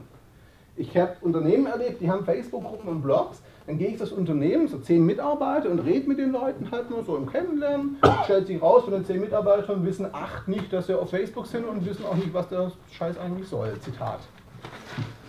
Ich 0.75 0.95
habe 0.95 1.13
Unternehmen 1.21 1.65
erlebt, 1.65 1.99
die 1.99 2.09
haben 2.09 2.23
Facebook-Gruppen 2.23 2.87
und 2.87 3.01
Blogs. 3.01 3.41
Dann 3.67 3.77
gehe 3.77 3.89
ich 3.89 3.97
das 3.97 4.11
Unternehmen, 4.11 4.67
so 4.67 4.77
zehn 4.79 5.05
Mitarbeiter, 5.05 5.69
und 5.69 5.79
rede 5.79 6.07
mit 6.07 6.17
den 6.17 6.31
Leuten 6.31 6.71
halt 6.71 6.89
nur 6.89 7.03
so 7.03 7.17
im 7.17 7.29
Kennenlernen. 7.29 7.97
Stellt 8.23 8.47
sich 8.47 8.61
raus, 8.61 8.83
von 8.85 8.93
den 8.93 9.05
zehn 9.05 9.19
Mitarbeitern 9.19 9.85
wissen 9.85 10.07
acht 10.11 10.47
nicht, 10.47 10.71
dass 10.71 10.87
sie 10.87 10.97
auf 10.97 11.09
Facebook 11.09 11.45
sind 11.47 11.65
und 11.65 11.85
wissen 11.85 12.05
auch 12.05 12.15
nicht, 12.15 12.33
was 12.33 12.47
der 12.47 12.71
Scheiß 12.91 13.17
eigentlich 13.19 13.47
soll. 13.47 13.77
Zitat. 13.81 14.19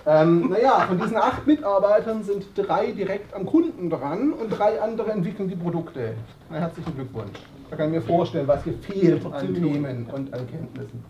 Ähm, 0.06 0.48
naja, 0.48 0.86
von 0.88 0.98
diesen 0.98 1.16
acht 1.16 1.46
Mitarbeitern 1.46 2.22
sind 2.22 2.46
drei 2.54 2.92
direkt 2.92 3.34
am 3.34 3.44
Kunden 3.44 3.90
dran 3.90 4.32
und 4.32 4.48
drei 4.50 4.80
andere 4.80 5.10
entwickeln 5.10 5.48
die 5.48 5.56
Produkte. 5.56 6.14
Na, 6.48 6.58
herzlichen 6.58 6.94
Glückwunsch. 6.94 7.38
Da 7.70 7.76
kann 7.76 7.94
ich 7.94 8.00
mir 8.00 8.02
vorstellen, 8.02 8.48
was 8.48 8.64
hier 8.64 8.74
fehlt 8.78 9.24
an 9.26 9.54
Themen 9.54 10.06
und 10.10 10.34
an 10.34 10.46
Kenntnissen. 10.50 11.04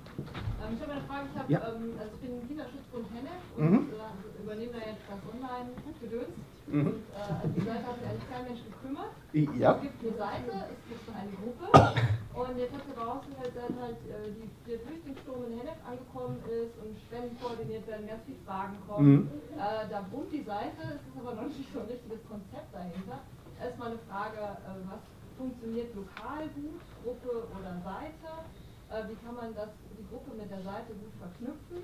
Ähm, 0.60 0.76
ich 0.76 0.82
habe 0.82 0.92
eine 0.92 1.00
Frage, 1.08 1.24
ich, 1.32 1.38
hab, 1.40 1.48
Ja. 1.50 1.58
ähm, 1.72 1.96
also 1.98 2.12
ich 2.14 2.20
bin 2.20 2.36
im 2.40 2.46
Kinderschutzbund 2.48 3.06
Hennef 3.16 3.40
Mhm. 3.56 3.78
und 3.78 3.92
äh, 3.96 4.42
übernehme 4.44 4.72
da 4.76 4.78
jetzt 4.84 5.04
das 5.08 5.20
Online-Gedöns. 5.24 6.36
Mhm. 6.68 6.86
Und 6.86 7.00
äh, 7.16 7.32
an 7.32 7.50
die 7.56 7.64
Seite 7.64 7.80
hat 7.88 7.96
sich 7.96 8.06
eigentlich 8.12 8.28
kein 8.28 8.44
Mensch 8.44 8.60
gekümmert. 8.68 9.12
Ja. 9.56 9.72
Es 9.72 9.80
gibt 9.88 9.98
eine 10.04 10.16
Seite, 10.20 10.52
es 10.68 10.82
gibt 10.84 11.04
eine 11.16 11.32
Gruppe 11.40 11.66
und 12.36 12.52
jetzt 12.60 12.72
hat 12.76 12.84
sich 12.84 12.92
herausgestellt, 12.94 13.54
dass 13.56 13.72
halt 13.80 14.00
äh, 14.04 14.28
die, 14.36 14.46
der 14.68 14.78
Flüchtlingssturm 14.84 15.40
in 15.48 15.52
Hennef 15.64 15.80
angekommen 15.88 16.36
ist 16.44 16.76
und 16.76 16.92
Spenden 17.08 17.34
koordiniert 17.40 17.88
werden, 17.88 18.04
ganz 18.04 18.20
viele 18.28 18.38
Fragen 18.44 18.76
kommen. 18.84 19.32
Mhm. 19.32 19.56
Äh, 19.56 19.88
da 19.88 20.04
boomt 20.12 20.28
die 20.28 20.44
Seite, 20.44 20.76
es 20.92 21.00
ist 21.08 21.16
aber 21.16 21.40
noch 21.40 21.48
nicht 21.48 21.72
so 21.72 21.80
ein 21.80 21.88
richtiges 21.88 22.20
Konzept 22.28 22.68
dahinter. 22.68 23.24
Erstmal 23.56 23.96
eine 23.96 24.00
Frage, 24.12 24.40
äh, 24.68 24.76
was 24.92 25.00
funktioniert 25.40 25.94
lokal 25.96 26.44
gut, 26.54 26.80
Gruppe 27.02 27.48
oder 27.56 27.72
Seite? 27.82 28.28
Äh, 28.92 29.08
wie 29.08 29.16
kann 29.24 29.34
man 29.34 29.54
das, 29.54 29.70
die 29.96 30.06
Gruppe 30.10 30.36
mit 30.36 30.50
der 30.50 30.60
Seite 30.60 30.92
gut 31.00 31.14
verknüpfen? 31.18 31.78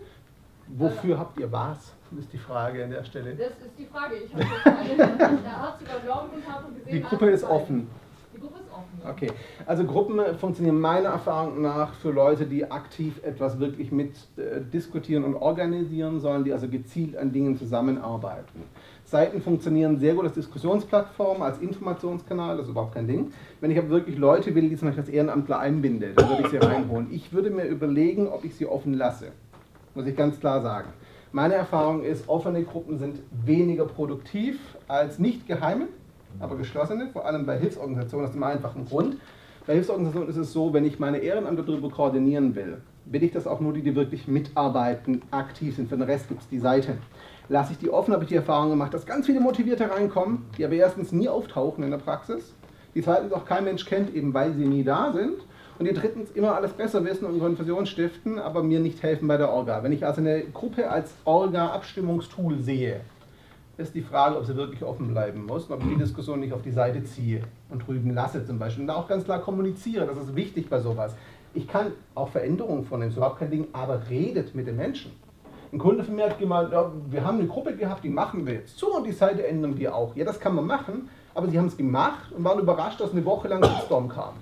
Wofür 0.68 1.18
habt 1.18 1.38
ihr 1.38 1.50
was? 1.50 1.94
ist 2.18 2.32
die 2.32 2.38
Frage 2.38 2.84
an 2.84 2.90
der 2.90 3.04
Stelle. 3.04 3.34
Das 3.34 3.50
ist 3.50 3.78
die 3.78 3.86
Frage. 3.86 4.16
Ich 4.16 4.32
habe 4.32 4.42
jetzt 4.42 4.66
eine, 4.66 5.42
der 5.42 5.56
Arzt 5.56 5.82
und 5.82 6.52
habe 6.52 6.72
gesehen, 6.74 6.92
Die 6.92 7.00
Gruppe 7.00 7.30
ist 7.30 7.44
offen. 7.44 7.88
Die 8.34 8.40
Gruppe 8.40 8.58
ist 8.58 8.72
offen. 8.72 9.00
ja. 9.02 9.10
Okay, 9.10 9.32
also 9.64 9.84
Gruppen 9.84 10.20
funktionieren 10.38 10.80
meiner 10.80 11.10
Erfahrung 11.10 11.62
nach 11.62 11.94
für 11.94 12.10
Leute, 12.10 12.46
die 12.46 12.70
aktiv 12.70 13.22
etwas 13.22 13.58
wirklich 13.60 13.92
mit 13.92 14.14
äh, 14.36 14.60
diskutieren 14.60 15.24
und 15.24 15.36
organisieren 15.36 16.20
sollen, 16.20 16.44
die 16.44 16.52
also 16.52 16.68
gezielt 16.68 17.16
an 17.16 17.32
Dingen 17.32 17.56
zusammenarbeiten. 17.56 18.64
Seiten 19.06 19.40
funktionieren 19.40 20.00
sehr 20.00 20.14
gut 20.14 20.24
als 20.24 20.34
Diskussionsplattform, 20.34 21.40
als 21.40 21.58
Informationskanal, 21.58 22.56
das 22.56 22.66
ist 22.66 22.72
überhaupt 22.72 22.94
kein 22.94 23.06
Ding. 23.06 23.32
Wenn 23.60 23.70
ich 23.70 23.78
aber 23.78 23.88
wirklich 23.90 24.18
Leute 24.18 24.52
will, 24.56 24.68
die 24.68 24.76
zum 24.76 24.88
Beispiel 24.88 25.04
als 25.04 25.12
Ehrenamtler 25.12 25.60
einbinde, 25.60 26.08
dann 26.12 26.28
würde 26.28 26.42
ich 26.42 26.48
sie 26.48 26.56
reinholen. 26.56 27.06
Ich 27.12 27.32
würde 27.32 27.50
mir 27.50 27.66
überlegen, 27.66 28.26
ob 28.26 28.44
ich 28.44 28.56
sie 28.56 28.66
offen 28.66 28.94
lasse. 28.94 29.28
Muss 29.94 30.06
ich 30.06 30.16
ganz 30.16 30.40
klar 30.40 30.60
sagen. 30.60 30.88
Meine 31.30 31.54
Erfahrung 31.54 32.02
ist, 32.02 32.28
offene 32.28 32.64
Gruppen 32.64 32.98
sind 32.98 33.20
weniger 33.44 33.84
produktiv 33.84 34.58
als 34.88 35.20
nicht 35.20 35.46
geheime, 35.46 35.86
aber 36.40 36.56
geschlossene, 36.56 37.08
vor 37.12 37.26
allem 37.26 37.46
bei 37.46 37.58
Hilfsorganisationen, 37.58 38.26
aus 38.26 38.32
dem 38.32 38.42
einfachen 38.42 38.86
Grund. 38.86 39.18
Bei 39.68 39.74
Hilfsorganisationen 39.74 40.28
ist 40.28 40.36
es 40.36 40.52
so, 40.52 40.72
wenn 40.72 40.84
ich 40.84 40.98
meine 40.98 41.18
Ehrenamter 41.18 41.62
darüber 41.62 41.90
koordinieren 41.90 42.56
will, 42.56 42.78
will 43.04 43.22
ich 43.22 43.30
das 43.30 43.46
auch 43.46 43.60
nur 43.60 43.72
die, 43.72 43.82
die 43.82 43.94
wirklich 43.94 44.26
mitarbeiten, 44.26 45.22
aktiv 45.30 45.76
sind. 45.76 45.88
Für 45.88 45.96
den 45.96 46.02
Rest 46.02 46.28
gibt 46.28 46.42
es 46.42 46.48
die 46.48 46.58
Seite. 46.58 46.98
Lasse 47.48 47.72
ich 47.72 47.78
die 47.78 47.90
offen, 47.90 48.12
habe 48.12 48.24
ich 48.24 48.28
die 48.28 48.36
Erfahrung 48.36 48.70
gemacht, 48.70 48.92
dass 48.92 49.06
ganz 49.06 49.26
viele 49.26 49.38
Motivierte 49.38 49.88
reinkommen, 49.88 50.46
die 50.58 50.64
aber 50.64 50.74
erstens 50.74 51.12
nie 51.12 51.28
auftauchen 51.28 51.84
in 51.84 51.90
der 51.92 51.98
Praxis, 51.98 52.54
die 52.94 53.02
zweitens 53.02 53.32
auch 53.32 53.44
kein 53.44 53.64
Mensch 53.64 53.84
kennt, 53.84 54.12
eben 54.14 54.34
weil 54.34 54.52
sie 54.54 54.66
nie 54.66 54.82
da 54.82 55.12
sind. 55.12 55.36
Und 55.78 55.86
die 55.86 55.92
drittens 55.92 56.30
immer 56.30 56.54
alles 56.54 56.72
besser 56.72 57.04
wissen 57.04 57.26
und 57.26 57.38
Konfusion 57.38 57.84
stiften, 57.84 58.38
aber 58.38 58.62
mir 58.62 58.80
nicht 58.80 59.02
helfen 59.02 59.28
bei 59.28 59.36
der 59.36 59.52
Orga. 59.52 59.82
Wenn 59.82 59.92
ich 59.92 60.06
also 60.06 60.22
eine 60.22 60.42
Gruppe 60.44 60.90
als 60.90 61.12
Orga-Abstimmungstool 61.24 62.60
sehe, 62.60 63.02
ist 63.76 63.94
die 63.94 64.00
Frage, 64.00 64.38
ob 64.38 64.46
sie 64.46 64.56
wirklich 64.56 64.82
offen 64.82 65.08
bleiben 65.08 65.44
muss 65.44 65.66
und 65.66 65.74
ob 65.74 65.82
ich 65.82 65.88
die 65.90 65.98
Diskussion 65.98 66.40
nicht 66.40 66.54
auf 66.54 66.62
die 66.62 66.70
Seite 66.70 67.04
ziehe 67.04 67.42
und 67.68 67.86
drüben 67.86 68.14
lasse 68.14 68.44
zum 68.46 68.58
Beispiel. 68.58 68.82
Und 68.82 68.88
da 68.88 68.94
auch 68.94 69.06
ganz 69.06 69.24
klar 69.24 69.40
kommuniziere, 69.40 70.06
das 70.06 70.16
ist 70.16 70.34
wichtig 70.34 70.70
bei 70.70 70.80
sowas. 70.80 71.14
Ich 71.52 71.68
kann 71.68 71.92
auch 72.14 72.30
Veränderungen 72.30 72.84
vornehmen, 72.84 73.10
ist 73.10 73.18
überhaupt 73.18 73.38
kein 73.38 73.50
Ding, 73.50 73.68
aber 73.74 74.08
redet 74.08 74.54
mit 74.54 74.66
den 74.66 74.76
Menschen. 74.76 75.12
Ein 75.72 75.78
Kunde 75.78 76.04
von 76.04 76.14
mir 76.14 76.26
hat 76.26 76.38
gemeint, 76.38 76.72
ja, 76.72 76.90
wir 77.10 77.24
haben 77.24 77.38
eine 77.38 77.48
Gruppe 77.48 77.74
gehabt, 77.74 78.04
die 78.04 78.08
machen 78.08 78.46
wir 78.46 78.54
jetzt 78.54 78.78
zu 78.78 78.94
und 78.94 79.04
die 79.04 79.12
Seite 79.12 79.46
ändern 79.46 79.76
wir 79.76 79.94
auch. 79.94 80.14
Ja, 80.14 80.24
das 80.24 80.38
kann 80.38 80.54
man 80.54 80.66
machen, 80.66 81.08
aber 81.34 81.48
sie 81.48 81.58
haben 81.58 81.66
es 81.66 81.76
gemacht 81.76 82.32
und 82.32 82.44
waren 82.44 82.60
überrascht, 82.60 83.00
dass 83.00 83.12
eine 83.12 83.24
Woche 83.24 83.48
lang 83.48 83.64
Shitstorm 83.64 84.08
kam. 84.08 84.34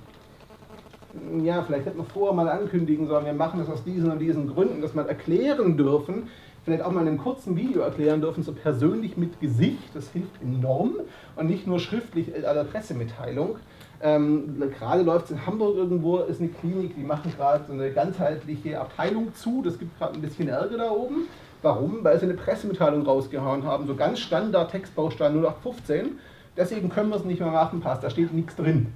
Ja, 1.43 1.63
vielleicht 1.63 1.87
hätte 1.87 1.97
man 1.97 2.07
vorher 2.07 2.35
mal 2.35 2.49
ankündigen 2.49 3.07
sollen, 3.07 3.25
wir 3.25 3.33
machen 3.33 3.61
das 3.61 3.71
aus 3.71 3.85
diesen 3.85 4.11
und 4.11 4.19
diesen 4.19 4.53
Gründen, 4.53 4.83
dass 4.83 4.95
man 4.95 5.07
erklären 5.07 5.77
dürfen, 5.77 6.29
vielleicht 6.65 6.83
auch 6.83 6.91
mal 6.91 7.03
in 7.03 7.09
einem 7.09 7.19
kurzen 7.19 7.57
Video 7.57 7.83
erklären 7.83 8.21
dürfen, 8.21 8.43
so 8.43 8.53
persönlich 8.53 9.17
mit 9.17 9.41
Gesicht, 9.41 9.95
das 9.95 10.11
hilft 10.11 10.43
enorm 10.43 10.97
und 11.37 11.49
nicht 11.49 11.67
nur 11.67 11.79
schriftlich 11.79 12.35
in 12.35 12.45
einer 12.45 12.65
Pressemitteilung. 12.65 13.57
Ähm, 14.05 14.63
gerade 14.79 15.03
läuft 15.03 15.25
es 15.25 15.31
in 15.31 15.47
Hamburg 15.47 15.77
irgendwo, 15.77 16.19
ist 16.19 16.39
eine 16.39 16.51
Klinik, 16.51 16.95
die 16.95 17.03
machen 17.03 17.33
gerade 17.35 17.65
so 17.67 17.73
eine 17.73 17.91
ganzheitliche 17.91 18.79
Abteilung 18.79 19.35
zu, 19.35 19.63
das 19.65 19.79
gibt 19.79 19.99
gerade 19.99 20.13
ein 20.15 20.21
bisschen 20.21 20.47
Ärger 20.47 20.77
da 20.77 20.91
oben. 20.91 21.27
Warum? 21.63 22.05
Weil 22.05 22.19
sie 22.21 22.27
eine 22.27 22.35
Pressemitteilung 22.35 23.07
rausgehauen 23.07 23.65
haben, 23.65 23.87
so 23.87 23.95
ganz 23.95 24.19
Standard 24.19 24.71
Textbaustein 24.71 25.33
0815. 25.33 26.19
Deswegen 26.55 26.91
können 26.91 27.09
wir 27.09 27.17
es 27.17 27.25
nicht 27.25 27.41
mehr 27.41 27.51
machen, 27.51 27.81
passt, 27.81 28.05
da 28.05 28.11
steht 28.11 28.35
nichts 28.35 28.55
drin. 28.57 28.89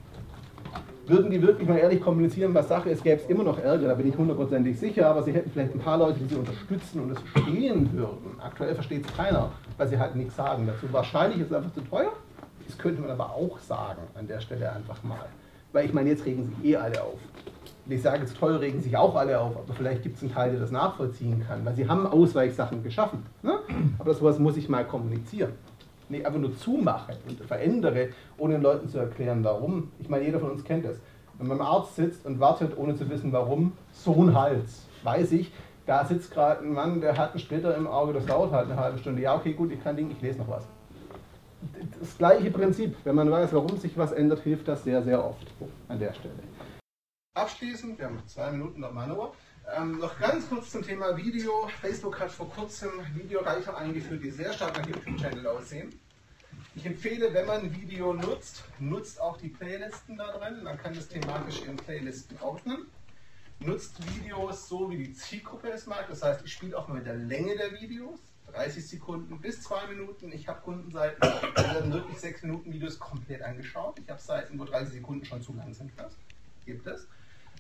Würden 1.07 1.31
die 1.31 1.41
wirklich 1.41 1.67
mal 1.67 1.79
ehrlich 1.79 2.03
kommunizieren, 2.03 2.53
was 2.53 2.69
Sache 2.69 2.91
ist, 2.91 3.03
gäbe 3.03 3.23
es 3.23 3.31
immer 3.31 3.45
noch 3.45 3.59
Ärger, 3.59 3.89
da 3.89 3.95
bin 3.95 4.11
ich 4.11 4.19
hundertprozentig 4.19 4.79
sicher, 4.79 5.09
aber 5.09 5.23
sie 5.23 5.33
hätten 5.33 5.51
vielleicht 5.51 5.75
ein 5.75 5.81
paar 5.81 5.97
Leute, 5.97 6.19
die 6.19 6.29
sie 6.29 6.39
unterstützen 6.39 7.01
und 7.01 7.13
es 7.13 7.19
verstehen 7.21 7.91
würden. 7.95 8.39
Aktuell 8.45 8.75
versteht 8.75 9.07
es 9.07 9.17
keiner, 9.17 9.53
weil 9.79 9.89
sie 9.89 9.99
halt 9.99 10.17
nichts 10.17 10.37
sagen 10.37 10.67
dazu. 10.67 10.85
Wahrscheinlich 10.93 11.41
ist 11.41 11.47
es 11.47 11.57
einfach 11.57 11.73
zu 11.73 11.81
teuer, 11.81 12.13
das 12.69 12.79
könnte 12.79 13.01
man 13.01 13.11
aber 13.11 13.31
auch 13.35 13.59
sagen 13.59 14.03
an 14.15 14.29
der 14.29 14.41
Stelle 14.41 14.71
einfach 14.71 15.03
mal. 15.03 15.27
Weil 15.73 15.87
ich 15.87 15.93
meine, 15.93 16.11
jetzt 16.11 16.25
regen 16.25 16.55
sich 16.55 16.73
eh 16.73 16.77
alle 16.77 17.03
auf. 17.03 17.19
Und 17.87 17.93
ich 17.93 18.03
sage, 18.03 18.21
jetzt 18.21 18.37
teuer 18.37 18.61
regen 18.61 18.83
sich 18.83 18.95
auch 18.97 19.15
alle 19.17 19.41
auf, 19.41 19.57
aber 19.57 19.73
vielleicht 19.75 20.03
gibt 20.03 20.17
es 20.17 20.23
einen 20.23 20.33
Teil, 20.33 20.51
der 20.51 20.61
das 20.61 20.71
nachvollziehen 20.71 21.43
kann, 21.47 21.65
weil 21.65 21.75
sie 21.75 21.89
haben 21.89 22.07
Ausweichsachen 22.07 22.83
geschaffen. 22.83 23.25
Ne? 23.43 23.59
Aber 23.99 24.13
sowas 24.13 24.39
muss 24.39 24.59
ich 24.59 24.69
mal 24.69 24.87
kommunizieren. 24.87 25.53
Nee, 26.11 26.25
einfach 26.25 26.41
nur 26.41 26.57
zumache 26.57 27.17
und 27.27 27.41
verändere, 27.47 28.11
ohne 28.37 28.55
den 28.55 28.63
Leuten 28.63 28.89
zu 28.89 28.99
erklären, 28.99 29.43
warum. 29.43 29.91
Ich 29.99 30.09
meine, 30.09 30.25
jeder 30.25 30.41
von 30.41 30.51
uns 30.51 30.65
kennt 30.65 30.85
das. 30.85 30.99
Wenn 31.39 31.49
man 31.49 31.59
beim 31.59 31.67
Arzt 31.67 31.97
sitzt 31.97 32.27
und 32.27 32.41
wartet, 32.41 32.77
ohne 32.77 32.95
zu 32.95 33.09
wissen, 33.09 33.33
warum, 33.33 33.73
so 33.93 34.13
ein 34.13 34.35
Hals. 34.35 34.87
Weiß 35.03 35.33
ich, 35.33 35.51
da 35.87 36.05
sitzt 36.05 36.33
gerade 36.33 36.63
ein 36.63 36.73
Mann, 36.73 37.01
der 37.01 37.17
hat 37.17 37.31
einen 37.31 37.41
Splitter 37.41 37.75
im 37.75 37.87
Auge, 37.87 38.13
das 38.13 38.27
dauert 38.27 38.53
halt 38.53 38.71
eine 38.71 38.79
halbe 38.79 38.99
Stunde. 38.99 39.23
Ja, 39.23 39.35
okay, 39.37 39.55
gut, 39.55 39.73
ich 39.73 39.83
kann 39.83 39.97
Ding, 39.97 40.11
ich 40.11 40.21
lese 40.21 40.39
noch 40.39 40.49
was. 40.49 40.67
Das 41.99 42.17
gleiche 42.17 42.51
Prinzip. 42.51 42.97
Wenn 43.05 43.17
man 43.17 43.31
weiß, 43.31 43.53
warum 43.53 43.77
sich 43.79 43.97
was 43.97 44.13
ändert, 44.13 44.41
hilft 44.41 44.69
das 44.69 44.85
sehr, 44.85 45.03
sehr 45.03 45.25
oft 45.25 45.47
an 45.89 45.99
der 45.99 46.13
Stelle. 46.15 46.35
Abschließend, 47.35 47.99
wir 47.99 48.07
haben 48.07 48.23
zwei 48.27 48.51
Minuten 48.53 48.83
auf 48.85 48.93
meiner 48.93 49.17
Uhr. 49.17 49.35
Ähm, 49.77 49.99
noch 49.99 50.19
ganz 50.19 50.49
kurz 50.49 50.71
zum 50.71 50.83
Thema 50.83 51.17
Video. 51.17 51.69
Facebook 51.81 52.19
hat 52.21 52.31
vor 52.31 52.49
kurzem 52.51 52.91
Videoreiter 53.15 53.77
eingeführt, 53.77 54.23
die 54.23 54.31
sehr 54.31 54.53
stark 54.53 54.79
nach 54.79 54.87
YouTube-Channel 54.87 55.47
aussehen. 55.47 55.93
Ich 56.75 56.87
empfehle, 56.87 57.35
wenn 57.35 57.47
man 57.47 57.75
Video 57.75 58.15
nutzt, 58.15 58.63
nutzt 58.79 59.21
auch 59.21 59.37
die 59.37 59.49
Playlisten 59.49 60.17
da 60.17 60.33
drin. 60.39 60.63
Man 60.63 60.79
kann 60.79 60.95
das 60.95 61.09
thematisch 61.09 61.63
in 61.63 61.77
Playlisten 61.77 62.39
ordnen. 62.41 62.87
Nutzt 63.61 63.97
Videos 64.15 64.69
so, 64.69 64.89
wie 64.91 64.99
die 64.99 65.13
Zielgruppe 65.13 65.71
es 65.71 65.87
mag. 65.87 66.07
Das 66.09 66.23
heißt, 66.23 66.43
ich 66.45 66.53
spiele 66.53 66.79
auch 66.79 66.87
mal 66.89 66.95
mit 66.95 67.07
der 67.07 67.17
Länge 67.17 67.57
der 67.57 67.73
Videos. 67.73 68.21
30 68.53 68.87
Sekunden 68.87 69.41
bis 69.41 69.63
2 69.63 69.89
Minuten. 69.89 70.33
Ich 70.33 70.49
habe 70.49 70.61
Kundenseiten, 70.61 71.21
da 71.21 71.75
werden 71.75 71.93
wirklich 71.93 72.19
6 72.19 72.43
Minuten 72.43 72.73
Videos 72.73 72.99
komplett 72.99 73.43
angeschaut. 73.43 73.99
Ich 73.99 74.09
habe 74.09 74.21
Seiten, 74.21 74.59
wo 74.59 74.65
30 74.65 74.95
Sekunden 74.95 75.25
schon 75.25 75.43
zu 75.43 75.55
lang 75.55 75.73
sind. 75.75 75.93
Das 75.97 76.17
gibt 76.65 76.87
es. 76.87 77.07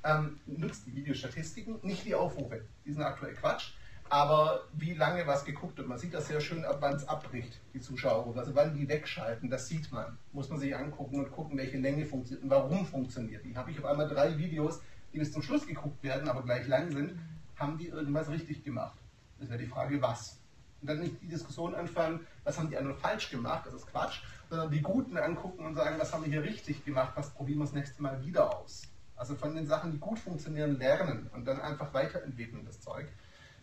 Ähm, 0.04 0.38
nutzt 0.46 0.86
die 0.86 0.94
Videostatistiken, 0.94 1.78
nicht 1.82 2.04
die 2.04 2.14
Aufrufe. 2.14 2.62
Die 2.84 2.92
sind 2.92 3.02
aktuell 3.02 3.34
Quatsch. 3.34 3.72
Aber 4.10 4.64
wie 4.72 4.94
lange 4.94 5.26
was 5.26 5.44
geguckt 5.44 5.76
wird, 5.76 5.86
man 5.86 5.98
sieht 5.98 6.14
das 6.14 6.28
sehr 6.28 6.40
schön, 6.40 6.64
ab 6.64 6.78
wann 6.80 6.94
es 6.94 7.06
abbricht, 7.06 7.60
die 7.74 7.80
Zuschauer, 7.80 8.34
also 8.38 8.54
wann 8.54 8.74
die 8.74 8.88
wegschalten, 8.88 9.50
das 9.50 9.68
sieht 9.68 9.92
man. 9.92 10.16
Muss 10.32 10.48
man 10.48 10.58
sich 10.58 10.74
angucken 10.74 11.18
und 11.18 11.30
gucken, 11.30 11.58
welche 11.58 11.76
Länge 11.76 12.06
funktioniert 12.06 12.44
und 12.44 12.50
warum 12.50 12.86
funktioniert 12.86 13.44
die. 13.44 13.54
Habe 13.54 13.70
ich 13.70 13.78
auf 13.78 13.84
einmal 13.84 14.08
drei 14.08 14.38
Videos, 14.38 14.80
die 15.12 15.18
bis 15.18 15.32
zum 15.32 15.42
Schluss 15.42 15.66
geguckt 15.66 16.02
werden, 16.02 16.28
aber 16.28 16.42
gleich 16.42 16.66
lang 16.66 16.90
sind, 16.90 17.18
haben 17.56 17.76
die 17.76 17.88
irgendwas 17.88 18.30
richtig 18.30 18.64
gemacht. 18.64 18.98
Das 19.38 19.50
wäre 19.50 19.58
die 19.58 19.66
Frage, 19.66 20.00
was. 20.00 20.37
Und 20.80 20.88
dann 20.88 21.00
nicht 21.00 21.20
die 21.20 21.28
Diskussion 21.28 21.74
anfangen, 21.74 22.26
was 22.44 22.58
haben 22.58 22.70
die 22.70 22.76
anderen 22.76 22.96
falsch 22.96 23.30
gemacht, 23.30 23.66
das 23.66 23.74
ist 23.74 23.86
Quatsch, 23.86 24.20
sondern 24.48 24.70
die 24.70 24.80
Guten 24.80 25.16
angucken 25.16 25.66
und 25.66 25.74
sagen, 25.74 25.96
was 25.98 26.12
haben 26.12 26.24
wir 26.24 26.30
hier 26.30 26.42
richtig 26.42 26.84
gemacht, 26.84 27.12
was 27.16 27.30
probieren 27.30 27.58
wir 27.58 27.64
das 27.64 27.74
nächste 27.74 28.02
Mal 28.02 28.24
wieder 28.24 28.56
aus. 28.56 28.82
Also 29.16 29.34
von 29.34 29.54
den 29.54 29.66
Sachen, 29.66 29.90
die 29.90 29.98
gut 29.98 30.18
funktionieren, 30.18 30.78
lernen 30.78 31.28
und 31.34 31.44
dann 31.44 31.60
einfach 31.60 31.92
weiterentwickeln 31.92 32.64
das 32.64 32.80
Zeug. 32.80 33.08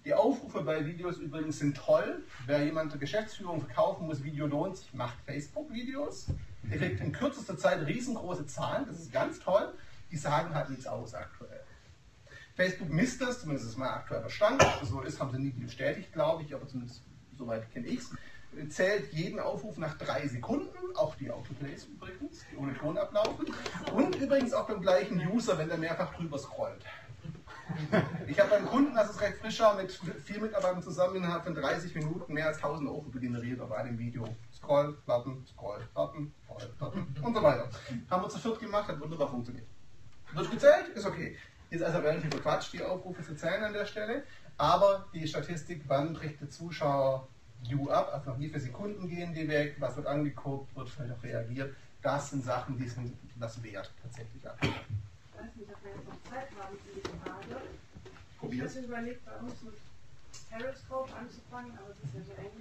Die 0.03 0.13
Aufrufe 0.13 0.61
bei 0.61 0.86
Videos 0.86 1.18
übrigens 1.18 1.57
sind 1.57 1.78
toll. 1.78 2.24
Wer 2.45 2.63
jemand 2.63 2.99
Geschäftsführung 2.99 3.61
verkaufen 3.61 4.05
muss, 4.05 4.24
Video 4.24 4.45
lohnt 4.45 4.78
sich, 4.78 4.93
macht 4.93 5.18
Facebook-Videos. 5.26 6.28
Der 6.61 6.78
kriegt 6.78 6.99
in 6.99 7.11
kürzester 7.11 7.57
Zeit 7.57 7.86
riesengroße 7.88 8.45
Zahlen, 8.45 8.86
das 8.86 8.99
ist 8.99 9.11
ganz 9.11 9.39
toll. 9.39 9.74
Die 10.11 10.18
sagen 10.18 10.53
halt 10.53 10.70
nichts 10.70 10.86
aus 10.86 11.16
aktuell. 11.16 11.64
Facebook 12.56 12.89
misst 12.89 13.22
das, 13.22 13.41
zumindest 13.41 13.70
ist 13.70 13.78
mein 13.78 13.89
aktueller 13.89 14.30
Stand. 14.30 14.66
So 14.84 15.01
ist, 15.01 15.20
haben 15.20 15.32
sie 15.32 15.39
nie 15.39 15.49
bestätigt, 15.49 16.14
glaube 16.14 16.43
ich, 16.43 16.56
aber 16.56 16.68
zumindest 16.68 17.01
soweit 17.38 17.70
kenne 17.72 17.88
ich 17.88 17.99
es. 17.99 18.12
Zählt 18.70 19.12
jeden 19.12 19.39
Aufruf 19.39 19.78
nach 19.78 19.97
drei 19.97 20.26
Sekunden, 20.28 20.95
auch 20.95 21.16
die 21.16 21.30
Autoplays 21.30 21.86
übrigens, 21.86 22.45
die 22.49 22.56
ohne 22.56 22.74
Ton 22.78 22.97
ablaufen. 22.97 23.47
Und 23.93 24.16
übrigens 24.16 24.53
auch 24.53 24.68
beim 24.68 24.82
gleichen 24.82 25.20
User, 25.28 25.58
wenn 25.58 25.68
der 25.68 25.78
mehrfach 25.78 26.14
drüber 26.14 26.38
scrollt. 26.38 26.82
Ich 28.28 28.39
habe 28.39 28.51
beim 28.51 28.66
Kunden, 28.66 28.95
das 28.95 29.10
ist 29.10 29.20
recht 29.20 29.39
frischer, 29.39 29.76
mit 29.76 29.91
vier 29.91 30.39
Mitarbeitern 30.39 30.82
zusammen 30.82 31.18
innerhalb 31.18 31.43
von 31.43 31.56
30 31.56 31.95
Minuten 31.95 32.34
mehr 32.34 32.47
als 32.47 32.58
1000 32.58 32.89
Aufrufe 32.89 33.20
generiert 33.20 33.60
auf 33.60 33.72
einem 33.74 33.97
Video. 33.97 34.24
Scroll, 34.53 34.97
Button, 35.06 35.45
Scroll, 35.45 35.82
Button, 35.93 36.34
Scroll, 36.45 36.74
Button 36.80 37.16
und 37.22 37.34
so 37.34 37.43
weiter. 37.43 37.70
Haben 38.10 38.24
wir 38.24 38.30
zu 38.30 38.39
viert 38.39 38.60
gemacht, 38.60 38.88
hat 38.88 39.01
wunderbar 39.01 39.28
funktioniert. 39.28 39.68
Wird 40.34 40.51
gezählt, 40.51 40.89
ist 40.89 41.06
okay. 41.06 41.38
Ist 41.76 41.84
also 41.84 41.97
relativ 41.99 42.41
Quatsch, 42.41 42.71
die 42.71 42.82
Aufrufe 42.82 43.21
zu 43.21 43.36
zählen 43.36 43.61
an 43.61 43.73
der 43.73 43.86
Stelle. 43.86 44.23
Aber 44.57 45.05
die 45.13 45.28
Statistik, 45.28 45.82
wann 45.88 46.13
bricht 46.13 46.39
der 46.39 46.49
Zuschauer 46.49 47.28
View 47.63 47.89
ab, 47.89 48.11
also 48.13 48.39
wie 48.39 48.47
viele 48.47 48.61
Sekunden 48.61 49.09
gehen 49.09 49.34
die 49.34 49.45
weg, 49.49 49.76
was 49.80 49.97
wird 49.97 50.07
angeguckt, 50.07 50.73
wird 50.73 50.88
vielleicht 50.88 51.11
auch 51.11 51.23
reagiert, 51.23 51.76
das 52.01 52.30
sind 52.30 52.45
Sachen, 52.45 52.78
die 52.78 52.88
sind 52.88 53.17
das 53.38 53.61
wert 53.61 53.91
tatsächlich 54.01 54.47
ab. 54.47 54.57
Ich 54.61 54.69
weiß 54.69 55.55
nicht, 55.57 55.69
ob 55.69 55.84
wir 55.84 55.91
jetzt 55.91 56.07
noch 56.07 56.32
Zeit 56.32 56.47
haben 56.57 56.78
für 56.78 56.95
die 56.95 57.01
Frage. 57.01 57.61
Ich 58.05 58.38
Probier's. 58.39 58.76
hatte 58.76 58.86
überlegt, 58.86 59.26
bei 59.26 59.36
uns 59.38 59.61
mit 59.63 59.73
Periscope 60.58 61.10
anzufangen, 61.20 61.72
aber 61.78 61.93
das 62.01 62.10
ist 62.10 62.16
ja 62.16 62.22
so 62.24 62.32
eng. 62.41 62.51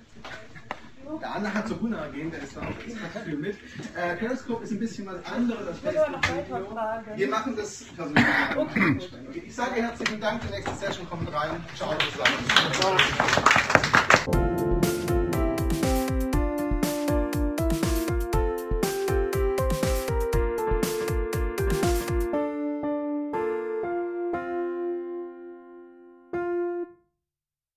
Der 1.21 1.35
Anna 1.35 1.53
hat 1.53 1.69
zu 1.69 1.77
Gunnar 1.77 2.09
gehen, 2.09 2.31
der 2.31 2.41
ist 2.43 2.57
da 2.57 2.63
auch 2.63 2.71
extra 2.87 3.21
viel 3.21 3.37
mit. 3.37 3.59
Äh, 3.95 4.17
Periscope 4.17 4.65
ist 4.65 4.71
ein 4.73 4.79
bisschen 4.81 5.07
was 5.07 5.23
anderes 5.31 5.69
als 5.69 5.77
Ich 5.77 5.85
würde 5.85 6.07
aber 6.07 6.17
noch 6.17 6.25
Facebook 6.25 6.61
Video. 6.61 6.73
fragen. 6.73 7.05
Wir 7.17 7.29
machen 7.29 7.57
das 7.57 7.85
persönlich. 7.95 8.25
Okay. 8.57 8.99
Ich 9.47 9.55
sage 9.55 9.83
herzlichen 9.83 10.19
Dank, 10.21 10.41
die 10.43 10.49
nächste 10.49 10.75
Session 10.75 11.09
kommt 11.09 11.31
rein. 11.33 11.63
Ciao 11.77 11.95
zusammen. 11.99 12.39